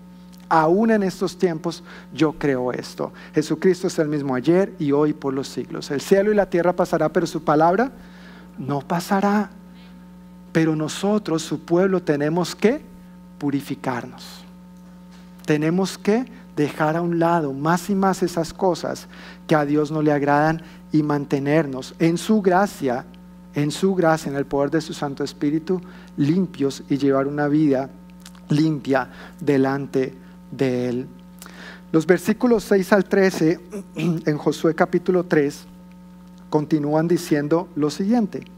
Aún 0.48 0.92
en 0.92 1.04
estos 1.04 1.38
tiempos 1.38 1.84
yo 2.14 2.34
creo 2.34 2.72
esto. 2.72 3.12
Jesucristo 3.34 3.88
es 3.88 4.00
el 4.00 4.08
mismo 4.08 4.36
ayer 4.36 4.74
y 4.80 4.92
hoy 4.92 5.12
por 5.12 5.34
los 5.34 5.48
siglos. 5.48 5.92
El 5.92 6.02
cielo 6.02 6.32
y 6.32 6.36
la 6.36 6.50
tierra 6.50 6.74
pasará, 6.74 7.10
pero 7.10 7.28
su 7.28 7.44
palabra 7.44 7.92
no 8.58 8.80
pasará. 8.80 9.50
Pero 10.54 10.76
nosotros, 10.76 11.42
su 11.42 11.66
pueblo, 11.66 12.02
tenemos 12.02 12.56
que 12.56 12.82
purificarnos 13.38 14.45
tenemos 15.46 15.98
que 15.98 16.26
dejar 16.56 16.96
a 16.96 17.02
un 17.02 17.20
lado 17.20 17.54
más 17.54 17.90
y 17.90 17.96
más 17.96 18.24
esas 18.24 18.54
cosas 18.54 19.08
que 19.48 19.56
a 19.56 19.66
Dios 19.66 19.92
no 19.92 20.02
le 20.02 20.12
agradan 20.12 20.62
y 20.92 21.04
mantenernos 21.04 21.96
en 22.00 22.18
su 22.18 22.42
gracia, 22.42 23.06
en 23.54 23.72
su 23.72 23.94
gracia, 23.96 24.30
en 24.32 24.38
el 24.38 24.46
poder 24.46 24.72
de 24.72 24.82
su 24.82 24.94
Santo 24.94 25.24
Espíritu, 25.24 25.82
limpios 26.18 26.84
y 26.90 26.98
llevar 26.98 27.28
una 27.28 27.48
vida 27.48 27.90
limpia 28.50 29.10
delante 29.40 30.14
de 30.52 30.90
Él. 30.90 31.08
Los 31.92 32.06
versículos 32.06 32.64
6 32.64 32.94
al 32.94 33.06
13 33.06 33.60
en 33.96 34.38
Josué 34.38 34.74
capítulo 34.76 35.24
3 35.26 35.66
continúan 36.50 37.08
diciendo 37.08 37.68
lo 37.76 37.90
siguiente. 37.90 38.55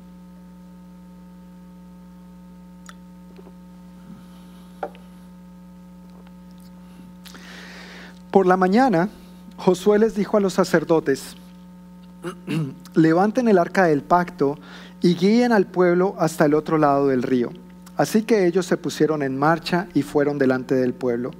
Por 8.37 8.45
la 8.45 8.55
mañana, 8.55 9.09
Josué 9.57 9.97
les 9.97 10.13
dijo 10.13 10.37
a 10.37 10.39
los 10.39 10.53
sacerdotes, 10.53 11.35
levanten 12.93 13.47
el 13.47 13.57
arca 13.57 13.85
del 13.85 14.03
pacto 14.03 14.59
y 15.01 15.15
guíen 15.15 15.51
al 15.51 15.65
pueblo 15.65 16.15
hasta 16.19 16.45
el 16.45 16.53
otro 16.53 16.77
lado 16.77 17.07
del 17.07 17.23
río. 17.23 17.49
Así 17.95 18.21
que 18.21 18.45
ellos 18.45 18.67
se 18.67 18.77
pusieron 18.77 19.23
en 19.23 19.39
marcha 19.39 19.87
y 19.95 20.03
fueron 20.03 20.37
delante 20.37 20.75
del 20.75 20.93
pueblo. 20.93 21.31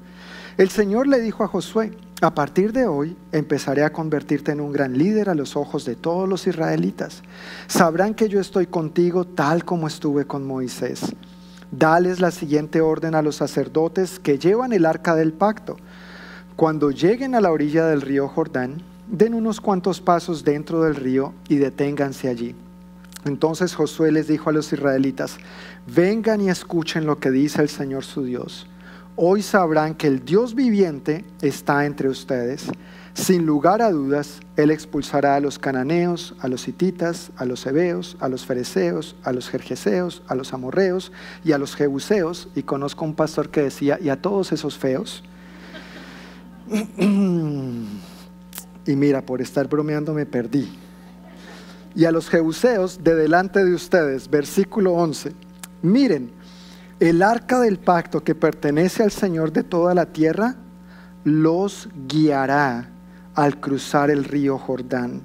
El 0.58 0.72
Señor 0.72 1.06
le 1.06 1.22
dijo 1.22 1.44
a 1.44 1.48
Josué, 1.48 1.96
a 2.20 2.34
partir 2.34 2.74
de 2.74 2.88
hoy 2.88 3.16
empezaré 3.32 3.84
a 3.84 3.94
convertirte 3.94 4.52
en 4.52 4.60
un 4.60 4.72
gran 4.72 4.98
líder 4.98 5.30
a 5.30 5.36
los 5.36 5.56
ojos 5.56 5.86
de 5.86 5.96
todos 5.96 6.28
los 6.28 6.48
israelitas. 6.48 7.22
Sabrán 7.68 8.16
que 8.16 8.28
yo 8.28 8.40
estoy 8.40 8.66
contigo 8.66 9.24
tal 9.24 9.66
como 9.66 9.86
estuve 9.86 10.26
con 10.26 10.48
Moisés. 10.48 11.02
Dales 11.70 12.20
la 12.20 12.32
siguiente 12.32 12.82
orden 12.82 13.14
a 13.14 13.22
los 13.22 13.36
sacerdotes 13.36 14.18
que 14.18 14.40
llevan 14.40 14.74
el 14.74 14.88
arca 14.88 15.16
del 15.16 15.32
pacto. 15.32 15.78
Cuando 16.58 16.89
lleguen 16.89 17.36
a 17.36 17.39
la 17.39 17.52
orilla 17.52 17.86
del 17.86 18.02
río 18.02 18.28
Jordán, 18.28 18.82
den 19.06 19.36
unos 19.36 19.62
cuantos 19.62 20.02
pasos 20.02 20.43
dentro 20.43 20.82
del 20.82 20.96
río 20.96 21.32
y 21.48 21.58
deténganse 21.58 22.30
allí. 22.30 22.56
Entonces 23.26 23.76
Josué 23.76 24.12
les 24.12 24.28
dijo 24.28 24.50
a 24.50 24.54
los 24.54 24.74
israelitas, 24.74 25.38
vengan 25.86 26.41
y 26.41 26.50
escuchen 26.50 27.06
lo 27.06 27.20
que 27.20 27.30
dice 27.30 27.62
el 27.62 27.70
Señor 27.70 28.06
su 28.06 28.24
Dios. 28.24 28.65
Hoy 29.15 29.43
sabrán 29.43 29.93
que 29.93 30.08
el 30.08 30.26
Dios 30.26 30.56
viviente 30.56 31.26
está 31.43 31.86
entre 31.86 32.10
ustedes. 32.10 32.65
Sin 33.13 33.46
lugar 33.46 33.84
a 33.84 33.91
dudas, 33.91 34.39
Él 34.56 34.72
expulsará 34.72 35.36
a 35.36 35.39
los 35.39 35.60
cananeos, 35.60 36.34
a 36.39 36.48
los 36.48 36.67
hititas, 36.67 37.30
a 37.38 37.46
los 37.46 37.67
hebeos, 37.67 38.17
a 38.20 38.30
los 38.30 38.48
fereceos, 38.48 39.15
a 39.24 39.32
los 39.32 39.48
jerjeseos, 39.48 40.24
a 40.28 40.34
los 40.34 40.54
amorreos 40.54 41.12
y 41.46 41.52
a 41.52 41.60
los 41.60 41.76
jebuseos. 41.76 42.50
Y 42.56 42.63
conozco 42.63 43.06
un 43.06 43.13
pastor 43.13 43.50
que 43.50 43.62
decía, 43.62 44.00
y 44.02 44.10
a 44.10 44.20
todos 44.20 44.52
esos 44.52 44.76
feos 44.76 45.24
y 48.86 48.95
mira, 48.95 49.21
por 49.21 49.41
estar 49.41 49.67
bromeando 49.67 50.13
me 50.13 50.25
perdí. 50.25 50.69
Y 51.95 52.06
a 52.06 52.12
los 52.12 52.30
jebuseos 52.30 53.03
de 53.03 53.15
delante 53.15 53.63
de 53.65 53.73
ustedes, 53.73 54.30
versículo 54.30 54.93
11, 54.93 55.34
miren, 55.82 56.32
el 56.99 57.21
arca 57.21 57.60
del 57.60 57.80
pacto 57.80 58.23
que 58.23 58.36
pertenece 58.36 59.03
al 59.03 59.12
Señor 59.12 59.51
de 59.51 59.63
toda 59.63 59.93
la 59.93 60.08
tierra 60.08 60.56
los 61.23 61.89
guiará 62.08 62.89
al 63.36 63.60
cruzar 63.60 64.10
el 64.10 64.23
río 64.23 64.58
Jordán. 64.58 65.21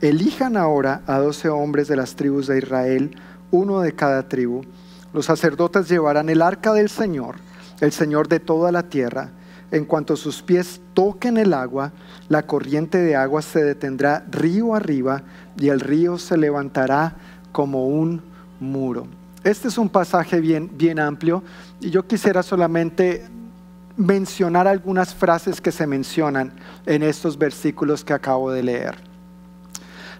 Elijan 0.00 0.56
ahora 0.56 1.02
a 1.06 1.18
doce 1.18 1.48
hombres 1.48 1.86
de 1.86 1.96
las 1.96 2.16
tribus 2.16 2.48
de 2.48 2.58
Israel, 2.58 3.16
uno 3.52 3.80
de 3.80 3.92
cada 3.92 4.28
tribu. 4.28 4.62
Los 5.12 5.26
sacerdotes 5.26 5.88
llevarán 5.88 6.28
el 6.28 6.42
arca 6.42 6.72
del 6.72 6.88
Señor, 6.88 7.36
el 7.80 7.92
Señor 7.92 8.26
de 8.26 8.40
toda 8.40 8.72
la 8.72 8.84
tierra, 8.84 9.30
en 9.72 9.86
cuanto 9.86 10.16
sus 10.16 10.42
pies 10.42 10.80
toquen 10.92 11.38
el 11.38 11.54
agua, 11.54 11.92
la 12.28 12.46
corriente 12.46 12.98
de 12.98 13.16
agua 13.16 13.40
se 13.40 13.64
detendrá 13.64 14.24
río 14.30 14.74
arriba 14.74 15.22
y 15.58 15.70
el 15.70 15.80
río 15.80 16.18
se 16.18 16.36
levantará 16.36 17.16
como 17.52 17.88
un 17.88 18.22
muro. 18.60 19.06
Este 19.42 19.68
es 19.68 19.78
un 19.78 19.88
pasaje 19.88 20.40
bien, 20.40 20.70
bien 20.76 21.00
amplio 21.00 21.42
y 21.80 21.90
yo 21.90 22.06
quisiera 22.06 22.42
solamente 22.42 23.24
mencionar 23.96 24.68
algunas 24.68 25.14
frases 25.14 25.60
que 25.60 25.72
se 25.72 25.86
mencionan 25.86 26.52
en 26.84 27.02
estos 27.02 27.38
versículos 27.38 28.04
que 28.04 28.12
acabo 28.12 28.52
de 28.52 28.62
leer. 28.62 28.96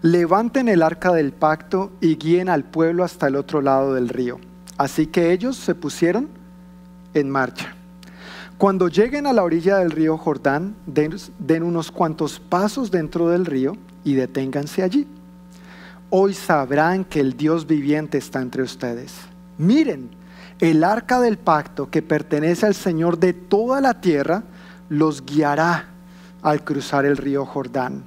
Levanten 0.00 0.68
el 0.68 0.82
arca 0.82 1.12
del 1.12 1.32
pacto 1.32 1.92
y 2.00 2.16
guíen 2.16 2.48
al 2.48 2.64
pueblo 2.64 3.04
hasta 3.04 3.28
el 3.28 3.36
otro 3.36 3.60
lado 3.60 3.94
del 3.94 4.08
río. 4.08 4.40
Así 4.78 5.06
que 5.06 5.30
ellos 5.30 5.56
se 5.56 5.74
pusieron 5.74 6.28
en 7.12 7.30
marcha. 7.30 7.76
Cuando 8.62 8.86
lleguen 8.86 9.26
a 9.26 9.32
la 9.32 9.42
orilla 9.42 9.78
del 9.78 9.90
río 9.90 10.16
Jordán, 10.16 10.76
den, 10.86 11.64
unos 11.64 11.90
cuantos 11.90 12.38
pasos 12.38 12.92
dentro 12.92 13.28
del 13.28 13.44
río 13.44 13.76
y 14.04 14.14
deténganse 14.14 14.84
allí. 14.84 15.04
Hoy 16.10 16.32
sabrán 16.32 17.04
que 17.04 17.18
el 17.18 17.36
Dios 17.36 17.66
viviente 17.66 18.18
está 18.18 18.40
entre 18.40 18.62
ustedes. 18.62 19.14
Miren, 19.58 20.10
el 20.60 20.84
arca 20.84 21.20
del 21.20 21.38
pacto 21.38 21.90
que 21.90 22.02
pertenece 22.02 22.64
al 22.64 22.76
Señor 22.76 23.18
de 23.18 23.32
toda 23.32 23.80
la 23.80 24.00
tierra 24.00 24.44
los 24.88 25.26
guiará 25.26 25.86
al 26.40 26.62
cruzar 26.62 27.04
el 27.04 27.16
río 27.16 27.44
Jordán. 27.44 28.04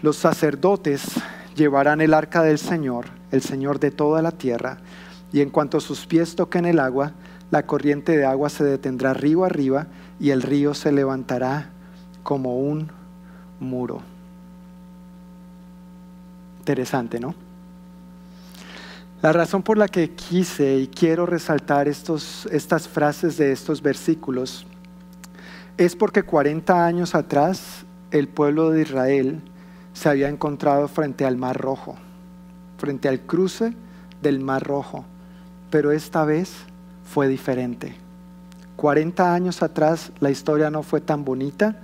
Los 0.00 0.16
sacerdotes 0.16 1.02
llevarán 1.56 2.00
el 2.00 2.14
arca 2.14 2.44
del 2.44 2.58
Señor, 2.58 3.06
el 3.32 3.42
Señor 3.42 3.80
de 3.80 3.90
toda 3.90 4.22
la 4.22 4.30
tierra, 4.30 4.78
y 5.32 5.40
en 5.40 5.50
cuanto 5.50 5.80
sus 5.80 6.06
pies 6.06 6.36
toquen 6.36 6.66
el 6.66 6.78
agua, 6.78 7.14
la 7.50 7.66
corriente 7.66 8.16
de 8.16 8.24
agua 8.24 8.48
se 8.48 8.64
detendrá 8.64 9.12
río 9.14 9.44
arriba 9.44 9.86
y 10.18 10.30
el 10.30 10.42
río 10.42 10.74
se 10.74 10.92
levantará 10.92 11.70
como 12.22 12.58
un 12.58 12.90
muro. 13.58 14.02
Interesante, 16.58 17.18
¿no? 17.18 17.34
La 19.22 19.32
razón 19.32 19.62
por 19.62 19.76
la 19.76 19.88
que 19.88 20.10
quise 20.10 20.76
y 20.78 20.86
quiero 20.86 21.26
resaltar 21.26 21.88
estos, 21.88 22.46
estas 22.52 22.88
frases 22.88 23.36
de 23.36 23.52
estos 23.52 23.82
versículos 23.82 24.66
es 25.76 25.94
porque 25.96 26.22
40 26.22 26.86
años 26.86 27.14
atrás 27.14 27.84
el 28.10 28.28
pueblo 28.28 28.70
de 28.70 28.82
Israel 28.82 29.40
se 29.92 30.08
había 30.08 30.28
encontrado 30.28 30.88
frente 30.88 31.26
al 31.26 31.36
Mar 31.36 31.56
Rojo 31.56 31.96
frente 32.80 33.08
al 33.08 33.20
cruce 33.20 33.74
del 34.22 34.40
Mar 34.40 34.62
Rojo, 34.64 35.04
pero 35.70 35.92
esta 35.92 36.24
vez 36.24 36.50
fue 37.10 37.26
diferente. 37.26 37.96
40 38.76 39.34
años 39.34 39.64
atrás 39.64 40.12
la 40.20 40.30
historia 40.30 40.70
no 40.70 40.84
fue 40.84 41.00
tan 41.00 41.24
bonita 41.24 41.76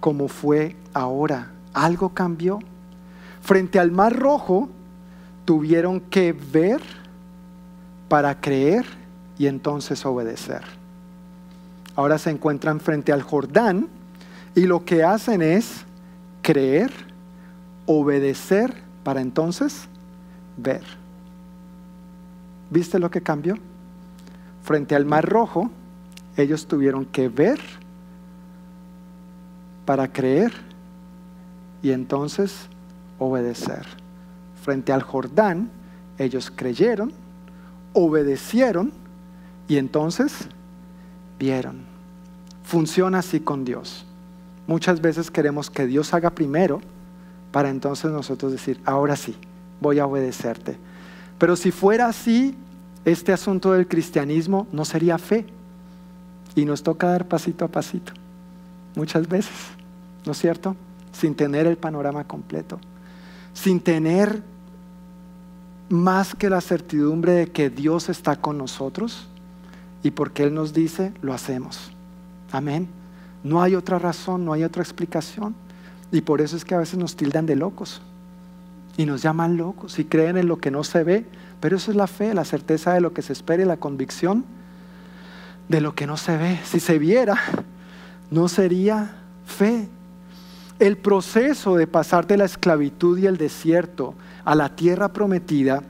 como 0.00 0.26
fue 0.26 0.74
ahora. 0.92 1.52
Algo 1.72 2.08
cambió. 2.08 2.58
Frente 3.40 3.78
al 3.78 3.92
Mar 3.92 4.18
Rojo 4.18 4.68
tuvieron 5.44 6.00
que 6.00 6.32
ver 6.32 6.80
para 8.08 8.40
creer 8.40 8.84
y 9.38 9.46
entonces 9.46 10.04
obedecer. 10.04 10.62
Ahora 11.94 12.18
se 12.18 12.30
encuentran 12.30 12.80
frente 12.80 13.12
al 13.12 13.22
Jordán 13.22 13.86
y 14.56 14.62
lo 14.62 14.84
que 14.84 15.04
hacen 15.04 15.40
es 15.40 15.84
creer, 16.42 16.90
obedecer 17.86 18.74
para 19.04 19.20
entonces 19.20 19.86
ver. 20.56 20.82
¿Viste 22.70 22.98
lo 22.98 23.08
que 23.08 23.22
cambió? 23.22 23.56
Frente 24.64 24.94
al 24.94 25.04
Mar 25.04 25.28
Rojo, 25.28 25.70
ellos 26.38 26.66
tuvieron 26.66 27.04
que 27.04 27.28
ver 27.28 27.60
para 29.84 30.10
creer 30.10 30.52
y 31.82 31.92
entonces 31.92 32.68
obedecer. 33.18 33.86
Frente 34.62 34.92
al 34.92 35.02
Jordán, 35.02 35.70
ellos 36.16 36.50
creyeron, 36.54 37.12
obedecieron 37.92 38.92
y 39.68 39.76
entonces 39.76 40.48
vieron. 41.38 41.84
Funciona 42.62 43.18
así 43.18 43.40
con 43.40 43.66
Dios. 43.66 44.06
Muchas 44.66 45.02
veces 45.02 45.30
queremos 45.30 45.70
que 45.70 45.86
Dios 45.86 46.14
haga 46.14 46.30
primero 46.30 46.80
para 47.52 47.68
entonces 47.68 48.10
nosotros 48.10 48.50
decir, 48.52 48.80
ahora 48.86 49.14
sí, 49.14 49.36
voy 49.82 49.98
a 49.98 50.06
obedecerte. 50.06 50.78
Pero 51.38 51.54
si 51.54 51.70
fuera 51.70 52.06
así, 52.06 52.56
este 53.04 53.32
asunto 53.32 53.72
del 53.72 53.86
cristianismo 53.86 54.66
no 54.72 54.84
sería 54.84 55.18
fe. 55.18 55.46
Y 56.56 56.64
nos 56.64 56.82
toca 56.82 57.08
dar 57.08 57.26
pasito 57.26 57.64
a 57.64 57.68
pasito, 57.68 58.12
muchas 58.94 59.28
veces, 59.28 59.52
¿no 60.24 60.32
es 60.32 60.38
cierto? 60.38 60.76
Sin 61.12 61.34
tener 61.34 61.66
el 61.66 61.76
panorama 61.76 62.22
completo, 62.22 62.78
sin 63.52 63.80
tener 63.80 64.40
más 65.88 66.34
que 66.34 66.48
la 66.48 66.60
certidumbre 66.60 67.32
de 67.32 67.46
que 67.48 67.70
Dios 67.70 68.08
está 68.08 68.36
con 68.36 68.56
nosotros 68.56 69.26
y 70.04 70.12
porque 70.12 70.44
Él 70.44 70.54
nos 70.54 70.72
dice, 70.72 71.12
lo 71.22 71.32
hacemos. 71.34 71.90
Amén. 72.52 72.88
No 73.42 73.60
hay 73.60 73.74
otra 73.74 73.98
razón, 73.98 74.44
no 74.44 74.52
hay 74.52 74.62
otra 74.62 74.82
explicación. 74.82 75.54
Y 76.12 76.20
por 76.20 76.40
eso 76.40 76.56
es 76.56 76.64
que 76.64 76.74
a 76.74 76.78
veces 76.78 76.98
nos 76.98 77.16
tildan 77.16 77.46
de 77.46 77.56
locos 77.56 78.00
y 78.96 79.06
nos 79.06 79.22
llaman 79.22 79.56
locos 79.56 79.98
y 79.98 80.04
creen 80.04 80.36
en 80.36 80.46
lo 80.46 80.58
que 80.58 80.70
no 80.70 80.84
se 80.84 81.02
ve, 81.02 81.26
pero 81.60 81.76
eso 81.76 81.90
es 81.90 81.96
la 81.96 82.06
fe, 82.06 82.34
la 82.34 82.44
certeza 82.44 82.92
de 82.92 83.00
lo 83.00 83.12
que 83.12 83.22
se 83.22 83.32
espera 83.32 83.62
y 83.62 83.66
la 83.66 83.76
convicción 83.76 84.44
de 85.68 85.80
lo 85.80 85.94
que 85.94 86.06
no 86.06 86.16
se 86.16 86.36
ve. 86.36 86.60
Si 86.64 86.80
se 86.80 86.98
viera, 86.98 87.36
no 88.30 88.48
sería 88.48 89.16
fe. 89.46 89.88
El 90.78 90.96
proceso 90.96 91.76
de 91.76 91.86
pasar 91.86 92.26
de 92.26 92.36
la 92.36 92.44
esclavitud 92.44 93.18
y 93.18 93.26
el 93.26 93.36
desierto 93.36 94.14
a 94.44 94.54
la 94.54 94.74
tierra 94.76 95.08
prometida 95.12 95.82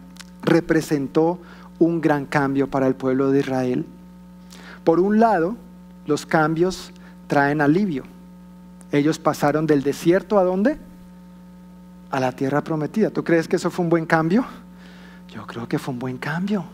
representó 0.43 1.41
un 1.79 2.01
gran 2.01 2.27
cambio 2.27 2.69
para 2.69 2.87
el 2.87 2.95
pueblo 2.95 3.31
de 3.31 3.41
Israel. 3.41 3.87
Por 4.85 5.01
un 5.01 5.19
lado, 5.19 5.57
los 6.07 6.27
cambios 6.27 6.93
traen 7.27 7.61
alivio. 7.61 8.05
Ellos 8.93 9.19
pasaron 9.19 9.67
del 9.67 9.83
desierto 9.83 10.39
a 10.39 10.45
dónde? 10.45 10.79
A 12.11 12.21
la 12.21 12.33
tierra 12.33 12.63
prometida. 12.63 13.11
¿Tú 13.11 13.25
crees 13.25 13.49
que 13.49 13.57
eso 13.57 13.71
fue 13.71 13.85
un 13.85 13.91
buen 13.91 14.07
cambio? 14.07 14.45
Yo 15.35 15.47
creo 15.47 15.69
que 15.69 15.79
fue 15.79 15.93
un 15.93 15.99
buen 15.99 16.17
cambio. 16.17 16.65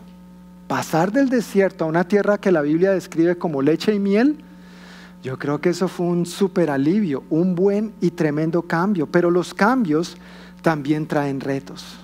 Pasar 0.67 1.11
del 1.11 1.29
desierto 1.29 1.83
a 1.83 1.87
una 1.87 2.07
tierra 2.07 2.37
que 2.37 2.51
la 2.51 2.61
Biblia 2.61 2.91
describe 2.91 3.37
como 3.37 3.61
leche 3.61 3.93
y 3.93 3.99
miel, 3.99 4.37
yo 5.23 5.37
creo 5.37 5.59
que 5.59 5.69
eso 5.69 5.87
fue 5.87 6.05
un 6.05 6.25
super 6.25 6.69
alivio, 6.69 7.23
un 7.29 7.55
buen 7.55 7.93
y 8.01 8.11
tremendo 8.11 8.61
cambio. 8.61 9.07
Pero 9.07 9.31
los 9.31 9.53
cambios 9.53 10.15
también 10.61 11.07
traen 11.07 11.39
retos. 11.39 11.97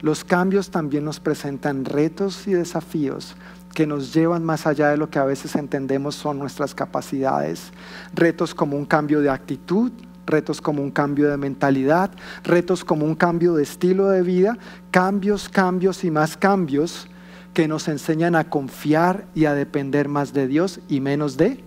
Los 0.00 0.24
cambios 0.24 0.70
también 0.70 1.04
nos 1.04 1.18
presentan 1.18 1.84
retos 1.84 2.46
y 2.46 2.52
desafíos 2.52 3.34
que 3.74 3.86
nos 3.86 4.14
llevan 4.14 4.44
más 4.44 4.66
allá 4.68 4.88
de 4.90 4.96
lo 4.96 5.10
que 5.10 5.18
a 5.18 5.24
veces 5.24 5.56
entendemos 5.56 6.14
son 6.14 6.38
nuestras 6.38 6.74
capacidades. 6.74 7.72
Retos 8.14 8.54
como 8.54 8.76
un 8.76 8.86
cambio 8.86 9.20
de 9.20 9.30
actitud, 9.30 9.90
retos 10.26 10.60
como 10.60 10.82
un 10.82 10.90
cambio 10.90 11.30
de 11.30 11.36
mentalidad, 11.36 12.10
retos 12.42 12.84
como 12.84 13.04
un 13.04 13.14
cambio 13.14 13.54
de 13.54 13.62
estilo 13.62 14.08
de 14.08 14.22
vida, 14.22 14.58
cambios, 14.90 15.48
cambios 15.48 16.04
y 16.04 16.10
más 16.10 16.36
cambios 16.36 17.08
que 17.52 17.68
nos 17.68 17.88
enseñan 17.88 18.34
a 18.34 18.50
confiar 18.50 19.26
y 19.34 19.44
a 19.44 19.54
depender 19.54 20.08
más 20.08 20.32
de 20.32 20.48
Dios 20.48 20.80
y 20.88 21.00
menos 21.00 21.36
de 21.36 21.62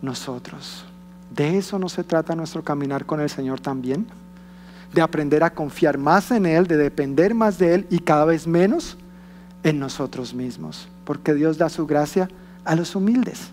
nosotros. 0.00 0.84
De 1.30 1.58
eso 1.58 1.78
no 1.78 1.88
se 1.88 2.04
trata 2.04 2.36
nuestro 2.36 2.62
caminar 2.62 3.04
con 3.04 3.20
el 3.20 3.28
Señor 3.28 3.60
también, 3.60 4.06
de 4.92 5.02
aprender 5.02 5.42
a 5.42 5.52
confiar 5.52 5.98
más 5.98 6.30
en 6.30 6.46
Él, 6.46 6.68
de 6.68 6.76
depender 6.76 7.34
más 7.34 7.58
de 7.58 7.74
Él 7.74 7.86
y 7.90 7.98
cada 7.98 8.24
vez 8.24 8.46
menos 8.46 8.96
en 9.64 9.80
nosotros 9.80 10.32
mismos, 10.32 10.88
porque 11.04 11.34
Dios 11.34 11.58
da 11.58 11.68
su 11.68 11.86
gracia 11.86 12.28
a 12.64 12.76
los 12.76 12.94
humildes. 12.94 13.50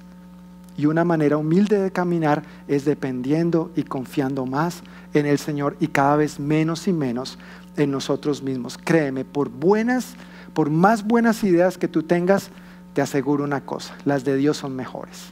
Y 0.81 0.87
una 0.87 1.03
manera 1.05 1.37
humilde 1.37 1.77
de 1.77 1.91
caminar 1.91 2.41
es 2.67 2.85
dependiendo 2.85 3.69
y 3.75 3.83
confiando 3.83 4.47
más 4.47 4.81
en 5.13 5.27
el 5.27 5.37
Señor 5.37 5.77
y 5.79 5.89
cada 5.89 6.15
vez 6.15 6.39
menos 6.39 6.87
y 6.87 6.91
menos 6.91 7.37
en 7.77 7.91
nosotros 7.91 8.41
mismos. 8.41 8.79
Créeme, 8.83 9.23
por 9.23 9.49
buenas, 9.49 10.15
por 10.55 10.71
más 10.71 11.05
buenas 11.05 11.43
ideas 11.43 11.77
que 11.77 11.87
tú 11.87 12.01
tengas, 12.01 12.49
te 12.95 13.01
aseguro 13.03 13.43
una 13.43 13.61
cosa, 13.61 13.95
las 14.05 14.23
de 14.23 14.35
Dios 14.37 14.57
son 14.57 14.75
mejores. 14.75 15.27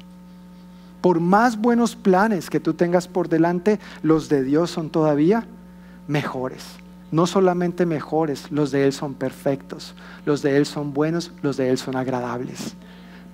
Por 1.02 1.20
más 1.20 1.58
buenos 1.58 1.96
planes 1.96 2.52
que 2.52 2.60
tú 2.60 2.76
tengas 2.76 3.08
por 3.08 3.28
delante, 3.28 3.80
los 4.04 4.30
de 4.30 4.44
Dios 4.44 4.70
son 4.70 4.92
todavía 4.92 5.48
mejores 6.08 6.78
no 7.12 7.26
solamente 7.26 7.88
mejores, 7.88 8.52
los 8.52 8.70
de 8.70 8.86
Él 8.86 8.94
son 8.94 9.16
perfectos, 9.16 9.96
los 10.28 10.44
de 10.44 10.58
Él 10.58 10.68
son 10.68 10.94
buenos, 10.94 11.32
los 11.42 11.58
de 11.58 11.72
Él 11.72 11.80
son 11.80 11.96
agradables. 11.96 12.76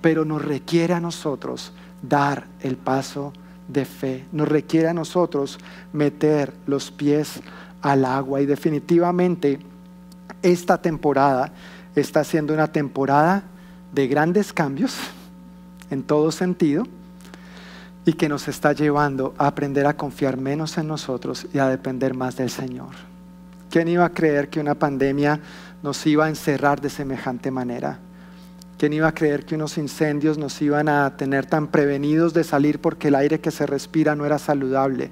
Pero 0.00 0.24
nos 0.24 0.42
requiere 0.42 0.94
a 0.94 1.00
nosotros 1.00 1.74
dar 2.02 2.46
el 2.60 2.76
paso 2.76 3.32
de 3.68 3.84
fe, 3.84 4.24
nos 4.32 4.48
requiere 4.48 4.88
a 4.88 4.94
nosotros 4.94 5.58
meter 5.92 6.52
los 6.66 6.90
pies 6.90 7.40
al 7.82 8.04
agua 8.04 8.40
y 8.40 8.46
definitivamente 8.46 9.58
esta 10.42 10.80
temporada 10.80 11.52
está 11.94 12.22
siendo 12.24 12.54
una 12.54 12.70
temporada 12.70 13.42
de 13.92 14.06
grandes 14.06 14.52
cambios 14.52 14.96
en 15.90 16.02
todo 16.02 16.30
sentido 16.30 16.84
y 18.04 18.12
que 18.12 18.28
nos 18.28 18.46
está 18.46 18.72
llevando 18.72 19.34
a 19.36 19.48
aprender 19.48 19.86
a 19.86 19.96
confiar 19.96 20.36
menos 20.36 20.78
en 20.78 20.86
nosotros 20.86 21.46
y 21.52 21.58
a 21.58 21.68
depender 21.68 22.14
más 22.14 22.36
del 22.36 22.50
Señor. 22.50 22.94
¿Quién 23.68 23.88
iba 23.88 24.04
a 24.04 24.10
creer 24.10 24.48
que 24.48 24.60
una 24.60 24.76
pandemia 24.76 25.40
nos 25.82 26.06
iba 26.06 26.26
a 26.26 26.28
encerrar 26.28 26.80
de 26.80 26.88
semejante 26.88 27.50
manera? 27.50 27.98
¿Quién 28.78 28.92
iba 28.92 29.08
a 29.08 29.14
creer 29.14 29.46
que 29.46 29.54
unos 29.54 29.78
incendios 29.78 30.36
nos 30.36 30.60
iban 30.60 30.90
a 30.90 31.16
tener 31.16 31.46
tan 31.46 31.68
prevenidos 31.68 32.34
de 32.34 32.44
salir 32.44 32.78
porque 32.78 33.08
el 33.08 33.14
aire 33.14 33.40
que 33.40 33.50
se 33.50 33.64
respira 33.64 34.14
no 34.14 34.26
era 34.26 34.38
saludable? 34.38 35.10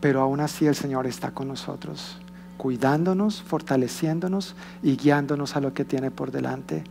Pero 0.00 0.20
aún 0.20 0.38
así 0.38 0.66
el 0.66 0.76
Señor 0.76 1.08
está 1.08 1.32
con 1.32 1.48
nosotros, 1.48 2.18
cuidándonos, 2.56 3.42
fortaleciéndonos 3.42 4.54
y 4.80 4.96
guiándonos 4.96 5.56
a 5.56 5.60
lo 5.60 5.74
que 5.74 5.84
tiene 5.84 6.12
por 6.12 6.30
delante. 6.30 6.84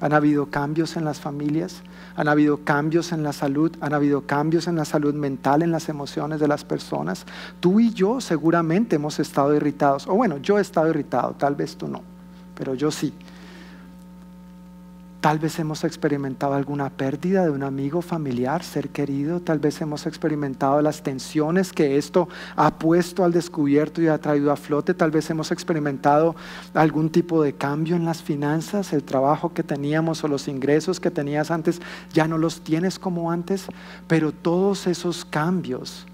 Han 0.00 0.14
habido 0.14 0.46
cambios 0.46 0.96
en 0.96 1.04
las 1.04 1.20
familias, 1.20 1.82
han 2.16 2.28
habido 2.28 2.64
cambios 2.64 3.12
en 3.12 3.22
la 3.22 3.34
salud, 3.34 3.70
han 3.82 3.92
habido 3.92 4.22
cambios 4.22 4.66
en 4.66 4.76
la 4.76 4.86
salud 4.86 5.12
mental, 5.12 5.60
en 5.60 5.72
las 5.72 5.90
emociones 5.90 6.40
de 6.40 6.48
las 6.48 6.64
personas. 6.64 7.26
Tú 7.60 7.80
y 7.80 7.92
yo 7.92 8.22
seguramente 8.22 8.96
hemos 8.96 9.18
estado 9.18 9.54
irritados, 9.54 10.06
o 10.06 10.14
bueno, 10.14 10.38
yo 10.38 10.58
he 10.58 10.62
estado 10.62 10.88
irritado, 10.88 11.34
tal 11.38 11.54
vez 11.54 11.76
tú 11.76 11.86
no, 11.86 12.00
pero 12.54 12.74
yo 12.74 12.90
sí. 12.90 13.12
Tal 15.26 15.40
vez 15.40 15.58
hemos 15.58 15.82
experimentado 15.82 16.54
alguna 16.54 16.88
pérdida 16.88 17.42
de 17.42 17.50
un 17.50 17.64
amigo 17.64 18.00
familiar, 18.00 18.62
ser 18.62 18.90
querido. 18.90 19.40
Tal 19.40 19.58
vez 19.58 19.80
hemos 19.80 20.06
experimentado 20.06 20.80
las 20.80 21.02
tensiones 21.02 21.72
que 21.72 21.98
esto 21.98 22.28
ha 22.54 22.78
puesto 22.78 23.24
al 23.24 23.32
descubierto 23.32 24.00
y 24.00 24.06
ha 24.06 24.18
traído 24.18 24.52
a 24.52 24.56
flote. 24.56 24.94
Tal 24.94 25.10
vez 25.10 25.28
hemos 25.28 25.50
experimentado 25.50 26.36
algún 26.74 27.10
tipo 27.10 27.42
de 27.42 27.54
cambio 27.54 27.96
en 27.96 28.04
las 28.04 28.22
finanzas, 28.22 28.92
el 28.92 29.02
trabajo 29.02 29.52
que 29.52 29.64
teníamos 29.64 30.22
o 30.22 30.28
los 30.28 30.46
ingresos 30.46 31.00
que 31.00 31.10
tenías 31.10 31.50
antes 31.50 31.80
ya 32.12 32.28
no 32.28 32.38
los 32.38 32.60
tienes 32.60 32.96
como 33.00 33.32
antes. 33.32 33.66
Pero 34.06 34.30
todos 34.30 34.86
esos 34.86 35.24
cambios 35.24 36.06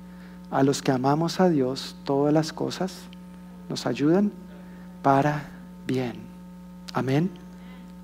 a 0.51 0.63
los 0.63 0.81
que 0.81 0.91
amamos 0.91 1.39
a 1.39 1.51
Dios, 1.51 1.97
todas 2.05 2.33
las 2.33 2.51
cosas 2.51 2.95
nos 3.69 3.85
ayudan 3.85 4.33
para 5.03 5.51
bien. 5.87 6.15
Amén. 6.95 7.42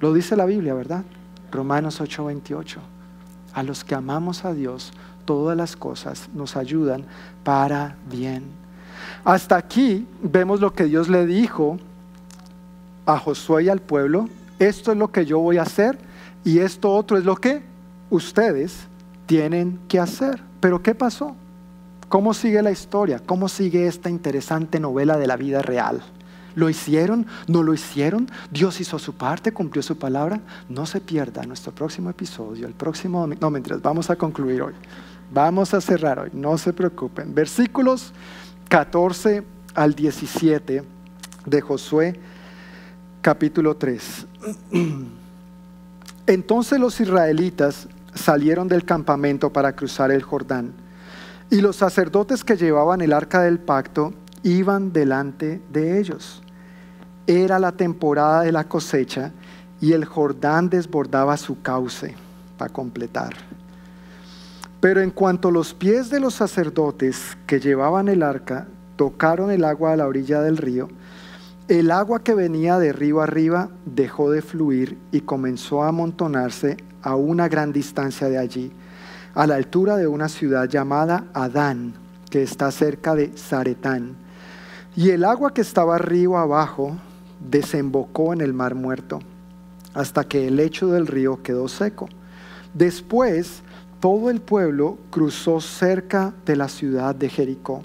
Lo 0.01 0.13
dice 0.13 0.37
la 0.37 0.47
Biblia, 0.47 0.75
¿verdad? 0.75 1.05
Romanos 1.51 2.01
8:28. 2.01 2.79
A 3.55 3.63
los 3.63 3.85
que 3.85 3.95
amamos 3.95 4.45
a 4.45 4.53
Dios, 4.53 4.93
todas 5.25 5.57
las 5.57 5.77
cosas 5.77 6.29
nos 6.35 6.57
ayudan 6.57 7.05
para 7.43 7.97
bien. 8.11 8.45
Hasta 9.25 9.57
aquí 9.57 10.07
vemos 10.23 10.61
lo 10.61 10.73
que 10.73 10.85
Dios 10.85 11.09
le 11.09 11.27
dijo 11.27 11.79
a 13.07 13.19
Josué 13.19 13.65
y 13.65 13.69
al 13.69 13.81
pueblo. 13.81 14.29
Esto 14.59 14.93
es 14.93 14.99
lo 14.99 15.11
que 15.11 15.25
yo 15.25 15.39
voy 15.39 15.59
a 15.59 15.63
hacer 15.63 15.99
y 16.45 16.59
esto 16.59 16.93
otro 16.93 17.17
es 17.17 17.25
lo 17.25 17.37
que 17.37 17.63
ustedes 18.11 18.87
tienen 19.27 19.79
que 19.89 19.99
hacer. 19.99 20.43
Pero 20.61 20.83
¿qué 20.83 20.95
pasó? 20.95 21.35
¿Cómo 22.09 22.33
sigue 22.33 22.63
la 22.63 22.71
historia? 22.71 23.21
¿Cómo 23.25 23.49
sigue 23.49 23.87
esta 23.87 24.09
interesante 24.09 24.81
novela 24.81 25.19
de 25.19 25.27
la 25.27 25.37
vida 25.37 25.63
real? 25.63 26.03
¿Lo 26.55 26.69
hicieron? 26.69 27.27
¿No 27.47 27.63
lo 27.63 27.75
hicieron? 27.75 28.31
¿Dios 28.51 28.81
hizo 28.81 28.99
su 28.99 29.15
parte? 29.15 29.53
¿Cumplió 29.53 29.83
su 29.83 29.99
palabra? 29.99 30.41
No 30.69 30.87
se 30.87 31.01
pierda 31.01 31.45
nuestro 31.45 31.73
próximo 31.73 32.11
episodio, 32.11 32.67
el 32.67 32.75
próximo 32.75 33.27
No, 33.41 33.51
mientras 33.51 33.81
vamos 33.81 34.11
a 34.11 34.17
concluir 34.17 34.63
hoy. 34.63 34.75
Vamos 35.33 35.75
a 35.75 35.81
cerrar 35.81 36.19
hoy, 36.19 36.31
no 36.33 36.57
se 36.57 36.73
preocupen. 36.73 37.35
Versículos 37.35 38.13
14 38.69 39.45
al 39.75 39.95
17 39.95 40.83
de 41.47 41.61
Josué 41.61 42.19
capítulo 43.21 43.77
3. 43.77 44.27
Entonces 46.27 46.79
los 46.79 47.01
israelitas 47.01 47.89
salieron 48.15 48.69
del 48.69 48.85
campamento 48.85 49.53
para 49.53 49.75
cruzar 49.75 50.11
el 50.11 50.23
Jordán, 50.23 50.73
y 51.51 51.61
los 51.61 51.77
sacerdotes 51.77 52.45
que 52.45 52.57
llevaban 52.57 53.01
el 53.01 53.13
arca 53.13 53.43
del 53.43 53.59
pacto 53.59 54.13
iban 54.49 54.93
delante 54.93 55.61
de 55.73 55.99
ellos. 55.99 56.43
Era 57.27 57.59
la 57.59 57.73
temporada 57.73 58.43
de 58.43 58.53
la 58.53 58.65
cosecha 58.65 59.33
y 59.81 59.93
el 59.93 60.05
Jordán 60.05 60.71
desbordaba 60.71 61.37
su 61.37 61.61
cauce 61.61 62.15
para 62.57 62.73
completar. 62.73 63.35
Pero 64.81 65.01
en 65.01 65.11
cuanto 65.11 65.51
los 65.51 65.75
pies 65.75 66.09
de 66.09 66.21
los 66.21 66.35
sacerdotes 66.35 67.37
que 67.47 67.61
llevaban 67.61 68.09
el 68.09 68.23
arca 68.23 68.67
tocaron 68.97 69.51
el 69.51 69.65
agua 69.65 69.93
a 69.93 69.97
la 69.97 70.07
orilla 70.07 70.41
del 70.41 70.57
río, 70.57 70.89
el 71.69 71.91
agua 71.91 72.23
que 72.23 72.35
venía 72.35 72.79
de 72.79 72.93
río 72.93 73.21
arriba 73.21 73.69
dejó 73.85 74.31
de 74.31 74.41
fluir 74.41 74.97
y 75.13 75.21
comenzó 75.21 75.83
a 75.83 75.89
amontonarse 75.89 76.79
a 77.03 77.15
una 77.15 77.49
gran 77.49 77.73
distancia 77.73 78.29
de 78.29 78.39
allí, 78.39 78.73
a 79.35 79.47
la 79.47 79.57
altura 79.57 79.97
de 79.97 80.07
una 80.07 80.29
ciudad 80.29 80.69
llamada 80.69 81.27
Adán, 81.35 81.95
que 82.31 82.43
está 82.43 82.71
cerca 82.71 83.15
de 83.15 83.33
Zaretán. 83.37 84.28
Y 84.97 85.11
el 85.11 85.25
agua 85.25 85.53
que 85.53 85.61
estaba 85.61 85.99
río 85.99 86.37
abajo 86.37 86.97
desembocó 87.41 88.33
en 88.33 88.41
el 88.41 88.53
mar 88.53 88.75
muerto, 88.75 89.21
hasta 89.95 90.25
que 90.25 90.49
el 90.49 90.57
lecho 90.57 90.89
del 90.89 91.07
río 91.07 91.43
quedó 91.43 91.69
seco. 91.69 92.09
Después, 92.75 93.63
todo 94.01 94.31
el 94.31 94.41
pueblo 94.41 94.99
cruzó 95.11 95.61
cerca 95.61 96.33
de 96.47 96.57
la 96.57 96.69
ciudad 96.69 97.15
de 97.15 97.29
Jericó. 97.29 97.83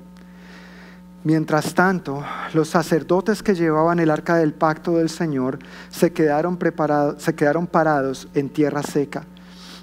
Mientras 1.23 1.73
tanto, 1.73 2.23
los 2.53 2.67
sacerdotes 2.67 3.41
que 3.41 3.55
llevaban 3.55 3.99
el 3.99 4.11
arca 4.11 4.35
del 4.35 4.53
pacto 4.53 4.97
del 4.97 5.09
Señor 5.09 5.59
se 5.89 6.11
quedaron, 6.11 6.57
preparados, 6.57 7.23
se 7.23 7.33
quedaron 7.33 7.65
parados 7.65 8.27
en 8.33 8.49
tierra 8.49 8.83
seca, 8.83 9.25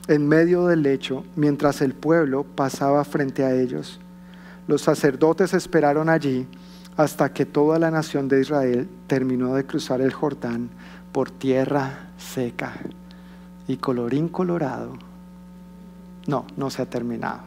en 0.06 0.28
medio 0.28 0.66
del 0.66 0.82
lecho, 0.82 1.24
mientras 1.36 1.80
el 1.80 1.94
pueblo 1.94 2.44
pasaba 2.44 3.04
frente 3.04 3.42
a 3.44 3.54
ellos. 3.54 4.00
Los 4.66 4.82
sacerdotes 4.82 5.54
esperaron 5.54 6.10
allí 6.10 6.46
hasta 6.96 7.32
que 7.32 7.46
toda 7.46 7.78
la 7.78 7.90
nación 7.90 8.28
de 8.28 8.40
Israel 8.40 8.88
terminó 9.06 9.54
de 9.54 9.64
cruzar 9.64 10.00
el 10.00 10.12
Jordán 10.12 10.70
por 11.12 11.30
tierra 11.30 12.10
seca. 12.18 12.74
Y 13.66 13.76
colorín 13.76 14.28
colorado, 14.28 14.98
no, 16.26 16.46
no 16.56 16.70
se 16.70 16.82
ha 16.82 16.86
terminado. 16.86 17.40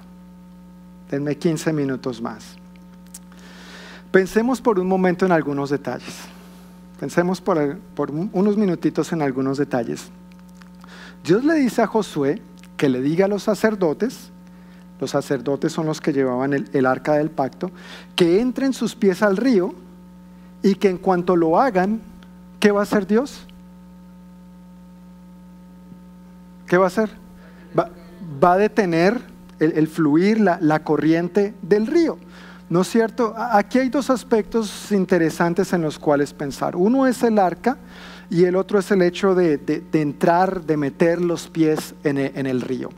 Denme 1.10 1.38
15 1.38 1.74
minutos 1.74 2.22
más. 2.22 2.56
Pensemos 4.12 4.62
por 4.62 4.80
un 4.80 4.88
momento 4.88 5.26
en 5.26 5.32
algunos 5.32 5.70
detalles. 5.70 6.34
Pensemos 7.00 7.42
por, 7.42 7.78
unos 8.12 8.58
minutitos 8.58 9.12
en 9.12 9.22
algunos 9.22 9.58
detalles. 9.58 10.10
Dios 11.24 11.44
le 11.44 11.56
dice 11.56 11.82
a 11.82 11.88
Josué 11.88 12.42
que 12.78 12.90
le 12.90 13.02
diga 13.02 13.26
a 13.26 13.28
los 13.28 13.44
sacerdotes, 13.44 14.32
los 15.00 15.12
sacerdotes 15.12 15.72
son 15.72 15.86
los 15.86 16.00
que 16.00 16.14
llevaban 16.14 16.54
el, 16.54 16.86
arca 16.86 17.14
del 17.14 17.30
pacto, 17.30 17.72
que 18.16 18.40
entren 18.40 18.74
sus 18.74 18.96
pies 18.96 19.22
al 19.22 19.38
río 19.38 19.74
y 20.62 20.76
que 20.76 20.90
en 20.90 20.98
cuanto 20.98 21.36
lo 21.36 21.60
hagan, 21.60 22.02
¿qué 22.60 22.72
va 22.72 22.82
a 22.82 22.84
hacer 22.84 23.06
Dios? 23.06 23.46
¿Qué 26.68 26.78
va 26.78 26.86
a 26.86 26.88
hacer? 26.88 27.24
va 28.44 28.54
a 28.54 28.58
detener 28.58 29.22
el, 29.60 29.88
fluir, 29.88 30.40
la, 30.40 30.84
corriente 30.84 31.54
del 31.62 31.88
río. 31.88 32.18
¿No 32.70 32.82
es 32.82 32.90
cierto? 32.90 33.34
Aquí 33.38 33.80
hay 33.80 33.90
dos 33.90 34.10
aspectos 34.10 34.92
interesantes 34.92 35.74
en 35.74 35.82
los 35.82 36.00
cuales 36.00 36.34
pensar. 36.34 36.76
Uno 36.76 37.06
es 37.06 37.22
el 37.24 37.38
arca 37.38 37.78
y 38.30 38.46
el 38.46 38.56
otro 38.56 38.80
es 38.80 38.90
el 38.92 39.02
hecho 39.02 39.36
de, 39.36 39.84
entrar, 39.94 40.66
de 40.66 40.78
meter 40.78 41.22
los 41.22 41.48
pies 41.48 41.94
en 42.04 42.18
el, 42.18 42.62
río. 42.62 42.90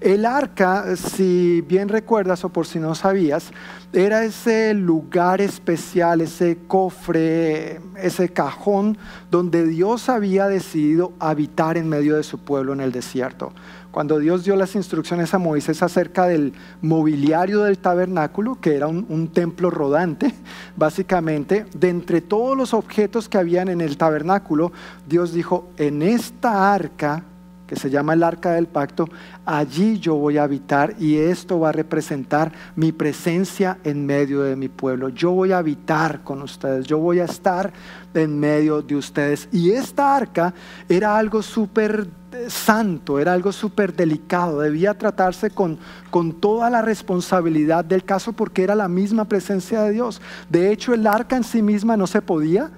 El 0.00 0.26
arca, 0.26 0.94
si 0.94 1.60
bien 1.62 1.88
recuerdas 1.88 2.44
o 2.44 2.50
por 2.50 2.66
si 2.66 2.78
no 2.78 2.94
sabías, 2.94 3.50
era 3.92 4.22
ese 4.22 4.72
lugar 4.72 5.40
especial, 5.40 6.20
ese 6.20 6.56
cofre, 6.68 7.80
ese 7.96 8.28
cajón 8.28 8.96
donde 9.28 9.66
Dios 9.66 10.08
había 10.08 10.46
decidido 10.46 11.12
habitar 11.18 11.76
en 11.76 11.88
medio 11.88 12.14
de 12.14 12.22
su 12.22 12.38
pueblo 12.38 12.74
en 12.74 12.80
el 12.80 12.92
desierto. 12.92 13.52
Cuando 13.90 14.20
Dios 14.20 14.44
dio 14.44 14.54
las 14.54 14.76
instrucciones 14.76 15.34
a 15.34 15.38
Moisés 15.38 15.82
acerca 15.82 16.26
del 16.26 16.52
mobiliario 16.80 17.64
del 17.64 17.78
tabernáculo, 17.78 18.60
que 18.60 18.76
era 18.76 18.86
un, 18.86 19.28
templo 19.32 19.68
rodante, 19.68 20.32
básicamente, 20.76 21.66
de 21.74 21.88
entre 21.88 22.20
todos 22.20 22.56
los 22.56 22.72
objetos 22.72 23.28
que 23.28 23.38
habían 23.38 23.66
en 23.68 23.80
el 23.80 23.96
tabernáculo, 23.96 24.70
Dios 25.08 25.32
dijo, 25.32 25.70
en 25.76 26.02
esta 26.02 26.72
arca 26.72 27.24
que 27.68 27.76
se 27.76 27.90
llama 27.90 28.14
el 28.14 28.22
arca 28.22 28.52
del 28.52 28.66
pacto, 28.66 29.08
allí 29.44 30.00
yo 30.00 30.14
voy 30.14 30.38
a 30.38 30.44
habitar 30.44 30.94
y 30.98 31.18
esto 31.18 31.60
va 31.60 31.68
a 31.68 31.72
representar 31.72 32.50
mi 32.74 32.92
presencia 32.92 33.78
en 33.84 34.06
medio 34.06 34.42
de 34.42 34.56
mi 34.56 34.68
pueblo. 34.68 35.10
Yo 35.10 35.32
voy 35.32 35.52
a 35.52 35.58
habitar 35.58 36.24
con 36.24 36.40
ustedes, 36.40 36.86
yo 36.86 36.98
voy 36.98 37.20
a 37.20 37.26
estar 37.26 37.70
en 38.14 38.40
medio 38.40 38.80
de 38.80 38.96
ustedes. 38.96 39.48
Y 39.52 39.72
esta 39.72 40.16
arca 40.16 40.54
era 40.88 41.18
algo 41.18 41.42
súper 41.42 42.08
santo, 42.48 43.18
era 43.18 43.34
algo 43.34 43.52
súper 43.52 43.94
delicado, 43.94 44.60
debía 44.60 44.96
tratarse 44.96 45.50
con, 45.50 45.78
con 46.10 46.32
toda 46.32 46.70
la 46.70 46.80
responsabilidad 46.80 47.84
del 47.84 48.02
caso 48.02 48.32
porque 48.32 48.62
era 48.62 48.74
la 48.74 48.88
misma 48.88 49.26
presencia 49.26 49.82
de 49.82 49.92
Dios. 49.92 50.22
De 50.48 50.72
hecho, 50.72 50.94
el 50.94 51.06
arca 51.06 51.36
en 51.36 51.44
sí 51.44 51.60
misma 51.60 51.98
no 51.98 52.06
se 52.06 52.22
podía 52.22 52.70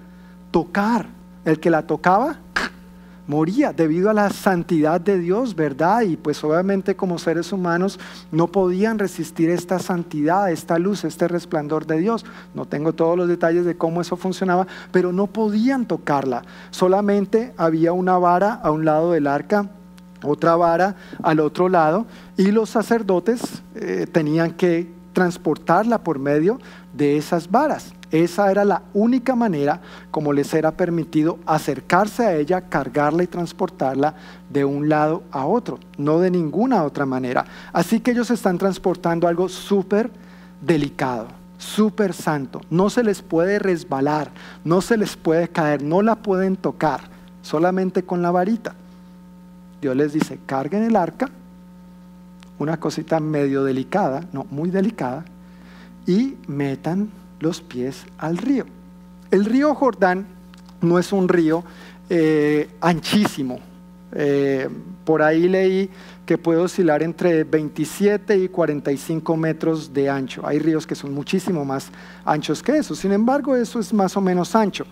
tocar. 0.50 1.06
El 1.42 1.58
que 1.58 1.70
la 1.70 1.86
tocaba 1.86 2.36
moría 3.30 3.72
debido 3.72 4.10
a 4.10 4.12
la 4.12 4.28
santidad 4.30 5.00
de 5.00 5.16
Dios, 5.16 5.54
¿verdad? 5.54 6.02
Y 6.02 6.16
pues 6.16 6.42
obviamente 6.42 6.96
como 6.96 7.16
seres 7.16 7.52
humanos 7.52 8.00
no 8.32 8.48
podían 8.48 8.98
resistir 8.98 9.50
esta 9.50 9.78
santidad, 9.78 10.50
esta 10.50 10.80
luz, 10.80 11.04
este 11.04 11.28
resplandor 11.28 11.86
de 11.86 11.98
Dios. 11.98 12.26
No 12.54 12.66
tengo 12.66 12.92
todos 12.92 13.16
los 13.16 13.28
detalles 13.28 13.64
de 13.64 13.76
cómo 13.76 14.00
eso 14.00 14.16
funcionaba, 14.16 14.66
pero 14.90 15.12
no 15.12 15.28
podían 15.28 15.86
tocarla. 15.86 16.42
Solamente 16.72 17.54
había 17.56 17.92
una 17.92 18.18
vara 18.18 18.54
a 18.54 18.72
un 18.72 18.84
lado 18.84 19.12
del 19.12 19.28
arca 19.28 19.70
otra 20.22 20.54
vara 20.56 20.96
al 21.22 21.40
otro 21.40 21.70
lado 21.70 22.06
y 22.36 22.50
los 22.50 22.68
sacerdotes 22.68 23.62
eh, 23.74 24.06
tenían 24.10 24.50
que 24.50 24.99
transportarla 25.12 25.98
por 25.98 26.18
medio 26.18 26.58
de 26.92 27.16
esas 27.16 27.50
varas. 27.50 27.92
Esa 28.10 28.50
era 28.50 28.64
la 28.64 28.82
única 28.92 29.36
manera 29.36 29.80
como 30.10 30.32
les 30.32 30.52
era 30.52 30.72
permitido 30.72 31.38
acercarse 31.46 32.26
a 32.26 32.34
ella, 32.34 32.62
cargarla 32.62 33.22
y 33.22 33.28
transportarla 33.28 34.14
de 34.48 34.64
un 34.64 34.88
lado 34.88 35.22
a 35.30 35.46
otro, 35.46 35.78
no 35.96 36.18
de 36.18 36.30
ninguna 36.30 36.82
otra 36.82 37.06
manera. 37.06 37.44
Así 37.72 38.00
que 38.00 38.10
ellos 38.10 38.30
están 38.30 38.58
transportando 38.58 39.28
algo 39.28 39.48
súper 39.48 40.10
delicado, 40.60 41.28
súper 41.56 42.12
santo. 42.12 42.60
No 42.68 42.90
se 42.90 43.04
les 43.04 43.22
puede 43.22 43.60
resbalar, 43.60 44.32
no 44.64 44.80
se 44.80 44.96
les 44.96 45.16
puede 45.16 45.48
caer, 45.48 45.82
no 45.82 46.02
la 46.02 46.16
pueden 46.16 46.56
tocar, 46.56 47.02
solamente 47.42 48.02
con 48.02 48.22
la 48.22 48.32
varita. 48.32 48.74
Dios 49.80 49.94
les 49.94 50.12
dice, 50.12 50.38
carguen 50.46 50.82
el 50.82 50.96
arca, 50.96 51.30
una 52.60 52.78
cosita 52.78 53.18
medio 53.20 53.64
delicada, 53.64 54.28
no, 54.32 54.46
muy 54.50 54.70
delicada, 54.70 55.24
y 56.06 56.36
metan 56.46 57.10
los 57.40 57.62
pies 57.62 58.04
al 58.18 58.36
río. 58.36 58.66
El 59.30 59.46
río 59.46 59.74
Jordán 59.74 60.26
no 60.82 60.98
es 60.98 61.12
un 61.12 61.28
río 61.28 61.64
eh, 62.10 62.68
anchísimo. 62.80 63.60
Eh, 64.12 64.68
por 65.04 65.22
ahí 65.22 65.48
leí 65.48 65.88
que 66.26 66.36
puede 66.36 66.60
oscilar 66.60 67.02
entre 67.02 67.44
27 67.44 68.36
y 68.36 68.48
45 68.48 69.36
metros 69.36 69.92
de 69.94 70.10
ancho. 70.10 70.46
Hay 70.46 70.58
ríos 70.58 70.86
que 70.86 70.94
son 70.94 71.14
muchísimo 71.14 71.64
más 71.64 71.90
anchos 72.26 72.62
que 72.62 72.76
eso. 72.76 72.94
Sin 72.94 73.12
embargo, 73.12 73.56
eso 73.56 73.80
es 73.80 73.92
más 73.92 74.16
o 74.18 74.20
menos 74.20 74.54
ancho. 74.54 74.84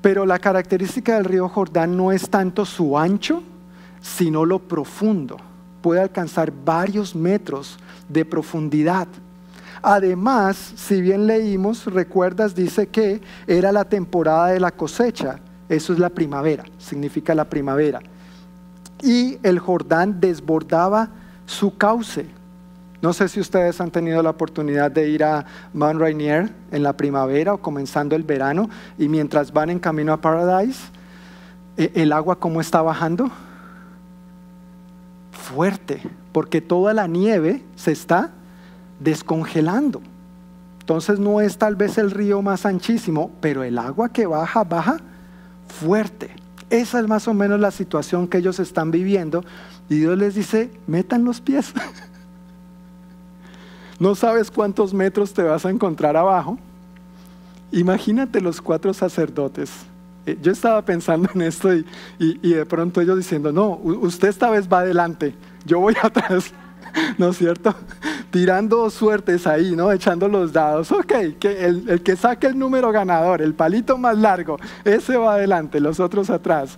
Pero 0.00 0.24
la 0.24 0.38
característica 0.38 1.16
del 1.16 1.26
río 1.26 1.48
Jordán 1.48 1.96
no 1.96 2.12
es 2.12 2.30
tanto 2.30 2.64
su 2.64 2.96
ancho, 2.96 3.42
sino 4.00 4.46
lo 4.46 4.58
profundo. 4.58 5.36
Puede 5.84 6.00
alcanzar 6.00 6.50
varios 6.64 7.14
metros 7.14 7.78
de 8.08 8.24
profundidad 8.24 9.06
Además, 9.86 10.72
si 10.76 11.02
bien 11.02 11.26
leímos, 11.26 11.84
recuerdas, 11.84 12.54
dice 12.54 12.86
que 12.86 13.20
era 13.46 13.70
la 13.70 13.84
temporada 13.84 14.46
de 14.46 14.58
la 14.58 14.70
cosecha. 14.70 15.40
Eso 15.68 15.92
es 15.92 15.98
la 15.98 16.08
primavera, 16.08 16.64
significa 16.78 17.34
la 17.34 17.44
primavera. 17.44 18.00
Y 19.02 19.36
el 19.42 19.58
Jordán 19.58 20.20
desbordaba 20.20 21.10
su 21.44 21.76
cauce. 21.76 22.24
No 23.02 23.12
sé 23.12 23.28
si 23.28 23.40
ustedes 23.40 23.78
han 23.78 23.90
tenido 23.90 24.22
la 24.22 24.30
oportunidad 24.30 24.90
de 24.90 25.06
ir 25.10 25.22
a 25.22 25.44
Mount 25.74 26.00
Rainier 26.00 26.50
en 26.70 26.82
la 26.82 26.94
primavera 26.94 27.52
o 27.52 27.58
comenzando 27.58 28.16
el 28.16 28.22
verano 28.22 28.70
y 28.96 29.08
mientras 29.08 29.52
van 29.52 29.68
en 29.68 29.78
camino 29.78 30.14
a 30.14 30.16
Paradise, 30.22 30.80
eh, 31.76 31.92
el 31.94 32.14
agua 32.14 32.36
cómo 32.36 32.62
está 32.62 32.80
bajando 32.80 33.30
fuerte, 35.34 36.00
porque 36.32 36.60
toda 36.60 36.94
la 36.94 37.06
nieve 37.06 37.62
se 37.76 37.92
está 37.92 38.32
descongelando. 39.00 40.00
Entonces 40.80 41.18
no 41.18 41.40
es 41.40 41.58
tal 41.58 41.76
vez 41.76 41.98
el 41.98 42.10
río 42.10 42.42
más 42.42 42.66
anchísimo, 42.66 43.30
pero 43.40 43.62
el 43.62 43.78
agua 43.78 44.10
que 44.10 44.26
baja, 44.26 44.64
baja 44.64 44.98
fuerte. 45.68 46.30
Esa 46.70 47.00
es 47.00 47.08
más 47.08 47.28
o 47.28 47.34
menos 47.34 47.60
la 47.60 47.70
situación 47.70 48.28
que 48.28 48.38
ellos 48.38 48.58
están 48.58 48.90
viviendo. 48.90 49.44
Y 49.88 49.96
Dios 49.96 50.16
les 50.18 50.34
dice, 50.34 50.70
metan 50.86 51.24
los 51.24 51.40
pies. 51.40 51.72
no 53.98 54.14
sabes 54.14 54.50
cuántos 54.50 54.92
metros 54.92 55.32
te 55.32 55.42
vas 55.42 55.64
a 55.64 55.70
encontrar 55.70 56.16
abajo. 56.16 56.58
Imagínate 57.72 58.40
los 58.40 58.60
cuatro 58.60 58.92
sacerdotes. 58.94 59.70
Eh, 60.26 60.38
yo 60.40 60.52
estaba 60.52 60.82
pensando 60.82 61.28
en 61.34 61.42
esto 61.42 61.74
y, 61.74 61.84
y 62.18 62.54
de 62.54 62.66
pronto 62.66 63.00
ellos 63.00 63.16
diciendo, 63.16 63.52
no, 63.52 63.70
usted 63.70 64.28
esta 64.28 64.50
vez 64.50 64.68
va 64.72 64.80
adelante, 64.80 65.34
yo 65.64 65.80
voy 65.80 65.94
atrás. 66.02 66.52
¿no 67.18 67.30
es 67.30 67.38
cierto? 67.38 67.74
Tirando 68.30 68.88
suertes 68.90 69.46
ahí, 69.46 69.74
¿no? 69.76 69.92
Echando 69.92 70.28
los 70.28 70.52
dados. 70.52 70.92
Ok, 70.92 71.12
que 71.38 71.64
el, 71.66 71.88
el, 71.88 72.02
que 72.02 72.16
saque 72.16 72.46
el 72.46 72.58
número 72.58 72.90
ganador, 72.92 73.42
el 73.42 73.54
palito 73.54 73.98
más 73.98 74.16
largo, 74.16 74.58
ese 74.84 75.16
va 75.16 75.34
adelante, 75.34 75.80
los 75.80 76.00
otros 76.00 76.30
atrás. 76.30 76.76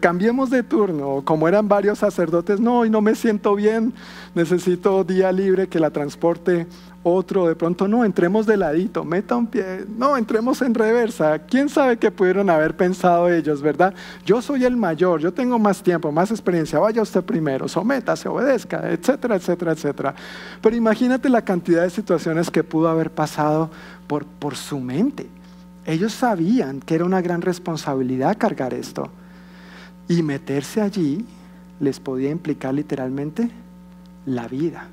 Cambiemos 0.00 0.50
de 0.50 0.64
turno, 0.64 1.22
como 1.24 1.46
eran 1.46 1.68
varios 1.68 2.00
sacerdotes, 2.00 2.58
no, 2.58 2.84
y 2.84 2.90
no 2.90 3.00
me 3.00 3.14
siento 3.14 3.54
bien, 3.54 3.94
necesito 4.34 5.04
día 5.04 5.30
libre 5.30 5.68
que 5.68 5.78
la 5.78 5.90
transporte 5.90 6.66
otro, 7.04 7.46
de 7.46 7.54
pronto 7.54 7.86
no, 7.86 8.04
entremos 8.04 8.44
de 8.44 8.56
ladito, 8.56 9.04
meta 9.04 9.36
un 9.36 9.46
pie, 9.46 9.84
no, 9.96 10.16
entremos 10.16 10.60
en 10.62 10.74
reversa. 10.74 11.38
¿Quién 11.38 11.68
sabe 11.68 11.96
qué 11.96 12.10
pudieron 12.10 12.50
haber 12.50 12.76
pensado 12.76 13.30
ellos, 13.30 13.62
verdad? 13.62 13.94
Yo 14.26 14.42
soy 14.42 14.64
el 14.64 14.76
mayor, 14.76 15.20
yo 15.20 15.32
tengo 15.32 15.60
más 15.60 15.80
tiempo, 15.80 16.10
más 16.10 16.32
experiencia, 16.32 16.80
vaya 16.80 17.00
usted 17.00 17.22
primero, 17.22 17.68
sométase, 17.68 18.28
obedezca, 18.28 18.90
etcétera, 18.90 19.36
etcétera, 19.36 19.72
etcétera. 19.72 20.14
Pero 20.60 20.74
imagínate 20.74 21.28
la 21.28 21.42
cantidad 21.42 21.82
de 21.82 21.90
situaciones 21.90 22.50
que 22.50 22.64
pudo 22.64 22.88
haber 22.88 23.10
pasado 23.10 23.70
por, 24.08 24.26
por 24.26 24.56
su 24.56 24.80
mente. 24.80 25.28
Ellos 25.86 26.12
sabían 26.12 26.80
que 26.80 26.96
era 26.96 27.04
una 27.04 27.22
gran 27.22 27.42
responsabilidad 27.42 28.36
cargar 28.36 28.74
esto. 28.74 29.08
Y 30.08 30.22
meterse 30.22 30.80
allí 30.80 31.24
les 31.80 32.00
podía 32.00 32.30
implicar 32.30 32.74
literalmente 32.74 33.50
la 34.26 34.48
vida. 34.48 34.88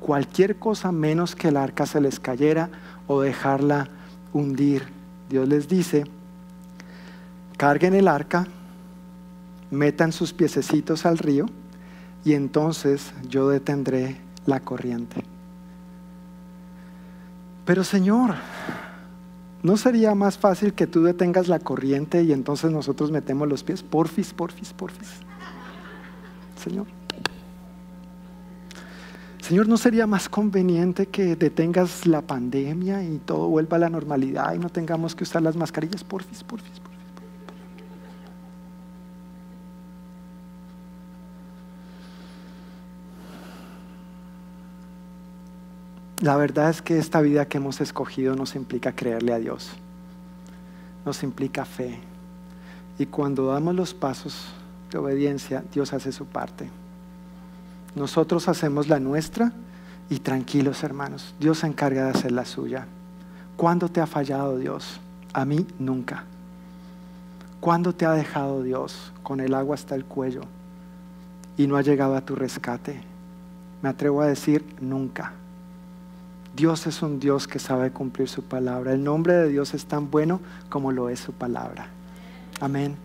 Cualquier 0.00 0.56
cosa 0.56 0.92
menos 0.92 1.36
que 1.36 1.48
el 1.48 1.56
arca 1.56 1.86
se 1.86 2.00
les 2.00 2.20
cayera 2.20 2.70
o 3.06 3.20
dejarla 3.20 3.88
hundir. 4.32 4.84
Dios 5.28 5.48
les 5.48 5.68
dice, 5.68 6.04
carguen 7.56 7.94
el 7.94 8.08
arca, 8.08 8.46
metan 9.70 10.12
sus 10.12 10.32
piececitos 10.32 11.06
al 11.06 11.18
río 11.18 11.46
y 12.24 12.34
entonces 12.34 13.12
yo 13.28 13.48
detendré 13.48 14.16
la 14.46 14.60
corriente. 14.60 15.24
Pero 17.64 17.82
Señor, 17.82 18.36
¿No 19.66 19.76
sería 19.76 20.14
más 20.14 20.38
fácil 20.38 20.74
que 20.74 20.86
tú 20.86 21.02
detengas 21.02 21.48
la 21.48 21.58
corriente 21.58 22.22
y 22.22 22.32
entonces 22.32 22.70
nosotros 22.70 23.10
metemos 23.10 23.48
los 23.48 23.64
pies? 23.64 23.82
Porfis, 23.82 24.32
porfis, 24.32 24.72
porfis. 24.72 25.08
Señor. 26.54 26.86
Señor, 29.42 29.66
¿no 29.66 29.76
sería 29.76 30.06
más 30.06 30.28
conveniente 30.28 31.06
que 31.06 31.34
detengas 31.34 32.06
la 32.06 32.22
pandemia 32.22 33.02
y 33.02 33.18
todo 33.18 33.48
vuelva 33.48 33.76
a 33.76 33.80
la 33.80 33.90
normalidad 33.90 34.54
y 34.54 34.60
no 34.60 34.68
tengamos 34.68 35.16
que 35.16 35.24
usar 35.24 35.42
las 35.42 35.56
mascarillas? 35.56 36.04
Porfis, 36.04 36.44
porfis, 36.44 36.78
porfis. 36.78 36.95
La 46.20 46.36
verdad 46.36 46.70
es 46.70 46.80
que 46.80 46.98
esta 46.98 47.20
vida 47.20 47.46
que 47.46 47.58
hemos 47.58 47.82
escogido 47.82 48.34
nos 48.36 48.54
implica 48.54 48.92
creerle 48.92 49.34
a 49.34 49.38
Dios, 49.38 49.70
nos 51.04 51.22
implica 51.22 51.66
fe. 51.66 51.98
Y 52.98 53.04
cuando 53.04 53.48
damos 53.48 53.74
los 53.74 53.92
pasos 53.92 54.46
de 54.90 54.96
obediencia, 54.96 55.62
Dios 55.74 55.92
hace 55.92 56.12
su 56.12 56.24
parte. 56.24 56.70
Nosotros 57.94 58.48
hacemos 58.48 58.88
la 58.88 58.98
nuestra 58.98 59.52
y 60.08 60.20
tranquilos 60.20 60.82
hermanos, 60.84 61.34
Dios 61.38 61.58
se 61.58 61.66
encarga 61.66 62.04
de 62.04 62.10
hacer 62.10 62.32
la 62.32 62.46
suya. 62.46 62.86
¿Cuándo 63.58 63.90
te 63.90 64.00
ha 64.00 64.06
fallado 64.06 64.56
Dios? 64.56 65.00
A 65.34 65.44
mí 65.44 65.66
nunca. 65.78 66.24
¿Cuándo 67.60 67.94
te 67.94 68.06
ha 68.06 68.12
dejado 68.12 68.62
Dios 68.62 69.12
con 69.22 69.40
el 69.40 69.52
agua 69.52 69.74
hasta 69.74 69.94
el 69.94 70.06
cuello 70.06 70.42
y 71.58 71.66
no 71.66 71.76
ha 71.76 71.82
llegado 71.82 72.16
a 72.16 72.22
tu 72.22 72.36
rescate? 72.36 73.02
Me 73.82 73.90
atrevo 73.90 74.22
a 74.22 74.26
decir 74.26 74.64
nunca. 74.80 75.32
Dios 76.56 76.86
es 76.86 77.02
un 77.02 77.20
Dios 77.20 77.46
que 77.46 77.58
sabe 77.58 77.90
cumplir 77.90 78.30
su 78.30 78.42
palabra. 78.42 78.94
El 78.94 79.04
nombre 79.04 79.34
de 79.34 79.48
Dios 79.50 79.74
es 79.74 79.84
tan 79.84 80.10
bueno 80.10 80.40
como 80.70 80.90
lo 80.90 81.10
es 81.10 81.20
su 81.20 81.32
palabra. 81.32 81.88
Amén. 82.60 82.96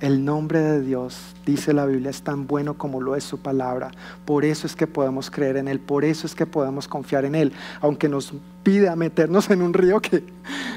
El 0.00 0.24
nombre 0.24 0.60
de 0.60 0.80
Dios, 0.80 1.34
dice 1.44 1.74
la 1.74 1.84
Biblia, 1.84 2.08
es 2.08 2.22
tan 2.22 2.46
bueno 2.46 2.78
como 2.78 3.02
lo 3.02 3.14
es 3.14 3.22
su 3.22 3.38
palabra. 3.38 3.90
Por 4.24 4.46
eso 4.46 4.66
es 4.66 4.74
que 4.74 4.86
podemos 4.86 5.30
creer 5.30 5.58
en 5.58 5.68
Él, 5.68 5.78
por 5.78 6.06
eso 6.06 6.26
es 6.26 6.34
que 6.34 6.46
podemos 6.46 6.88
confiar 6.88 7.26
en 7.26 7.34
Él, 7.34 7.52
aunque 7.82 8.08
nos 8.08 8.32
pida 8.62 8.96
meternos 8.96 9.50
en 9.50 9.60
un 9.60 9.74
río 9.74 10.00
que 10.00 10.24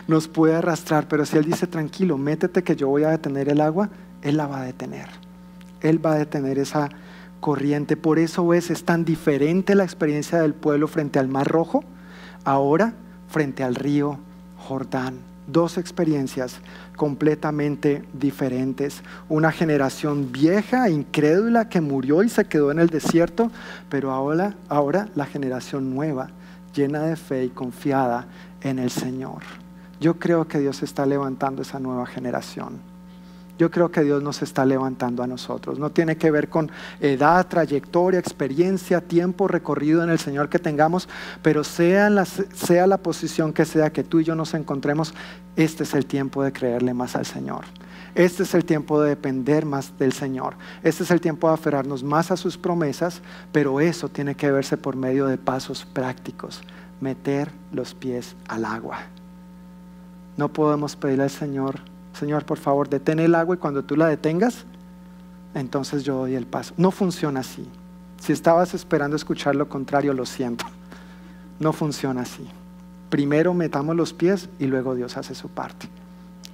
nos 0.09 0.27
puede 0.27 0.55
arrastrar. 0.55 1.07
Pero 1.07 1.25
si 1.25 1.37
Él 1.37 1.45
dice, 1.45 1.67
tranquilo, 1.67 2.17
métete 2.17 2.63
que 2.63 2.75
yo 2.75 2.89
voy 2.89 3.03
a 3.03 3.11
detener 3.11 3.47
el 3.47 3.61
agua, 3.61 3.89
Él 4.21 4.35
la 4.35 4.45
va 4.45 4.59
a 4.59 4.65
detener. 4.65 5.07
Él 5.79 6.05
va 6.05 6.13
a 6.13 6.17
detener 6.17 6.59
esa 6.59 6.89
corriente. 7.39 7.95
Por 7.95 8.19
eso 8.19 8.53
es, 8.53 8.69
es 8.71 8.83
tan 8.83 9.05
diferente 9.05 9.73
la 9.73 9.85
experiencia 9.85 10.41
del 10.41 10.53
pueblo 10.53 10.89
frente 10.89 11.17
al 11.17 11.29
Mar 11.29 11.47
Rojo 11.47 11.85
ahora 12.43 12.93
frente 13.27 13.63
al 13.63 13.75
río 13.75 14.19
Jordán. 14.57 15.19
Dos 15.47 15.77
experiencias 15.77 16.59
completamente 16.95 18.03
diferentes. 18.13 19.01
Una 19.29 19.51
generación 19.51 20.31
vieja, 20.31 20.89
incrédula, 20.89 21.69
que 21.69 21.81
murió 21.81 22.21
y 22.21 22.29
se 22.29 22.45
quedó 22.45 22.71
en 22.71 22.77
el 22.77 22.89
desierto, 22.89 23.51
pero 23.89 24.11
ahora, 24.11 24.53
ahora 24.67 25.07
la 25.15 25.25
generación 25.25 25.95
nueva, 25.95 26.29
llena 26.75 27.01
de 27.01 27.15
fe 27.15 27.45
y 27.45 27.49
confiada 27.49 28.27
en 28.61 28.77
el 28.77 28.91
Señor. 28.91 29.41
Yo 29.99 30.19
creo 30.19 30.47
que 30.47 30.59
Dios 30.59 30.83
está 30.83 31.05
levantando 31.05 31.63
esa 31.63 31.79
nueva 31.79 32.05
generación. 32.05 32.88
Yo 33.59 33.69
creo 33.69 33.91
que 33.91 34.03
Dios 34.03 34.23
nos 34.23 34.41
está 34.41 34.65
levantando 34.65 35.21
a 35.21 35.27
nosotros. 35.27 35.79
No 35.79 35.91
tiene 35.91 36.15
que 36.15 36.31
ver 36.31 36.47
con 36.47 36.71
edad, 37.01 37.45
trayectoria, 37.45 38.17
experiencia, 38.17 39.01
tiempo 39.01 39.49
recorrido 39.49 40.01
en 40.01 40.09
el 40.09 40.17
Señor 40.17 40.47
que 40.47 40.59
tengamos, 40.59 41.09
pero 41.41 41.65
sea 41.65 42.09
la, 42.09 42.23
sea 42.23 42.87
la 42.87 42.97
posición 42.97 43.51
que 43.51 43.65
sea 43.65 43.91
que 43.91 44.05
tú 44.05 44.21
y 44.21 44.23
yo 44.23 44.33
nos 44.33 44.53
encontremos, 44.53 45.13
este 45.57 45.83
es 45.83 45.93
el 45.93 46.05
tiempo 46.05 46.41
de 46.41 46.53
creerle 46.53 46.93
más 46.93 47.17
al 47.17 47.25
Señor. 47.25 47.65
Este 48.15 48.43
es 48.43 48.53
el 48.53 48.63
tiempo 48.63 49.01
de 49.01 49.09
depender 49.09 49.65
más 49.65 49.97
del 49.99 50.13
Señor. 50.13 50.55
Este 50.81 51.03
es 51.03 51.11
el 51.11 51.19
tiempo 51.19 51.49
de 51.49 51.55
aferrarnos 51.55 52.01
más 52.01 52.31
a 52.31 52.37
sus 52.37 52.57
promesas, 52.57 53.21
pero 53.51 53.81
eso 53.81 54.07
tiene 54.07 54.35
que 54.35 54.49
verse 54.51 54.77
por 54.77 54.95
medio 54.95 55.25
de 55.25 55.37
pasos 55.37 55.85
prácticos. 55.85 56.61
Meter 57.01 57.51
los 57.73 57.93
pies 57.93 58.37
al 58.47 58.63
agua. 58.63 58.99
No 60.37 60.47
podemos 60.47 60.95
pedirle 60.95 61.23
al 61.23 61.29
Señor 61.29 61.88
Señor, 62.13 62.45
por 62.45 62.57
favor, 62.57 62.89
detén 62.89 63.19
el 63.19 63.35
agua 63.35 63.55
y 63.55 63.57
cuando 63.59 63.83
tú 63.83 63.95
la 63.95 64.07
detengas, 64.07 64.65
entonces 65.53 66.03
yo 66.03 66.15
doy 66.15 66.35
el 66.35 66.45
paso. 66.45 66.73
No 66.77 66.91
funciona 66.91 67.41
así. 67.41 67.67
Si 68.19 68.33
estabas 68.33 68.73
esperando 68.73 69.15
escuchar 69.15 69.55
lo 69.55 69.69
contrario, 69.69 70.13
lo 70.13 70.25
siento. 70.25 70.65
No 71.59 71.73
funciona 71.73 72.21
así. 72.21 72.47
Primero 73.09 73.53
metamos 73.53 73.93
los 73.93 74.13
pies 74.13 74.47
y 74.59 74.67
luego 74.67 74.95
Dios 74.95 75.17
hace 75.17 75.35
su 75.35 75.49
parte. 75.49 75.89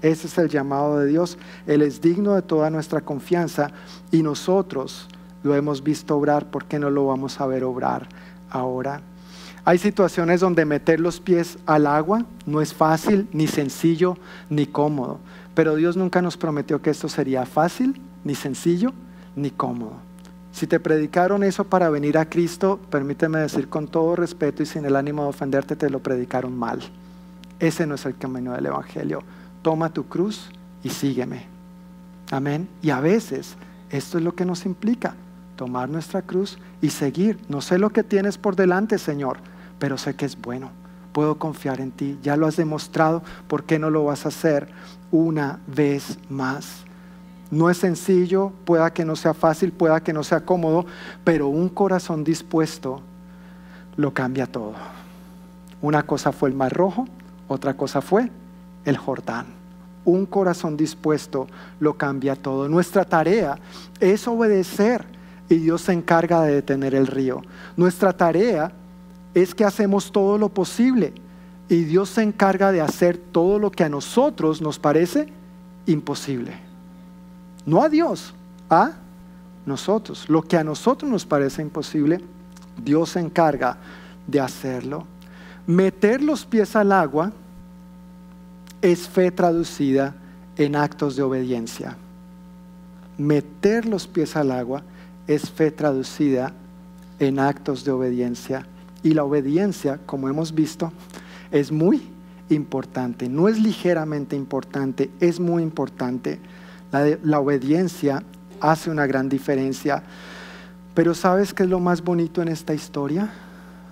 Ese 0.01 0.25
es 0.25 0.37
el 0.39 0.49
llamado 0.49 0.97
de 0.97 1.05
Dios. 1.05 1.37
Él 1.67 1.83
es 1.83 2.01
digno 2.01 2.33
de 2.33 2.41
toda 2.41 2.71
nuestra 2.71 3.01
confianza 3.01 3.69
y 4.09 4.23
nosotros 4.23 5.07
lo 5.43 5.55
hemos 5.55 5.83
visto 5.83 6.17
obrar. 6.17 6.49
¿Por 6.49 6.65
qué 6.65 6.79
no 6.79 6.89
lo 6.89 7.05
vamos 7.05 7.39
a 7.39 7.45
ver 7.45 7.63
obrar 7.63 8.07
ahora? 8.49 9.01
Hay 9.63 9.79
situaciones 9.79 10.41
donde 10.41 10.63
meter 10.63 10.99
los 10.99 11.19
pies 11.19 11.57
al 11.65 11.87
agua 11.87 12.23
no 12.45 12.61
es 12.61 12.73
fácil, 12.73 13.27
ni 13.33 13.47
sencillo, 13.47 14.15
ni 14.47 14.67
cómodo. 14.67 15.19
Pero 15.55 15.75
Dios 15.75 15.97
nunca 15.97 16.21
nos 16.21 16.37
prometió 16.37 16.81
que 16.81 16.89
esto 16.91 17.09
sería 17.09 17.45
fácil, 17.45 17.99
ni 18.23 18.35
sencillo, 18.35 18.93
ni 19.35 19.49
cómodo. 19.49 19.93
Si 20.51 20.67
te 20.67 20.79
predicaron 20.79 21.43
eso 21.43 21.65
para 21.65 21.89
venir 21.89 22.17
a 22.17 22.29
Cristo, 22.29 22.79
permíteme 22.89 23.39
decir 23.39 23.67
con 23.67 23.87
todo 23.87 24.15
respeto 24.15 24.63
y 24.63 24.65
sin 24.65 24.85
el 24.85 24.95
ánimo 24.95 25.23
de 25.23 25.29
ofenderte, 25.29 25.75
te 25.75 25.89
lo 25.89 25.99
predicaron 25.99 26.57
mal. 26.57 26.79
Ese 27.59 27.87
no 27.87 27.95
es 27.95 28.05
el 28.05 28.17
camino 28.17 28.53
del 28.53 28.67
Evangelio. 28.67 29.23
Toma 29.61 29.91
tu 29.91 30.05
cruz 30.07 30.49
y 30.83 30.89
sígueme. 30.89 31.45
Amén. 32.31 32.67
Y 32.81 32.89
a 32.89 32.99
veces 32.99 33.55
esto 33.89 34.17
es 34.17 34.23
lo 34.23 34.35
que 34.35 34.45
nos 34.45 34.65
implica, 34.65 35.15
tomar 35.55 35.89
nuestra 35.89 36.21
cruz 36.21 36.57
y 36.81 36.89
seguir. 36.89 37.37
No 37.49 37.61
sé 37.61 37.77
lo 37.77 37.89
que 37.89 38.03
tienes 38.03 38.37
por 38.37 38.55
delante, 38.55 38.97
Señor, 38.97 39.37
pero 39.79 39.97
sé 39.97 40.15
que 40.15 40.25
es 40.25 40.39
bueno. 40.39 40.71
Puedo 41.11 41.37
confiar 41.37 41.79
en 41.79 41.91
ti. 41.91 42.17
Ya 42.23 42.35
lo 42.35 42.45
has 42.45 42.57
demostrado. 42.57 43.23
¿Por 43.47 43.63
qué 43.63 43.79
no 43.79 43.89
lo 43.89 44.03
vas 44.03 44.25
a 44.25 44.29
hacer 44.29 44.67
una 45.15 45.59
vez 45.65 46.17
más? 46.29 46.83
No 47.49 47.69
es 47.69 47.77
sencillo, 47.77 48.51
pueda 48.65 48.91
que 48.91 49.05
no 49.05 49.15
sea 49.15 49.33
fácil, 49.33 49.71
pueda 49.71 50.01
que 50.01 50.13
no 50.13 50.23
sea 50.23 50.41
cómodo, 50.41 50.85
pero 51.23 51.47
un 51.47 51.69
corazón 51.69 52.23
dispuesto 52.23 53.01
lo 53.95 54.13
cambia 54.13 54.45
todo. 54.45 54.73
Una 55.81 56.03
cosa 56.03 56.31
fue 56.31 56.49
el 56.49 56.55
mar 56.55 56.73
rojo, 56.73 57.07
otra 57.47 57.75
cosa 57.75 58.01
fue 58.01 58.29
el 58.83 58.97
Jordán. 58.97 59.45
Un 60.03 60.25
corazón 60.25 60.75
dispuesto 60.75 61.47
lo 61.79 61.93
cambia 61.95 62.35
todo. 62.35 62.67
Nuestra 62.67 63.05
tarea 63.05 63.57
es 63.99 64.27
obedecer 64.27 65.05
y 65.47 65.55
Dios 65.55 65.81
se 65.81 65.93
encarga 65.93 66.41
de 66.41 66.55
detener 66.55 66.93
el 66.93 67.07
río. 67.07 67.41
Nuestra 67.77 68.13
tarea 68.13 68.71
es 69.33 69.55
que 69.55 69.63
hacemos 69.63 70.11
todo 70.11 70.37
lo 70.37 70.49
posible 70.49 71.13
y 71.67 71.83
Dios 71.83 72.09
se 72.09 72.21
encarga 72.21 72.71
de 72.71 72.81
hacer 72.81 73.17
todo 73.17 73.59
lo 73.59 73.71
que 73.71 73.83
a 73.83 73.89
nosotros 73.89 74.61
nos 74.61 74.77
parece 74.79 75.27
imposible. 75.85 76.53
No 77.65 77.81
a 77.81 77.89
Dios, 77.89 78.33
a 78.69 78.93
nosotros. 79.65 80.29
Lo 80.29 80.43
que 80.43 80.57
a 80.57 80.63
nosotros 80.63 81.09
nos 81.09 81.25
parece 81.25 81.61
imposible, 81.61 82.21
Dios 82.83 83.11
se 83.11 83.19
encarga 83.19 83.77
de 84.27 84.39
hacerlo. 84.39 85.05
Meter 85.65 86.21
los 86.21 86.45
pies 86.45 86.75
al 86.75 86.91
agua 86.91 87.31
es 88.81 89.07
fe 89.07 89.31
traducida 89.31 90.13
en 90.57 90.75
actos 90.75 91.15
de 91.15 91.23
obediencia. 91.23 91.97
Meter 93.17 93.85
los 93.85 94.07
pies 94.07 94.35
al 94.35 94.51
agua 94.51 94.83
es 95.25 95.49
fe 95.49 95.71
traducida 95.71 96.53
en 97.17 97.39
actos 97.39 97.83
de 97.83 97.91
obediencia. 97.91 98.67
Y 99.01 99.13
la 99.13 99.23
obediencia, 99.23 99.99
como 100.05 100.29
hemos 100.29 100.53
visto, 100.53 100.91
es 101.51 101.71
muy 101.71 102.01
importante. 102.49 103.29
No 103.29 103.47
es 103.47 103.59
ligeramente 103.59 104.35
importante, 104.35 105.09
es 105.19 105.39
muy 105.39 105.63
importante. 105.63 106.39
La, 107.23 107.39
obediencia 107.39 108.23
hace 108.61 108.89
una 108.89 109.05
gran 109.05 109.29
diferencia. 109.29 110.03
Pero 110.93 111.13
¿sabes 111.13 111.53
qué 111.53 111.63
es 111.63 111.69
lo 111.69 111.79
más 111.79 112.03
bonito 112.03 112.41
en 112.41 112.47
esta 112.47 112.73
historia? 112.73 113.29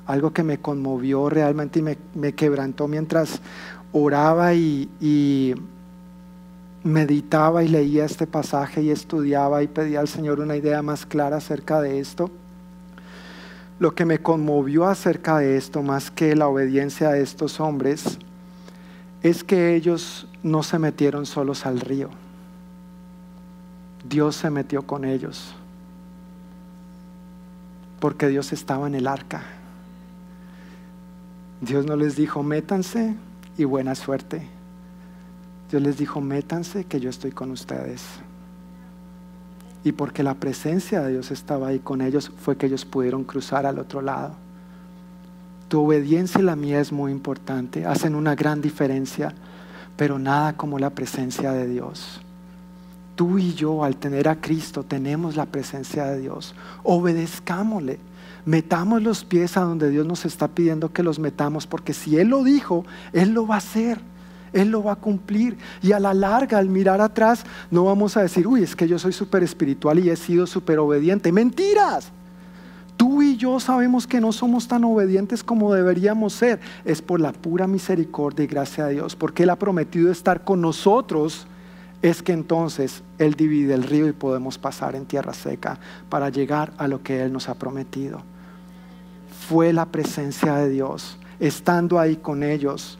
Algo 0.05 0.31
que 0.31 0.43
me 0.43 0.59
conmovió 0.59 1.29
realmente 1.29 1.79
y 1.79 1.81
me, 1.81 2.33
quebrantó 2.33 2.87
mientras 2.87 3.41
oraba 3.91 4.53
y 4.53 5.55
meditaba 6.83 7.63
y 7.63 7.69
leía 7.69 8.05
este 8.05 8.27
pasaje 8.27 8.81
y 8.81 8.89
estudiaba 8.89 9.63
y 9.63 9.67
pedía 9.67 10.01
al 10.01 10.07
Señor 10.07 10.39
una 10.39 10.55
idea 10.55 10.81
más 10.81 11.05
clara 11.05 11.37
acerca 11.37 11.81
de 11.81 11.99
esto. 11.99 12.29
Lo 13.79 13.95
que 13.95 14.05
me 14.05 14.19
conmovió 14.19 14.85
acerca 14.85 15.37
de 15.39 15.57
esto, 15.57 15.81
más 15.81 16.11
que 16.11 16.35
la 16.35 16.47
obediencia 16.47 17.09
de 17.09 17.21
estos 17.21 17.59
hombres, 17.59 18.19
es 19.23 19.43
que 19.43 19.75
ellos 19.75 20.27
no 20.43 20.63
se 20.63 20.79
metieron 20.79 21.25
solos 21.25 21.65
al 21.65 21.79
río. 21.79 22.09
Dios 24.07 24.35
se 24.35 24.49
metió 24.49 24.85
con 24.85 25.05
ellos, 25.05 25.55
porque 27.99 28.27
Dios 28.27 28.51
estaba 28.51 28.87
en 28.87 28.95
el 28.95 29.07
arca. 29.07 29.43
Dios 31.61 31.85
no 31.85 31.95
les 31.95 32.17
dijo, 32.17 32.43
métanse 32.43 33.15
y 33.57 33.63
buena 33.63 33.95
suerte. 33.95 34.45
Dios 35.71 35.81
les 35.81 35.97
dijo, 35.97 36.19
métanse 36.19 36.83
que 36.83 36.99
yo 36.99 37.09
estoy 37.09 37.31
con 37.31 37.49
ustedes. 37.51 38.03
Y 39.83 39.91
porque 39.91 40.23
la 40.23 40.35
presencia 40.35 41.01
de 41.01 41.11
Dios 41.11 41.31
estaba 41.31 41.67
ahí 41.67 41.79
con 41.79 42.01
ellos, 42.01 42.31
fue 42.41 42.55
que 42.55 42.67
ellos 42.67 42.85
pudieron 42.85 43.23
cruzar 43.23 43.65
al 43.65 43.79
otro 43.79 44.01
lado. 44.01 44.35
Tu 45.67 45.81
obediencia 45.81 46.39
y 46.39 46.43
la 46.43 46.55
mía 46.55 46.79
es 46.79 46.91
muy 46.91 47.11
importante, 47.11 47.85
hacen 47.85 48.15
una 48.15 48.35
gran 48.35 48.61
diferencia, 48.61 49.33
pero 49.97 50.19
nada 50.19 50.53
como 50.53 50.79
la 50.79 50.91
presencia 50.91 51.51
de 51.51 51.67
Dios. 51.67 52.21
Tú 53.15 53.37
y 53.37 53.53
yo, 53.53 53.83
al 53.83 53.97
tener 53.97 54.27
a 54.27 54.39
Cristo, 54.39 54.83
tenemos 54.83 55.35
la 55.35 55.45
presencia 55.45 56.05
de 56.05 56.19
Dios. 56.19 56.55
Obedezcámosle. 56.83 57.99
Metamos 58.45 59.01
los 59.01 59.23
pies 59.23 59.55
a 59.55 59.61
donde 59.61 59.89
Dios 59.89 60.05
nos 60.05 60.25
está 60.25 60.47
pidiendo 60.47 60.91
que 60.91 61.03
los 61.03 61.19
metamos, 61.19 61.67
porque 61.67 61.93
si 61.93 62.17
Él 62.17 62.29
lo 62.29 62.43
dijo, 62.43 62.85
Él 63.13 63.33
lo 63.33 63.47
va 63.47 63.55
a 63.55 63.59
hacer. 63.59 63.99
Él 64.53 64.69
lo 64.69 64.83
va 64.83 64.93
a 64.93 64.95
cumplir. 64.95 65.57
Y 65.81 65.91
a 65.91 65.99
la 65.99 66.13
larga, 66.13 66.59
al 66.59 66.69
mirar 66.69 67.01
atrás, 67.01 67.43
no 67.71 67.85
vamos 67.85 68.15
a 68.15 68.21
decir, 68.21 68.47
uy, 68.47 68.63
es 68.63 68.75
que 68.75 68.87
yo 68.87 68.99
soy 68.99 69.11
súper 69.11 69.43
espiritual 69.43 69.99
y 69.99 70.09
he 70.09 70.15
sido 70.15 70.47
súper 70.47 70.79
obediente. 70.79 71.31
Mentiras. 71.31 72.11
Tú 72.95 73.23
y 73.23 73.35
yo 73.35 73.59
sabemos 73.59 74.05
que 74.05 74.21
no 74.21 74.31
somos 74.31 74.67
tan 74.67 74.83
obedientes 74.83 75.43
como 75.43 75.73
deberíamos 75.73 76.33
ser. 76.33 76.59
Es 76.85 77.01
por 77.01 77.19
la 77.19 77.33
pura 77.33 77.67
misericordia 77.67 78.45
y 78.45 78.47
gracia 78.47 78.85
de 78.85 78.93
Dios. 78.93 79.15
Porque 79.15 79.43
Él 79.43 79.49
ha 79.49 79.57
prometido 79.57 80.11
estar 80.11 80.43
con 80.43 80.61
nosotros. 80.61 81.47
Es 82.03 82.21
que 82.21 82.33
entonces 82.33 83.01
Él 83.17 83.33
divide 83.33 83.73
el 83.73 83.83
río 83.83 84.07
y 84.07 84.13
podemos 84.13 84.59
pasar 84.59 84.95
en 84.95 85.05
tierra 85.05 85.33
seca 85.33 85.79
para 86.09 86.29
llegar 86.29 86.73
a 86.77 86.87
lo 86.87 87.01
que 87.01 87.23
Él 87.23 87.33
nos 87.33 87.49
ha 87.49 87.55
prometido. 87.55 88.21
Fue 89.47 89.73
la 89.73 89.85
presencia 89.87 90.55
de 90.55 90.69
Dios, 90.69 91.17
estando 91.39 91.99
ahí 91.99 92.15
con 92.15 92.43
ellos 92.43 92.99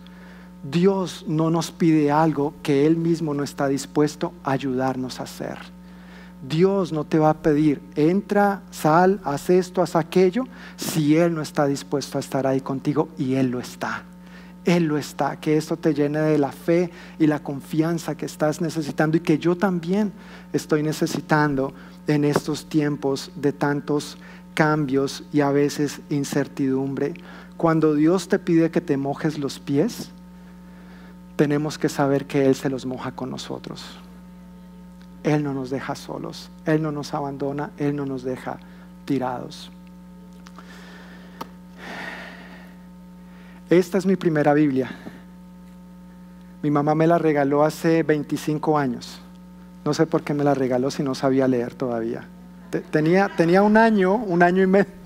Dios 0.64 1.26
no 1.28 1.50
nos 1.50 1.72
pide 1.72 2.10
algo 2.10 2.54
que 2.64 2.86
Él 2.86 2.96
mismo 2.96 3.34
no 3.34 3.44
está 3.44 3.68
dispuesto 3.68 4.34
a 4.44 4.52
ayudarnos 4.52 5.20
a 5.20 5.24
hacer. 5.24 5.58
Dios 6.42 6.92
no 6.92 7.04
te 7.04 7.20
va 7.20 7.30
a 7.32 7.42
pedir, 7.42 7.82
entra, 7.96 8.64
sal, 8.72 9.20
haz 9.24 9.50
esto, 9.50 9.82
haz 9.82 9.96
aquello, 9.96 10.46
si 10.78 11.18
Él 11.18 11.34
no 11.34 11.42
está 11.42 11.66
dispuesto 11.68 12.18
a 12.18 12.22
estar 12.22 12.48
ahí 12.48 12.62
contigo 12.62 13.10
y 13.18 13.36
Él 13.36 13.50
lo 13.50 13.60
está. 13.60 14.04
Él 14.66 14.86
lo 14.86 14.98
está, 14.98 15.38
que 15.42 15.58
esto 15.58 15.76
te 15.76 15.94
llene 15.94 16.20
de 16.20 16.38
la 16.38 16.54
fe 16.54 16.90
y 17.20 17.28
la 17.28 17.44
confianza 17.44 18.16
que 18.16 18.26
estás 18.26 18.62
necesitando 18.62 19.18
y 19.18 19.20
que 19.20 19.38
yo 19.38 19.58
también 19.58 20.14
estoy 20.54 20.84
necesitando 20.84 21.74
en 22.08 22.24
estos 22.24 22.68
tiempos 22.68 23.32
de 23.36 23.52
tantos 23.52 24.18
cambios 24.54 25.24
y 25.34 25.42
a 25.42 25.52
veces 25.52 26.00
incertidumbre. 26.10 27.14
Cuando 27.58 27.94
Dios 27.94 28.30
te 28.30 28.40
pide 28.40 28.72
que 28.72 28.82
te 28.82 28.96
mojes 28.96 29.38
los 29.38 29.60
pies, 29.60 30.12
tenemos 31.36 31.78
que 31.78 31.90
saber 31.90 32.26
que 32.26 32.46
Él 32.46 32.56
se 32.56 32.70
los 32.70 32.86
moja 32.86 33.12
con 33.12 33.30
nosotros. 33.30 33.84
Él 35.24 35.44
no 35.44 35.54
nos 35.54 35.70
deja 35.70 35.96
solos, 35.96 36.52
Él 36.66 36.82
no 36.82 36.92
nos 36.92 37.14
abandona, 37.14 37.72
Él 37.78 37.96
no 37.96 38.06
nos 38.06 38.24
deja 38.24 38.60
tirados. 39.06 39.72
Esta 43.70 43.98
es 43.98 44.06
mi 44.06 44.16
primera 44.16 44.54
Biblia. 44.54 44.92
Mi 46.62 46.70
mamá 46.70 46.94
me 46.96 47.08
la 47.08 47.18
regaló 47.18 47.64
hace 47.64 48.04
25 48.04 48.78
años. 48.78 49.20
No 49.84 49.94
sé 49.94 50.06
por 50.06 50.24
qué 50.24 50.34
me 50.34 50.44
la 50.44 50.54
regaló 50.54 50.92
si 50.92 51.04
no 51.04 51.16
sabía 51.16 51.48
leer 51.48 51.74
todavía. 51.74 52.28
Tenía, 52.92 53.30
tenía 53.36 53.62
un 53.62 53.78
año, 53.78 54.16
un 54.16 54.44
año 54.44 54.64
y 54.64 54.68
medio. 54.68 55.03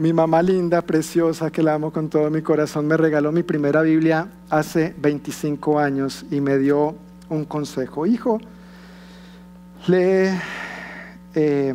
Mi 0.00 0.14
mamá 0.14 0.42
linda, 0.42 0.80
preciosa, 0.80 1.50
que 1.50 1.62
la 1.62 1.74
amo 1.74 1.92
con 1.92 2.08
todo 2.08 2.30
mi 2.30 2.40
corazón, 2.40 2.86
me 2.86 2.96
regaló 2.96 3.32
mi 3.32 3.42
primera 3.42 3.82
Biblia 3.82 4.28
hace 4.48 4.94
25 4.96 5.78
años 5.78 6.24
y 6.30 6.40
me 6.40 6.56
dio 6.56 6.94
un 7.28 7.44
consejo. 7.44 8.06
Hijo, 8.06 8.40
lee 9.86 10.30
eh, 11.34 11.74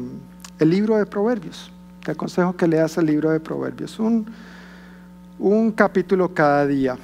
el 0.58 0.70
libro 0.72 0.98
de 0.98 1.06
Proverbios. 1.06 1.72
Te 2.04 2.14
aconsejo 2.14 2.58
que 2.58 2.68
leas 2.68 2.98
el 2.98 3.06
libro 3.06 3.30
de 3.30 3.40
Proverbios. 3.40 4.00
Un, 4.00 4.26
capítulo 5.74 6.34
cada 6.34 6.66
día. 6.66 6.98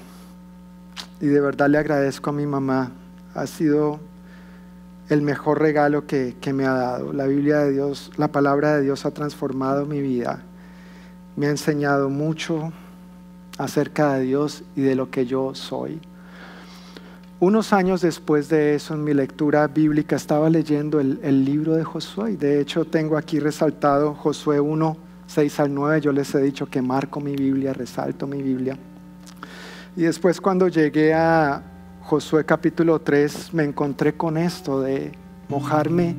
Y 1.19 1.27
de 1.27 1.39
verdad 1.39 1.69
le 1.69 1.77
agradezco 1.77 2.31
a 2.31 2.33
mi 2.33 2.47
mamá. 2.47 2.93
Ha 3.35 3.45
sido 3.45 3.99
el 5.07 5.21
mejor 5.21 5.61
regalo 5.61 6.07
que 6.07 6.35
me 6.51 6.65
ha 6.65 6.73
dado. 6.73 7.13
La 7.13 7.27
Biblia 7.27 7.59
de 7.59 7.73
Dios, 7.73 8.09
la 8.17 8.29
palabra 8.29 8.77
de 8.77 8.81
Dios 8.81 9.05
ha 9.05 9.11
transformado 9.11 9.85
mi 9.85 10.01
vida 10.01 10.45
me 11.41 11.47
ha 11.47 11.49
enseñado 11.49 12.07
mucho 12.11 12.71
acerca 13.57 14.13
de 14.13 14.25
Dios 14.25 14.63
y 14.75 14.81
de 14.81 14.93
lo 14.93 15.09
que 15.09 15.25
yo 15.25 15.55
soy. 15.55 15.99
Unos 17.39 17.73
años 17.73 18.01
después 18.01 18.47
de 18.47 18.75
eso, 18.75 18.93
en 18.93 19.03
mi 19.03 19.15
lectura 19.15 19.65
bíblica, 19.65 20.15
estaba 20.15 20.51
leyendo 20.51 20.99
el, 20.99 21.43
libro 21.43 21.73
de 21.73 21.83
Josué. 21.83 22.37
De 22.37 22.61
hecho, 22.61 22.85
tengo 22.85 23.17
aquí 23.17 23.39
resaltado 23.39 24.13
Josué 24.13 24.59
1, 24.59 24.97
6 25.25 25.59
al 25.61 25.73
9. 25.73 26.01
Yo 26.01 26.11
les 26.11 26.35
he 26.35 26.41
dicho 26.43 26.67
que 26.67 26.79
marco 26.79 27.19
mi 27.19 27.35
Biblia, 27.35 27.73
resalto 27.73 28.27
mi 28.27 28.43
Biblia. 28.43 28.77
Y 29.97 30.03
después 30.03 30.39
cuando 30.39 30.67
llegué 30.67 31.15
a 31.15 31.63
Josué 32.03 32.45
capítulo 32.45 33.01
3, 33.01 33.51
me 33.55 33.63
encontré 33.63 34.13
con 34.13 34.37
esto 34.37 34.79
de 34.79 35.11
mojarme 35.49 36.15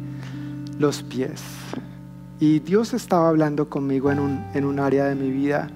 los 0.81 1.05
pies. 1.05 1.41
Y 2.43 2.59
Dios 2.59 2.93
estaba 2.93 3.29
hablando 3.29 3.71
conmigo 3.71 4.11
en 4.11 4.19
un, 4.19 4.45
en 4.53 4.65
un 4.65 4.81
área 4.81 5.05
de 5.05 5.15
mi 5.15 5.31
vida, 5.31 5.69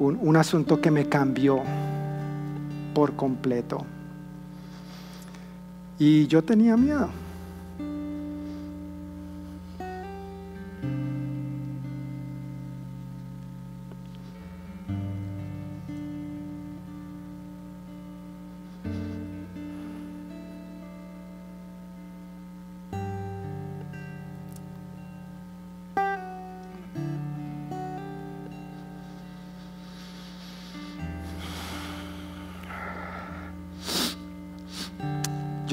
un, 0.00 0.18
un 0.20 0.36
asunto 0.36 0.80
que 0.80 0.90
me 0.90 1.08
cambió 1.08 1.60
por 2.92 3.14
completo. 3.14 3.86
Y 5.96 6.26
yo 6.26 6.42
tenía 6.42 6.76
miedo. 6.76 7.08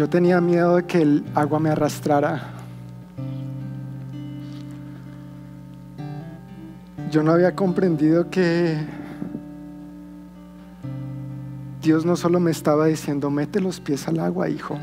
Yo 0.03 0.09
tenía 0.09 0.41
miedo 0.41 0.75
de 0.75 0.83
que 0.83 1.01
el 1.01 1.23
agua 1.33 1.61
me 1.61 1.69
arrastrara. 1.69 2.41
Yo 7.09 7.23
no 7.23 7.31
había 7.31 7.55
comprendido 7.55 8.29
que 8.29 8.85
Dios 11.81 12.05
no 12.05 12.17
solo 12.17 12.41
me 12.41 12.51
estaba 12.51 12.87
diciendo, 12.87 13.29
mete 13.31 13.61
los 13.61 13.79
pies 13.79 14.05
al 14.09 14.19
agua, 14.19 14.49
hijo. 14.49 14.77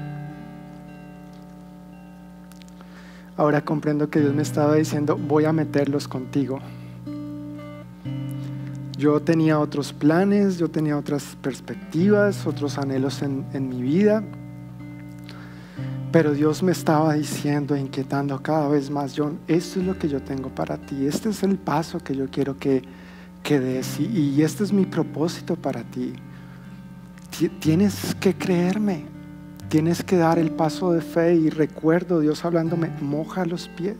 Ahora 3.36 3.62
comprendo 3.62 4.08
que 4.08 4.20
Dios 4.20 4.32
me 4.32 4.40
estaba 4.40 4.74
diciendo, 4.76 5.18
voy 5.18 5.44
a 5.44 5.52
meterlos 5.52 6.08
contigo. 6.08 6.60
Yo 8.96 9.20
tenía 9.20 9.60
otros 9.60 9.92
planes, 9.92 10.56
yo 10.56 10.70
tenía 10.70 10.96
otras 10.96 11.36
perspectivas, 11.42 12.46
otros 12.46 12.78
anhelos 12.78 13.20
en, 13.20 13.44
en 13.52 13.68
mi 13.68 13.82
vida. 13.82 14.24
Pero 16.12 16.32
Dios 16.32 16.62
me 16.62 16.72
estaba 16.72 17.14
diciendo, 17.14 17.76
inquietando 17.76 18.42
cada 18.42 18.68
vez 18.68 18.90
más, 18.90 19.14
John, 19.16 19.38
esto 19.46 19.78
es 19.78 19.86
lo 19.86 19.96
que 19.96 20.08
yo 20.08 20.20
tengo 20.20 20.48
para 20.48 20.76
ti, 20.76 21.06
este 21.06 21.28
es 21.28 21.44
el 21.44 21.56
paso 21.56 22.00
que 22.00 22.16
yo 22.16 22.28
quiero 22.28 22.56
que, 22.56 22.82
que 23.44 23.60
des 23.60 24.00
y, 24.00 24.42
este 24.42 24.64
es 24.64 24.72
mi 24.72 24.86
propósito 24.86 25.54
para 25.54 25.84
ti. 25.84 26.14
Tienes 27.60 28.16
que 28.16 28.34
creerme, 28.34 29.04
tienes 29.68 30.02
que 30.02 30.16
dar 30.16 30.38
el 30.38 30.50
paso 30.50 30.92
de 30.92 31.00
fe 31.00 31.36
y 31.36 31.48
recuerdo 31.48 32.18
Dios 32.18 32.44
hablándome, 32.44 32.90
moja 33.00 33.46
los 33.46 33.68
pies. 33.68 33.98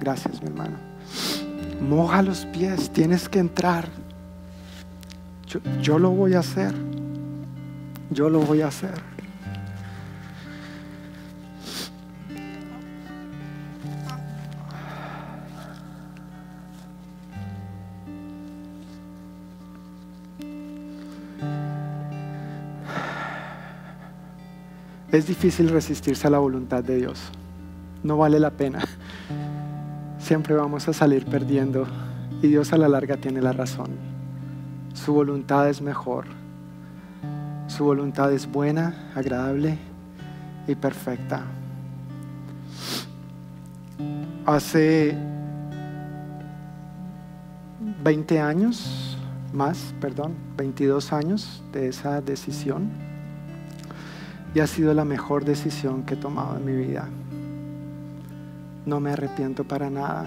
Gracias 0.00 0.40
mi 0.40 0.48
hermano. 0.48 0.78
Moja 1.80 2.22
los 2.22 2.46
pies, 2.46 2.90
tienes 2.90 3.28
que 3.28 3.38
entrar. 3.38 3.86
Yo 5.82 5.98
lo 5.98 6.10
voy 6.10 6.32
a 6.32 6.38
hacer, 6.38 6.72
yo 8.10 8.30
lo 8.30 8.40
voy 8.40 8.62
a 8.62 8.68
hacer. 8.68 9.11
Es 25.12 25.26
difícil 25.26 25.68
resistirse 25.68 26.26
a 26.26 26.30
la 26.30 26.38
voluntad 26.38 26.82
de 26.82 26.96
Dios. 26.96 27.20
No 28.02 28.16
vale 28.16 28.40
la 28.40 28.50
pena. 28.50 28.82
Siempre 30.18 30.54
vamos 30.54 30.88
a 30.88 30.94
salir 30.94 31.26
perdiendo 31.26 31.86
y 32.40 32.48
Dios 32.48 32.72
a 32.72 32.78
la 32.78 32.88
larga 32.88 33.18
tiene 33.18 33.42
la 33.42 33.52
razón. 33.52 33.90
Su 34.94 35.12
voluntad 35.12 35.68
es 35.68 35.82
mejor. 35.82 36.24
Su 37.66 37.84
voluntad 37.84 38.32
es 38.32 38.50
buena, 38.50 39.12
agradable 39.14 39.76
y 40.66 40.74
perfecta. 40.76 41.44
Hace 44.46 45.14
20 48.02 48.40
años, 48.40 49.18
más, 49.52 49.94
perdón, 50.00 50.32
22 50.56 51.12
años 51.12 51.62
de 51.70 51.88
esa 51.88 52.22
decisión 52.22 53.11
y 54.54 54.60
ha 54.60 54.66
sido 54.66 54.92
la 54.92 55.04
mejor 55.04 55.44
decisión 55.44 56.02
que 56.02 56.14
he 56.14 56.16
tomado 56.16 56.56
en 56.56 56.64
mi 56.64 56.74
vida. 56.74 57.08
No 58.84 59.00
me 59.00 59.12
arrepiento 59.12 59.64
para 59.64 59.88
nada. 59.88 60.26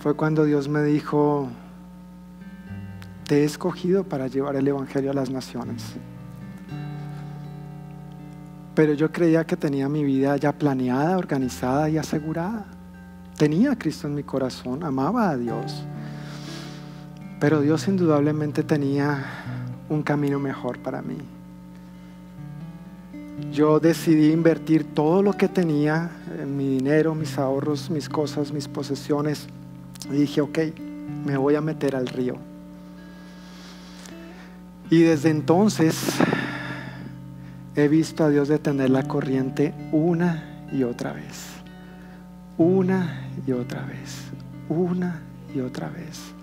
Fue 0.00 0.14
cuando 0.14 0.44
Dios 0.44 0.68
me 0.68 0.82
dijo, 0.82 1.48
te 3.26 3.42
he 3.42 3.44
escogido 3.44 4.04
para 4.04 4.26
llevar 4.26 4.56
el 4.56 4.66
Evangelio 4.66 5.12
a 5.12 5.14
las 5.14 5.30
naciones. 5.30 5.84
Pero 8.74 8.92
yo 8.94 9.12
creía 9.12 9.46
que 9.46 9.56
tenía 9.56 9.88
mi 9.88 10.02
vida 10.02 10.36
ya 10.36 10.52
planeada, 10.52 11.16
organizada 11.16 11.88
y 11.88 11.96
asegurada. 11.96 12.66
Tenía 13.38 13.72
a 13.72 13.78
Cristo 13.78 14.08
en 14.08 14.16
mi 14.16 14.24
corazón, 14.24 14.82
amaba 14.82 15.30
a 15.30 15.36
Dios. 15.36 15.84
Pero 17.38 17.60
Dios 17.60 17.86
indudablemente 17.86 18.64
tenía 18.64 19.24
un 19.88 20.02
camino 20.02 20.40
mejor 20.40 20.80
para 20.80 21.02
mí 21.02 21.33
yo 23.52 23.80
decidí 23.80 24.30
invertir 24.30 24.84
todo 24.94 25.22
lo 25.22 25.32
que 25.32 25.48
tenía, 25.48 26.10
mi 26.46 26.68
dinero, 26.68 27.14
mis 27.14 27.38
ahorros, 27.38 27.90
mis 27.90 28.08
cosas, 28.08 28.52
mis 28.52 28.68
posesiones. 28.68 29.46
Y 30.10 30.14
dije, 30.14 30.40
ok, 30.40 30.58
me 31.24 31.36
voy 31.36 31.54
a 31.54 31.60
meter 31.60 31.96
al 31.96 32.06
río. 32.06 32.36
Y 34.90 35.02
desde 35.02 35.30
entonces 35.30 35.96
he 37.74 37.88
visto 37.88 38.24
a 38.24 38.28
Dios 38.28 38.48
detener 38.48 38.90
la 38.90 39.08
corriente 39.08 39.74
una 39.92 40.66
y 40.70 40.84
otra 40.84 41.12
vez. 41.12 41.46
Una 42.58 43.28
y 43.46 43.52
otra 43.52 43.84
vez. 43.84 44.20
Una 44.68 45.22
y 45.54 45.60
otra 45.60 45.88
vez. 45.88 46.33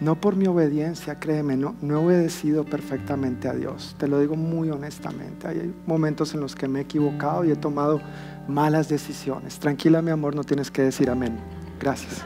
No 0.00 0.20
por 0.20 0.34
mi 0.36 0.46
obediencia, 0.46 1.20
créeme, 1.20 1.56
no, 1.56 1.76
no 1.80 1.94
he 1.94 2.04
obedecido 2.04 2.64
perfectamente 2.64 3.48
a 3.48 3.54
Dios. 3.54 3.94
Te 3.98 4.08
lo 4.08 4.18
digo 4.18 4.36
muy 4.36 4.70
honestamente. 4.70 5.46
Hay 5.46 5.74
momentos 5.86 6.34
en 6.34 6.40
los 6.40 6.54
que 6.54 6.66
me 6.66 6.80
he 6.80 6.82
equivocado 6.82 7.44
y 7.44 7.52
he 7.52 7.56
tomado 7.56 8.00
malas 8.48 8.88
decisiones. 8.88 9.58
Tranquila, 9.58 10.02
mi 10.02 10.10
amor, 10.10 10.34
no 10.34 10.42
tienes 10.44 10.70
que 10.70 10.82
decir 10.82 11.08
amén. 11.08 11.38
Gracias. 11.78 12.22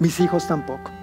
Mis 0.00 0.18
hijos 0.20 0.46
tampoco. 0.46 0.97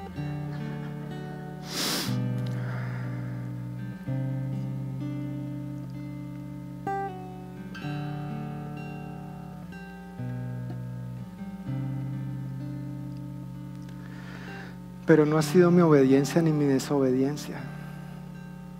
Pero 15.16 15.26
no 15.26 15.38
ha 15.38 15.42
sido 15.42 15.72
mi 15.72 15.80
obediencia 15.80 16.42
ni 16.42 16.52
mi 16.52 16.66
desobediencia. 16.66 17.56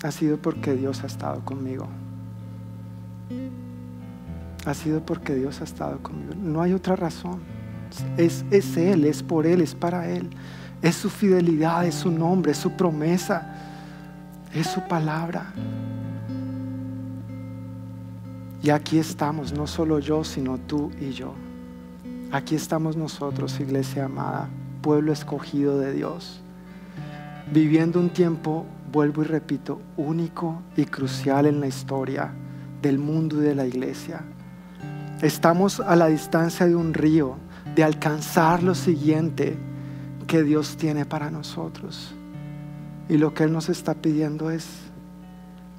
Ha 0.04 0.12
sido 0.12 0.36
porque 0.36 0.74
Dios 0.74 1.02
ha 1.02 1.08
estado 1.08 1.40
conmigo. 1.46 1.88
Ha 4.66 4.74
sido 4.74 5.00
porque 5.00 5.34
Dios 5.34 5.62
ha 5.62 5.64
estado 5.64 5.98
conmigo. 6.00 6.34
No 6.36 6.62
hay 6.62 6.74
otra 6.74 6.98
razón. 6.98 7.40
Es, 8.18 8.44
es 8.52 8.76
Él, 8.76 9.06
es 9.06 9.24
por 9.24 9.48
Él, 9.48 9.62
es 9.62 9.74
para 9.74 10.10
Él. 10.10 10.30
Es 10.82 10.96
su 10.96 11.10
fidelidad, 11.10 11.86
es 11.86 11.96
su 11.96 12.12
nombre, 12.12 12.52
es 12.52 12.58
su 12.58 12.72
promesa, 12.72 13.56
es 14.54 14.68
su 14.68 14.82
palabra. 14.82 15.54
Y 18.62 18.72
aquí 18.72 18.98
estamos, 18.98 19.54
no 19.54 19.68
solo 19.68 20.00
yo, 20.00 20.26
sino 20.26 20.58
tú 20.58 20.92
y 21.00 21.12
yo. 21.12 21.34
Aquí 22.30 22.56
estamos 22.56 22.98
nosotros, 22.98 23.58
iglesia 23.62 24.04
amada 24.04 24.50
pueblo 24.86 25.12
escogido 25.12 25.80
de 25.80 25.94
Dios, 25.94 26.42
viviendo 27.52 28.00
un 28.00 28.12
tiempo, 28.12 28.68
vuelvo 28.92 29.24
y 29.24 29.26
repito, 29.26 29.82
único 29.98 30.62
y 30.78 30.86
crucial 30.86 31.48
en 31.48 31.60
la 31.60 31.66
historia 31.66 32.32
del 32.84 33.00
mundo 33.00 33.42
y 33.42 33.46
de 33.46 33.56
la 33.56 33.66
iglesia. 33.66 34.22
Estamos 35.24 35.80
a 35.80 35.96
la 35.96 36.06
distancia 36.06 36.68
de 36.68 36.76
un 36.76 36.94
río, 36.94 37.36
de 37.74 37.84
alcanzar 37.84 38.62
lo 38.62 38.76
siguiente 38.76 39.58
que 40.28 40.44
Dios 40.44 40.78
tiene 40.78 41.04
para 41.04 41.32
nosotros. 41.32 42.14
Y 43.10 43.18
lo 43.18 43.34
que 43.34 43.46
Él 43.46 43.54
nos 43.54 43.70
está 43.70 43.96
pidiendo 43.96 44.52
es, 44.52 44.68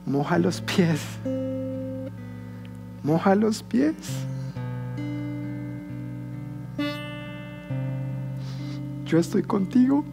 moja 0.04 0.40
los 0.40 0.62
pies, 0.62 1.00
moja 3.04 3.36
los 3.36 3.62
pies. 3.62 3.94
Yo 9.07 9.18
estoy 9.18 9.42
contigo. 9.42 10.04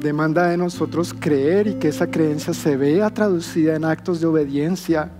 demanda 0.00 0.46
de 0.46 0.56
nosotros 0.56 1.12
creer 1.12 1.66
y 1.66 1.74
que 1.74 1.88
esa 1.88 2.10
creencia 2.10 2.54
se 2.54 2.74
vea 2.74 3.10
traducida 3.10 3.76
en 3.76 3.84
actos 3.84 4.20
de 4.20 4.26
obediencia. 4.26 5.10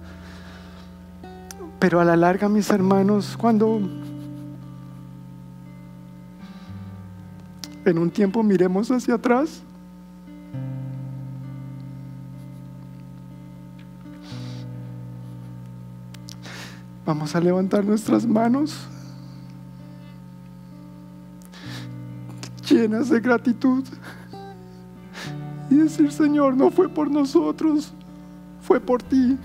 Pero 1.79 2.01
a 2.01 2.05
la 2.05 2.17
larga, 2.17 2.49
mis 2.49 2.71
hermanos, 2.71 3.37
cuando 3.37 3.79
en 7.85 7.99
un 7.99 8.11
tiempo 8.11 8.43
miremos 8.43 8.91
hacia 8.91 9.15
atrás, 9.15 9.63
vamos 17.05 17.35
a 17.35 17.41
levantar 17.41 17.85
nuestras 17.85 18.27
manos 18.27 18.90
llenas 22.81 23.11
de 23.11 23.21
gratitud 23.21 23.85
y 25.69 25.77
decir, 25.77 26.11
Señor, 26.11 26.57
no 26.57 26.71
fue 26.71 26.89
por 26.89 27.11
nosotros, 27.11 27.93
fue 28.63 28.81
por 28.81 29.03
ti. 29.03 29.37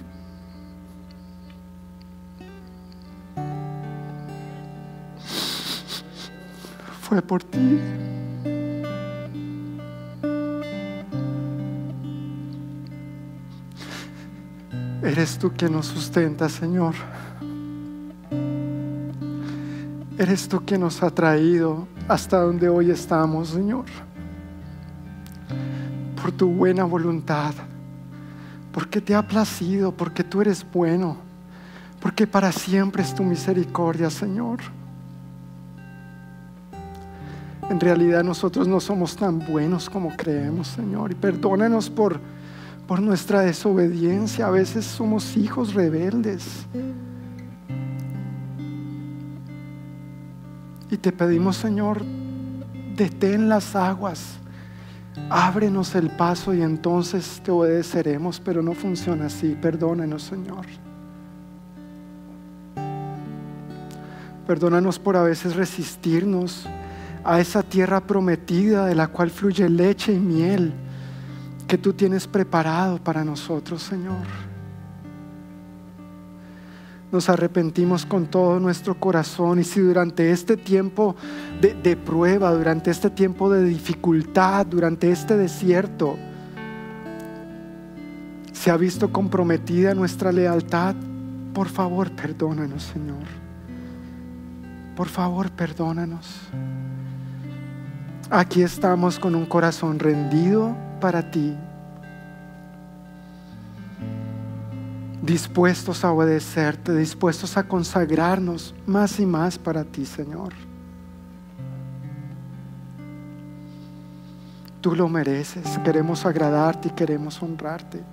Fue 7.02 7.22
por 7.22 7.44
ti. 7.44 7.80
Eres 15.04 15.38
tú 15.38 15.52
quien 15.56 15.74
nos 15.74 15.86
sustenta, 15.88 16.50
Señor. 16.50 16.96
Eres 20.18 20.48
tú 20.48 20.62
quien 20.66 20.82
nos 20.82 21.04
ha 21.04 21.12
traído 21.12 21.88
hasta 22.08 22.42
donde 22.42 22.70
hoy 22.70 22.92
estamos, 22.92 23.50
Señor 23.50 23.86
por 26.26 26.32
tu 26.32 26.48
buena 26.48 26.86
voluntad, 26.86 27.54
porque 28.72 29.00
te 29.00 29.14
ha 29.14 29.22
placido, 29.28 29.92
porque 29.92 30.24
tú 30.24 30.42
eres 30.42 30.66
bueno, 30.74 31.18
porque 32.02 32.26
para 32.26 32.52
siempre 32.52 33.04
es 33.04 33.14
tu 33.14 33.24
misericordia, 33.24 34.10
Señor. 34.10 34.58
En 37.70 37.80
realidad 37.80 38.24
nosotros 38.24 38.68
no 38.68 38.80
somos 38.80 39.16
tan 39.16 39.38
buenos 39.38 39.88
como 39.88 40.18
creemos, 40.18 40.70
Señor, 40.70 41.12
y 41.12 41.14
perdónanos 41.14 41.92
por, 41.92 42.20
por 42.88 43.04
nuestra 43.04 43.42
desobediencia. 43.42 44.48
A 44.48 44.50
veces 44.50 44.84
somos 44.84 45.38
hijos 45.38 45.76
rebeldes. 45.76 46.66
Y 50.96 50.98
te 50.98 51.12
pedimos, 51.12 51.58
Señor, 51.58 52.04
detén 52.96 53.50
las 53.50 53.76
aguas 53.76 54.40
ábrenos 55.30 55.94
el 55.94 56.10
paso 56.10 56.54
y 56.54 56.62
entonces 56.62 57.42
te 57.44 57.52
obedeceremos, 57.52 58.40
pero 58.40 58.62
no 58.62 58.74
funciona 58.74 59.26
así. 59.26 59.58
Perdónenos, 59.62 60.24
Señor. 60.24 60.66
Perdónanos 64.48 64.98
por 64.98 65.18
a 65.18 65.24
veces 65.24 65.58
resistirnos 65.58 66.66
a 67.26 67.42
esa 67.42 67.62
tierra 67.62 68.00
prometida 68.00 68.86
de 68.86 68.96
la 68.96 69.10
cual 69.10 69.32
fluye 69.32 69.68
leche 69.68 70.14
y 70.14 70.20
miel 70.20 70.74
que 71.68 71.78
tú 71.78 71.92
tienes 71.92 72.26
preparado 72.26 73.04
para 73.04 73.26
nosotros, 73.26 73.84
Señor. 73.84 74.45
Nos 77.16 77.30
arrepentimos 77.30 78.06
con 78.06 78.26
todo 78.26 78.60
nuestro 78.60 79.00
corazón 79.00 79.60
y 79.60 79.64
si 79.64 79.80
durante 79.80 80.32
este 80.32 80.58
tiempo 80.58 81.16
de, 81.62 81.96
prueba, 81.96 82.52
durante 82.52 82.92
este 82.92 83.10
tiempo 83.10 83.50
de 83.50 83.64
dificultad, 83.64 84.66
durante 84.66 85.10
este 85.10 85.38
desierto, 85.38 86.18
se 88.52 88.70
ha 88.70 88.76
visto 88.76 89.14
comprometida 89.14 89.96
nuestra 89.96 90.34
lealtad, 90.34 90.94
por 91.54 91.70
favor 91.70 92.12
perdónanos, 92.12 92.84
Señor. 92.84 93.24
Por 94.98 95.08
favor 95.08 95.50
perdónanos. 95.52 96.28
Aquí 98.30 98.62
estamos 98.62 99.20
con 99.20 99.36
un 99.36 99.46
corazón 99.46 100.00
rendido 100.00 100.76
para 101.00 101.32
ti. 101.32 101.56
Dispuestos 105.26 106.06
a 106.06 106.12
obedecerte, 106.12 106.96
dispuestos 106.96 107.58
a 107.58 107.68
consagrarnos 107.68 108.76
más 108.86 109.20
y 109.20 109.26
más 109.26 109.58
para 109.58 109.84
ti, 109.84 110.06
Señor. 110.06 110.54
Tú 114.82 114.96
lo 114.96 115.10
mereces, 115.10 115.80
queremos 115.84 116.26
agradarte 116.26 116.90
y 116.90 116.92
queremos 116.92 117.42
honrarte. 117.42 118.04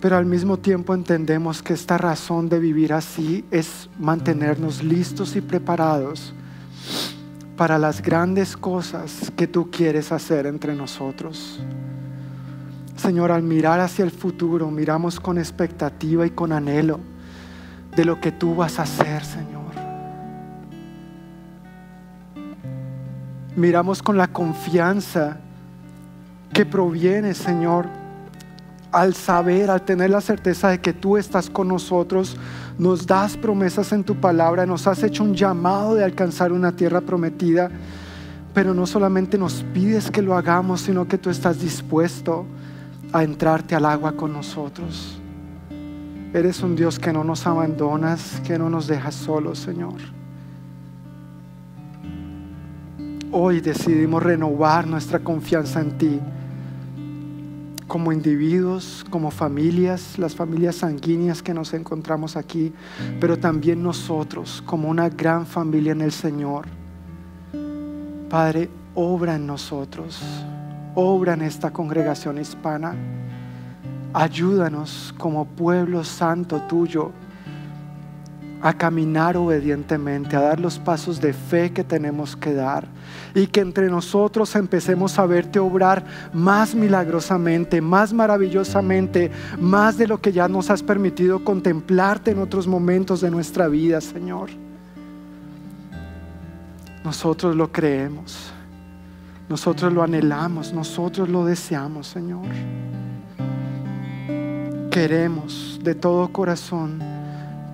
Pero 0.00 0.18
al 0.18 0.26
mismo 0.26 0.58
tiempo 0.58 0.94
entendemos 0.94 1.62
que 1.62 1.72
esta 1.72 1.96
razón 1.96 2.50
de 2.50 2.58
vivir 2.58 2.92
así 2.92 3.42
es 3.50 3.88
mantenernos 3.98 4.84
listos 4.84 5.34
y 5.36 5.40
preparados 5.40 6.34
para 7.56 7.78
las 7.78 8.02
grandes 8.02 8.58
cosas 8.58 9.32
que 9.34 9.46
tú 9.46 9.70
quieres 9.70 10.12
hacer 10.12 10.46
entre 10.46 10.74
nosotros. 10.74 11.58
Señor, 12.96 13.30
al 13.30 13.42
mirar 13.42 13.80
hacia 13.80 14.04
el 14.04 14.10
futuro, 14.10 14.70
miramos 14.70 15.20
con 15.20 15.38
expectativa 15.38 16.26
y 16.26 16.30
con 16.30 16.52
anhelo 16.52 16.98
de 17.94 18.04
lo 18.04 18.20
que 18.20 18.32
tú 18.32 18.54
vas 18.54 18.78
a 18.78 18.82
hacer, 18.82 19.24
Señor. 19.24 19.56
Miramos 23.54 24.02
con 24.02 24.16
la 24.16 24.28
confianza 24.28 25.38
que 26.52 26.64
proviene, 26.64 27.34
Señor, 27.34 27.86
al 28.92 29.14
saber, 29.14 29.70
al 29.70 29.82
tener 29.82 30.10
la 30.10 30.22
certeza 30.22 30.68
de 30.68 30.80
que 30.80 30.94
tú 30.94 31.18
estás 31.18 31.50
con 31.50 31.68
nosotros, 31.68 32.36
nos 32.78 33.06
das 33.06 33.36
promesas 33.36 33.92
en 33.92 34.04
tu 34.04 34.16
palabra, 34.16 34.64
nos 34.64 34.86
has 34.86 35.02
hecho 35.02 35.22
un 35.22 35.34
llamado 35.34 35.94
de 35.94 36.04
alcanzar 36.04 36.52
una 36.52 36.72
tierra 36.72 37.02
prometida, 37.02 37.70
pero 38.54 38.72
no 38.72 38.86
solamente 38.86 39.36
nos 39.36 39.64
pides 39.74 40.10
que 40.10 40.22
lo 40.22 40.34
hagamos, 40.34 40.82
sino 40.82 41.06
que 41.06 41.18
tú 41.18 41.28
estás 41.28 41.60
dispuesto 41.60 42.46
a 43.16 43.24
entrarte 43.24 43.74
al 43.74 43.86
agua 43.86 44.12
con 44.12 44.32
nosotros. 44.32 45.18
Eres 46.34 46.62
un 46.62 46.76
Dios 46.76 46.98
que 46.98 47.12
no 47.12 47.24
nos 47.24 47.46
abandonas, 47.46 48.42
que 48.46 48.58
no 48.58 48.68
nos 48.68 48.86
dejas 48.86 49.14
solos, 49.14 49.58
Señor. 49.58 49.94
Hoy 53.32 53.60
decidimos 53.60 54.22
renovar 54.22 54.86
nuestra 54.86 55.18
confianza 55.20 55.80
en 55.80 55.96
ti 55.96 56.20
como 57.86 58.12
individuos, 58.12 59.06
como 59.08 59.30
familias, 59.30 60.18
las 60.18 60.34
familias 60.34 60.76
sanguíneas 60.76 61.42
que 61.42 61.54
nos 61.54 61.72
encontramos 61.72 62.36
aquí, 62.36 62.72
pero 63.18 63.38
también 63.38 63.82
nosotros 63.82 64.62
como 64.66 64.90
una 64.90 65.08
gran 65.08 65.46
familia 65.46 65.92
en 65.92 66.02
el 66.02 66.12
Señor. 66.12 66.66
Padre, 68.28 68.68
obra 68.94 69.36
en 69.36 69.46
nosotros 69.46 70.20
obra 70.96 71.34
en 71.34 71.42
esta 71.42 71.70
congregación 71.70 72.38
hispana. 72.38 72.96
Ayúdanos 74.12 75.14
como 75.18 75.44
pueblo 75.44 76.02
santo 76.02 76.60
tuyo 76.62 77.12
a 78.62 78.72
caminar 78.72 79.36
obedientemente, 79.36 80.34
a 80.34 80.40
dar 80.40 80.58
los 80.58 80.78
pasos 80.78 81.20
de 81.20 81.34
fe 81.34 81.70
que 81.70 81.84
tenemos 81.84 82.34
que 82.34 82.54
dar 82.54 82.88
y 83.34 83.46
que 83.46 83.60
entre 83.60 83.90
nosotros 83.90 84.56
empecemos 84.56 85.18
a 85.18 85.26
verte 85.26 85.58
obrar 85.58 86.02
más 86.32 86.74
milagrosamente, 86.74 87.82
más 87.82 88.14
maravillosamente, 88.14 89.30
más 89.60 89.98
de 89.98 90.08
lo 90.08 90.18
que 90.18 90.32
ya 90.32 90.48
nos 90.48 90.70
has 90.70 90.82
permitido 90.82 91.44
contemplarte 91.44 92.30
en 92.30 92.38
otros 92.38 92.66
momentos 92.66 93.20
de 93.20 93.30
nuestra 93.30 93.68
vida, 93.68 94.00
Señor. 94.00 94.48
Nosotros 97.04 97.54
lo 97.54 97.70
creemos. 97.70 98.55
Nosotros 99.48 99.92
lo 99.92 100.02
anhelamos, 100.02 100.72
nosotros 100.72 101.28
lo 101.28 101.44
deseamos, 101.44 102.08
Señor. 102.08 102.46
Queremos 104.90 105.78
de 105.82 105.94
todo 105.94 106.32
corazón 106.32 107.00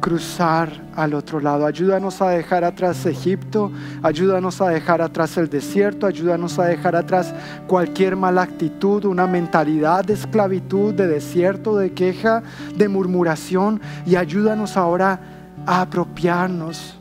cruzar 0.02 0.68
al 0.96 1.14
otro 1.14 1.40
lado. 1.40 1.64
Ayúdanos 1.64 2.20
a 2.20 2.30
dejar 2.30 2.64
atrás 2.64 3.06
Egipto, 3.06 3.70
ayúdanos 4.02 4.60
a 4.60 4.68
dejar 4.68 5.00
atrás 5.00 5.36
el 5.38 5.48
desierto, 5.48 6.06
ayúdanos 6.06 6.58
a 6.58 6.64
dejar 6.64 6.96
atrás 6.96 7.32
cualquier 7.68 8.16
mala 8.16 8.42
actitud, 8.42 9.04
una 9.04 9.28
mentalidad 9.28 10.04
de 10.04 10.14
esclavitud, 10.14 10.92
de 10.92 11.06
desierto, 11.06 11.76
de 11.76 11.92
queja, 11.92 12.42
de 12.76 12.88
murmuración 12.88 13.80
y 14.04 14.16
ayúdanos 14.16 14.76
ahora 14.76 15.20
a 15.64 15.82
apropiarnos 15.82 16.98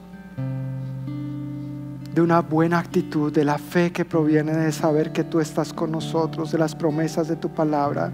de 2.13 2.21
una 2.21 2.41
buena 2.41 2.79
actitud, 2.79 3.31
de 3.31 3.45
la 3.45 3.57
fe 3.57 3.91
que 3.91 4.03
proviene 4.03 4.53
de 4.53 4.71
saber 4.71 5.11
que 5.11 5.23
tú 5.23 5.39
estás 5.39 5.71
con 5.71 5.91
nosotros, 5.91 6.51
de 6.51 6.57
las 6.57 6.75
promesas 6.75 7.27
de 7.27 7.37
tu 7.37 7.49
palabra, 7.49 8.11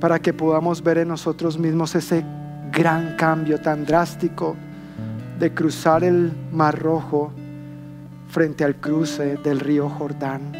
para 0.00 0.18
que 0.18 0.32
podamos 0.32 0.82
ver 0.82 0.98
en 0.98 1.08
nosotros 1.08 1.58
mismos 1.58 1.94
ese 1.94 2.24
gran 2.72 3.16
cambio 3.16 3.60
tan 3.60 3.84
drástico 3.84 4.56
de 5.38 5.52
cruzar 5.52 6.04
el 6.04 6.32
Mar 6.52 6.78
Rojo 6.78 7.32
frente 8.28 8.64
al 8.64 8.76
cruce 8.76 9.36
del 9.36 9.60
río 9.60 9.88
Jordán. 9.88 10.52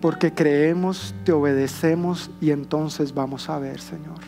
porque 0.00 0.32
creemos, 0.32 1.14
te 1.24 1.32
obedecemos 1.32 2.30
y 2.40 2.52
entonces 2.52 3.12
vamos 3.12 3.48
a 3.48 3.58
ver, 3.58 3.80
Señor. 3.80 4.20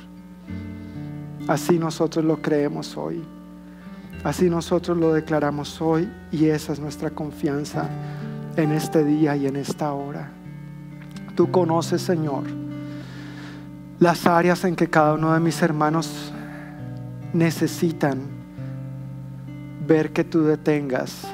Así 1.46 1.78
nosotros 1.78 2.24
lo 2.24 2.42
creemos 2.42 2.96
hoy. 2.96 3.22
Así 4.24 4.50
nosotros 4.50 4.96
lo 4.96 5.12
declaramos 5.12 5.80
hoy 5.80 6.10
y 6.32 6.46
esa 6.46 6.72
es 6.72 6.80
nuestra 6.80 7.10
confianza 7.10 7.88
en 8.56 8.72
este 8.72 9.04
día 9.04 9.36
y 9.36 9.46
en 9.46 9.56
esta 9.56 9.92
hora. 9.92 10.30
Tú 11.36 11.50
conoces, 11.52 12.02
Señor, 12.02 12.44
las 14.00 14.26
áreas 14.26 14.64
en 14.64 14.74
que 14.74 14.88
cada 14.88 15.14
uno 15.14 15.32
de 15.32 15.40
mis 15.40 15.62
hermanos 15.62 16.32
necesitan 17.32 18.18
ver 19.86 20.12
que 20.12 20.24
tú 20.24 20.42
detengas 20.42 21.28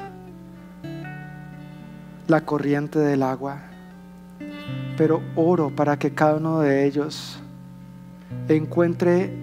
la 2.27 2.41
corriente 2.41 2.99
del 2.99 3.23
agua. 3.23 3.63
Pero 4.95 5.21
oro 5.35 5.75
para 5.75 5.97
que 5.97 6.13
cada 6.13 6.35
uno 6.35 6.59
de 6.59 6.85
ellos 6.85 7.39
encuentre 8.47 9.33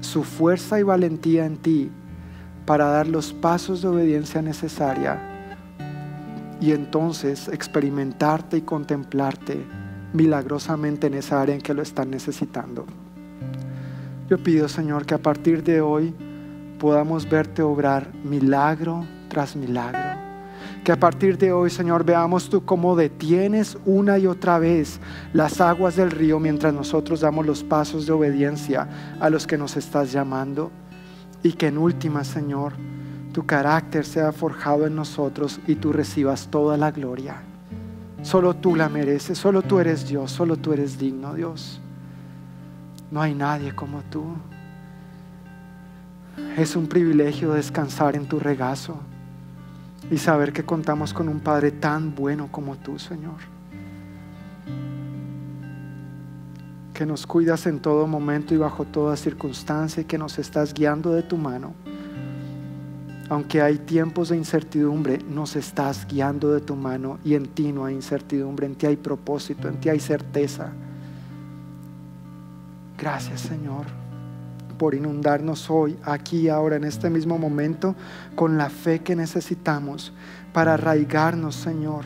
su 0.00 0.22
fuerza 0.22 0.78
y 0.78 0.84
valentía 0.84 1.44
en 1.46 1.56
ti 1.56 1.90
para 2.66 2.86
dar 2.86 3.06
los 3.06 3.32
pasos 3.32 3.82
de 3.82 3.88
obediencia 3.88 4.42
necesaria 4.42 5.20
y 6.60 6.70
entonces 6.70 7.48
experimentarte 7.48 8.58
y 8.58 8.62
contemplarte 8.62 9.64
milagrosamente 10.12 11.08
en 11.08 11.14
esa 11.14 11.42
área 11.42 11.54
en 11.54 11.60
que 11.60 11.74
lo 11.74 11.82
están 11.82 12.10
necesitando. 12.10 12.86
Yo 14.28 14.38
pido, 14.38 14.68
Señor, 14.68 15.04
que 15.04 15.14
a 15.14 15.18
partir 15.18 15.64
de 15.64 15.80
hoy 15.80 16.14
podamos 16.78 17.28
verte 17.28 17.62
obrar 17.62 18.12
milagro 18.24 19.04
tras 19.28 19.56
milagro. 19.56 20.20
Que 20.84 20.92
a 20.92 20.98
partir 20.98 21.38
de 21.38 21.52
hoy, 21.52 21.70
Señor, 21.70 22.04
veamos 22.04 22.48
tú 22.48 22.64
cómo 22.64 22.96
detienes 22.96 23.76
una 23.84 24.18
y 24.18 24.26
otra 24.26 24.58
vez 24.58 25.00
las 25.32 25.60
aguas 25.60 25.96
del 25.96 26.10
río 26.10 26.40
mientras 26.40 26.74
nosotros 26.74 27.20
damos 27.20 27.46
los 27.46 27.62
pasos 27.62 28.06
de 28.06 28.12
obediencia 28.12 28.88
a 29.20 29.30
los 29.30 29.46
que 29.46 29.58
nos 29.58 29.76
estás 29.76 30.12
llamando. 30.12 30.70
Y 31.42 31.52
que 31.52 31.68
en 31.68 31.78
última, 31.78 32.24
Señor, 32.24 32.74
tu 33.32 33.46
carácter 33.46 34.04
sea 34.04 34.32
forjado 34.32 34.86
en 34.86 34.94
nosotros 34.94 35.60
y 35.66 35.74
tú 35.76 35.92
recibas 35.92 36.48
toda 36.48 36.76
la 36.76 36.90
gloria. 36.90 37.42
Solo 38.22 38.54
tú 38.54 38.76
la 38.76 38.88
mereces, 38.88 39.38
solo 39.38 39.62
tú 39.62 39.80
eres 39.80 40.06
Dios, 40.06 40.30
solo 40.30 40.56
tú 40.56 40.72
eres 40.72 40.98
digno, 40.98 41.34
Dios. 41.34 41.80
No 43.10 43.20
hay 43.20 43.34
nadie 43.34 43.74
como 43.74 44.02
tú. 44.02 44.24
Es 46.56 46.76
un 46.76 46.86
privilegio 46.86 47.52
descansar 47.52 48.14
en 48.14 48.26
tu 48.26 48.38
regazo 48.38 48.96
y 50.10 50.18
saber 50.18 50.52
que 50.52 50.64
contamos 50.64 51.12
con 51.12 51.28
un 51.28 51.40
Padre 51.40 51.72
tan 51.72 52.14
bueno 52.14 52.48
como 52.50 52.76
tú, 52.76 52.98
Señor. 52.98 53.40
Que 57.02 57.06
nos 57.06 57.26
cuidas 57.26 57.66
en 57.66 57.80
todo 57.80 58.06
momento 58.06 58.54
y 58.54 58.58
bajo 58.58 58.84
toda 58.84 59.16
circunstancia 59.16 60.02
y 60.02 60.04
que 60.04 60.18
nos 60.18 60.38
estás 60.38 60.72
guiando 60.72 61.10
de 61.10 61.24
tu 61.24 61.36
mano 61.36 61.74
aunque 63.28 63.60
hay 63.60 63.78
tiempos 63.78 64.28
de 64.28 64.36
incertidumbre, 64.36 65.18
nos 65.28 65.56
estás 65.56 66.06
guiando 66.06 66.52
de 66.52 66.60
tu 66.60 66.76
mano 66.76 67.18
y 67.24 67.34
en 67.34 67.48
ti 67.48 67.72
no 67.72 67.86
hay 67.86 67.96
incertidumbre, 67.96 68.66
en 68.66 68.76
ti 68.76 68.86
hay 68.86 68.94
propósito, 68.94 69.66
en 69.66 69.80
ti 69.80 69.88
hay 69.88 69.98
certeza. 69.98 70.70
Gracias 72.96 73.40
Señor 73.40 73.86
por 74.78 74.94
inundarnos 74.94 75.70
hoy, 75.70 75.98
aquí, 76.04 76.48
ahora, 76.48 76.76
en 76.76 76.84
este 76.84 77.10
mismo 77.10 77.36
momento, 77.36 77.96
con 78.36 78.56
la 78.58 78.70
fe 78.70 79.00
que 79.00 79.16
necesitamos 79.16 80.12
para 80.52 80.74
arraigarnos, 80.74 81.56
Señor, 81.56 82.04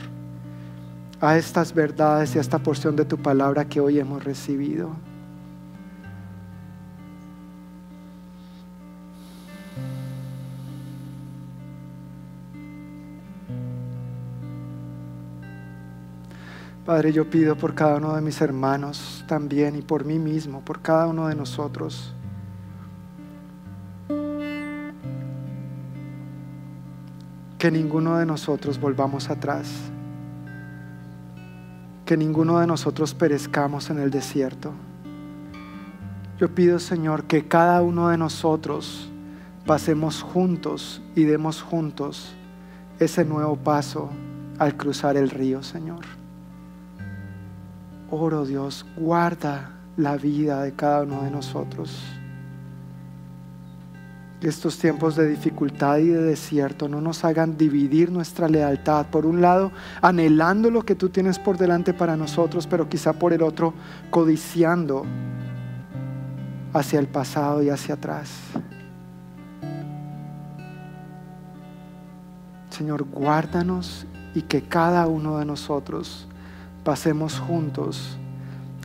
a 1.21 1.37
estas 1.37 1.73
verdades 1.73 2.35
y 2.35 2.39
a 2.39 2.41
esta 2.41 2.59
porción 2.59 2.97
de 2.97 3.05
tu 3.05 3.19
palabra 3.19 3.65
que 3.65 3.81
hoy 3.81 3.99
hemos 3.99 4.23
recibido. 4.25 4.91
Padre, 16.85 17.13
yo 17.13 17.29
pido 17.29 17.57
por 17.57 17.75
cada 17.75 17.97
uno 17.97 18.15
de 18.15 18.23
mis 18.23 18.41
hermanos 18.41 19.25
también 19.27 19.75
y 19.75 19.83
por 19.83 20.05
mí 20.05 20.21
mismo, 20.21 20.65
por 20.65 20.83
cada 20.83 21.09
uno 21.09 21.27
de 21.27 21.35
nosotros. 21.35 22.15
Que 27.59 27.73
ninguno 27.73 28.19
de 28.19 28.27
nosotros 28.27 28.79
volvamos 28.79 29.31
atrás. 29.31 29.91
Que 32.07 32.17
ninguno 32.17 32.59
de 32.61 32.67
nosotros 32.67 33.13
perezcamos 33.13 33.91
en 33.91 33.99
el 33.99 34.11
desierto. 34.11 34.73
Yo 36.39 36.55
pido, 36.55 36.79
Señor, 36.79 37.25
que 37.25 37.47
cada 37.47 37.83
uno 37.83 38.09
de 38.09 38.17
nosotros 38.17 39.11
pasemos 39.67 40.23
juntos 40.23 41.03
y 41.15 41.25
demos 41.25 41.61
juntos 41.61 42.35
ese 42.99 43.27
nuevo 43.27 43.57
paso 43.57 44.09
al 44.59 44.79
cruzar 44.79 45.19
el 45.19 45.29
río, 45.29 45.63
Señor 45.63 46.07
oro 48.11 48.45
Dios, 48.45 48.87
guarda 48.97 49.73
la 49.97 50.17
vida 50.17 50.63
de 50.63 50.73
cada 50.73 51.03
uno 51.03 51.23
de 51.23 51.31
nosotros. 51.31 52.03
Que 54.41 54.49
estos 54.49 54.79
tiempos 54.79 55.17
de 55.17 55.29
dificultad 55.29 55.99
y 55.99 56.09
de 56.09 56.23
desierto 56.23 56.89
no 56.89 57.01
nos 57.01 57.25
hagan 57.25 57.57
dividir 57.57 58.11
nuestra 58.11 58.49
lealtad. 58.49 59.07
Por 59.07 59.25
un 59.25 59.41
lado, 59.41 59.73
anhelando 60.03 60.71
lo 60.71 60.83
que 60.83 60.95
tú 60.95 61.09
tienes 61.09 61.39
por 61.39 61.57
delante 61.57 61.95
para 61.95 62.17
nosotros, 62.17 62.67
pero 62.67 62.89
quizá 62.89 63.15
por 63.15 63.33
el 63.33 63.43
otro, 63.43 63.73
codiciando 64.11 65.07
hacia 66.75 66.99
el 66.99 67.07
pasado 67.07 67.63
y 67.63 67.71
hacia 67.71 67.95
atrás. 67.95 68.31
Señor, 72.69 73.05
guárdanos 73.05 74.07
y 74.35 74.43
que 74.43 74.61
cada 74.63 75.07
uno 75.07 75.39
de 75.39 75.47
nosotros 75.47 76.29
pasemos 76.85 77.39
juntos 77.39 78.19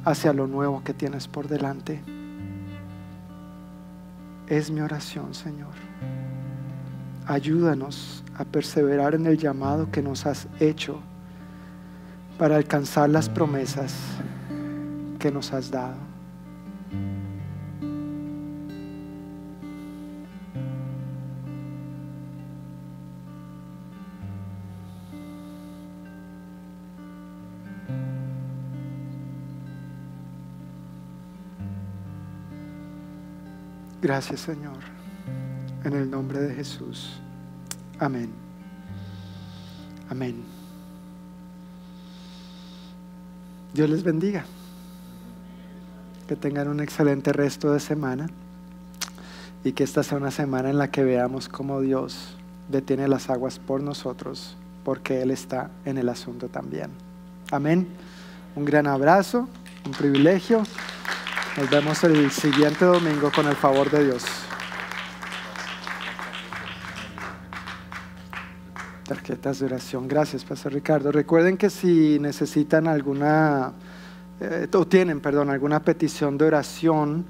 hacia 0.06 0.32
lo 0.32 0.48
nuevo 0.48 0.82
que 0.84 0.94
tienes 0.94 1.28
por 1.28 1.50
delante. 1.50 2.02
Es 4.52 4.70
mi 4.70 4.82
oración, 4.82 5.34
Señor. 5.34 5.72
Ayúdanos 7.26 8.22
a 8.36 8.44
perseverar 8.44 9.16
en 9.16 9.26
el 9.26 9.38
llamado 9.38 9.90
que 9.90 10.02
nos 10.02 10.26
has 10.26 10.46
hecho 10.60 11.00
para 12.38 12.58
alcanzar 12.58 13.10
las 13.10 13.30
promesas 13.30 13.96
que 15.20 15.32
nos 15.32 15.54
has 15.54 15.72
dado. 15.72 16.11
Gracias 34.02 34.40
Señor. 34.42 34.80
En 35.84 35.94
el 35.94 36.10
nombre 36.10 36.40
de 36.40 36.56
Jesús. 36.56 37.20
Amén. 38.00 38.32
Amén. 40.10 40.44
Dios 43.74 43.90
les 43.90 44.04
bendiga. 44.04 44.44
Que 46.28 46.36
tengan 46.36 46.68
un 46.68 46.80
excelente 46.80 47.32
resto 47.32 47.74
de 47.74 47.80
semana 47.80 48.28
y 49.64 49.74
que 49.74 49.84
esta 49.84 50.02
sea 50.02 50.18
una 50.18 50.32
semana 50.32 50.70
en 50.70 50.78
la 50.78 50.90
que 50.90 51.04
veamos 51.04 51.48
cómo 51.48 51.82
Dios 51.82 52.36
detiene 52.70 53.08
las 53.08 53.30
aguas 53.30 53.60
por 53.60 53.84
nosotros, 53.84 54.56
porque 54.84 55.22
Él 55.22 55.30
está 55.30 55.70
en 55.86 55.98
el 55.98 56.10
asunto 56.10 56.48
también. 56.48 56.90
Amén. 57.52 57.88
Un 58.56 58.66
gran 58.66 58.88
abrazo, 58.88 59.48
un 59.86 59.92
privilegio. 59.92 60.64
Nos 61.58 61.70
vemos 61.70 62.02
el 62.06 62.32
siguiente 62.32 62.86
domingo 62.86 63.30
con 63.30 63.46
el 63.46 63.58
favor 63.58 63.92
de 63.92 64.06
Dios. 64.06 64.24
Tarjetas 69.06 69.60
de 69.60 69.66
oración. 69.66 70.08
Gracias, 70.08 70.46
Pastor 70.46 70.72
Ricardo. 70.72 71.12
Recuerden 71.12 71.58
que 71.58 71.70
si 71.70 72.20
necesitan 72.20 72.88
alguna, 72.88 73.74
eh, 74.40 74.70
o 74.74 74.88
tienen, 74.88 75.20
perdón, 75.20 75.50
alguna 75.50 75.82
petición 75.82 76.38
de 76.38 76.46
oración, 76.46 77.26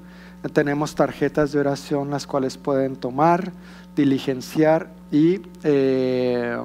tenemos 0.52 0.94
tarjetas 0.94 1.50
de 1.50 1.58
oración 1.58 2.08
las 2.10 2.24
cuales 2.28 2.56
pueden 2.58 2.94
tomar, 2.94 3.50
diligenciar 3.96 4.88
y 5.10 5.40
eh, 5.64 6.56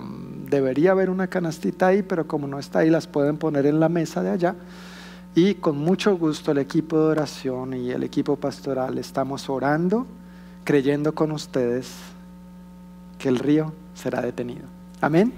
debería 0.48 0.92
haber 0.92 1.10
una 1.10 1.26
canastita 1.26 1.88
ahí, 1.88 2.04
pero 2.04 2.28
como 2.28 2.48
no 2.48 2.60
está 2.60 2.80
ahí, 2.80 2.92
las 2.92 3.08
pueden 3.08 3.38
poner 3.38 3.66
en 3.66 3.80
la 3.80 3.90
mesa 3.90 4.22
de 4.22 4.30
allá. 4.30 4.56
Y 5.38 5.54
con 5.54 5.78
mucho 5.78 6.18
gusto 6.18 6.52
el 6.52 6.58
equipo 6.58 6.98
de 6.98 7.06
oración 7.12 7.76
y 7.76 7.92
el 7.92 8.02
equipo 8.02 8.38
pastoral 8.38 8.98
estamos 8.98 9.52
orando, 9.52 10.08
creyendo 10.64 11.14
con 11.14 11.32
ustedes 11.32 11.92
que 13.20 13.30
el 13.30 13.38
río 13.38 13.72
será 13.94 14.24
detenido. 14.24 14.64
Amén. 15.00 15.32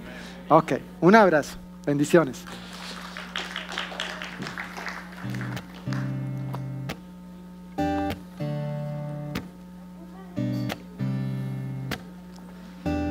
Ok, 0.48 0.72
un 1.02 1.14
abrazo. 1.14 1.58
Bendiciones. 1.84 2.44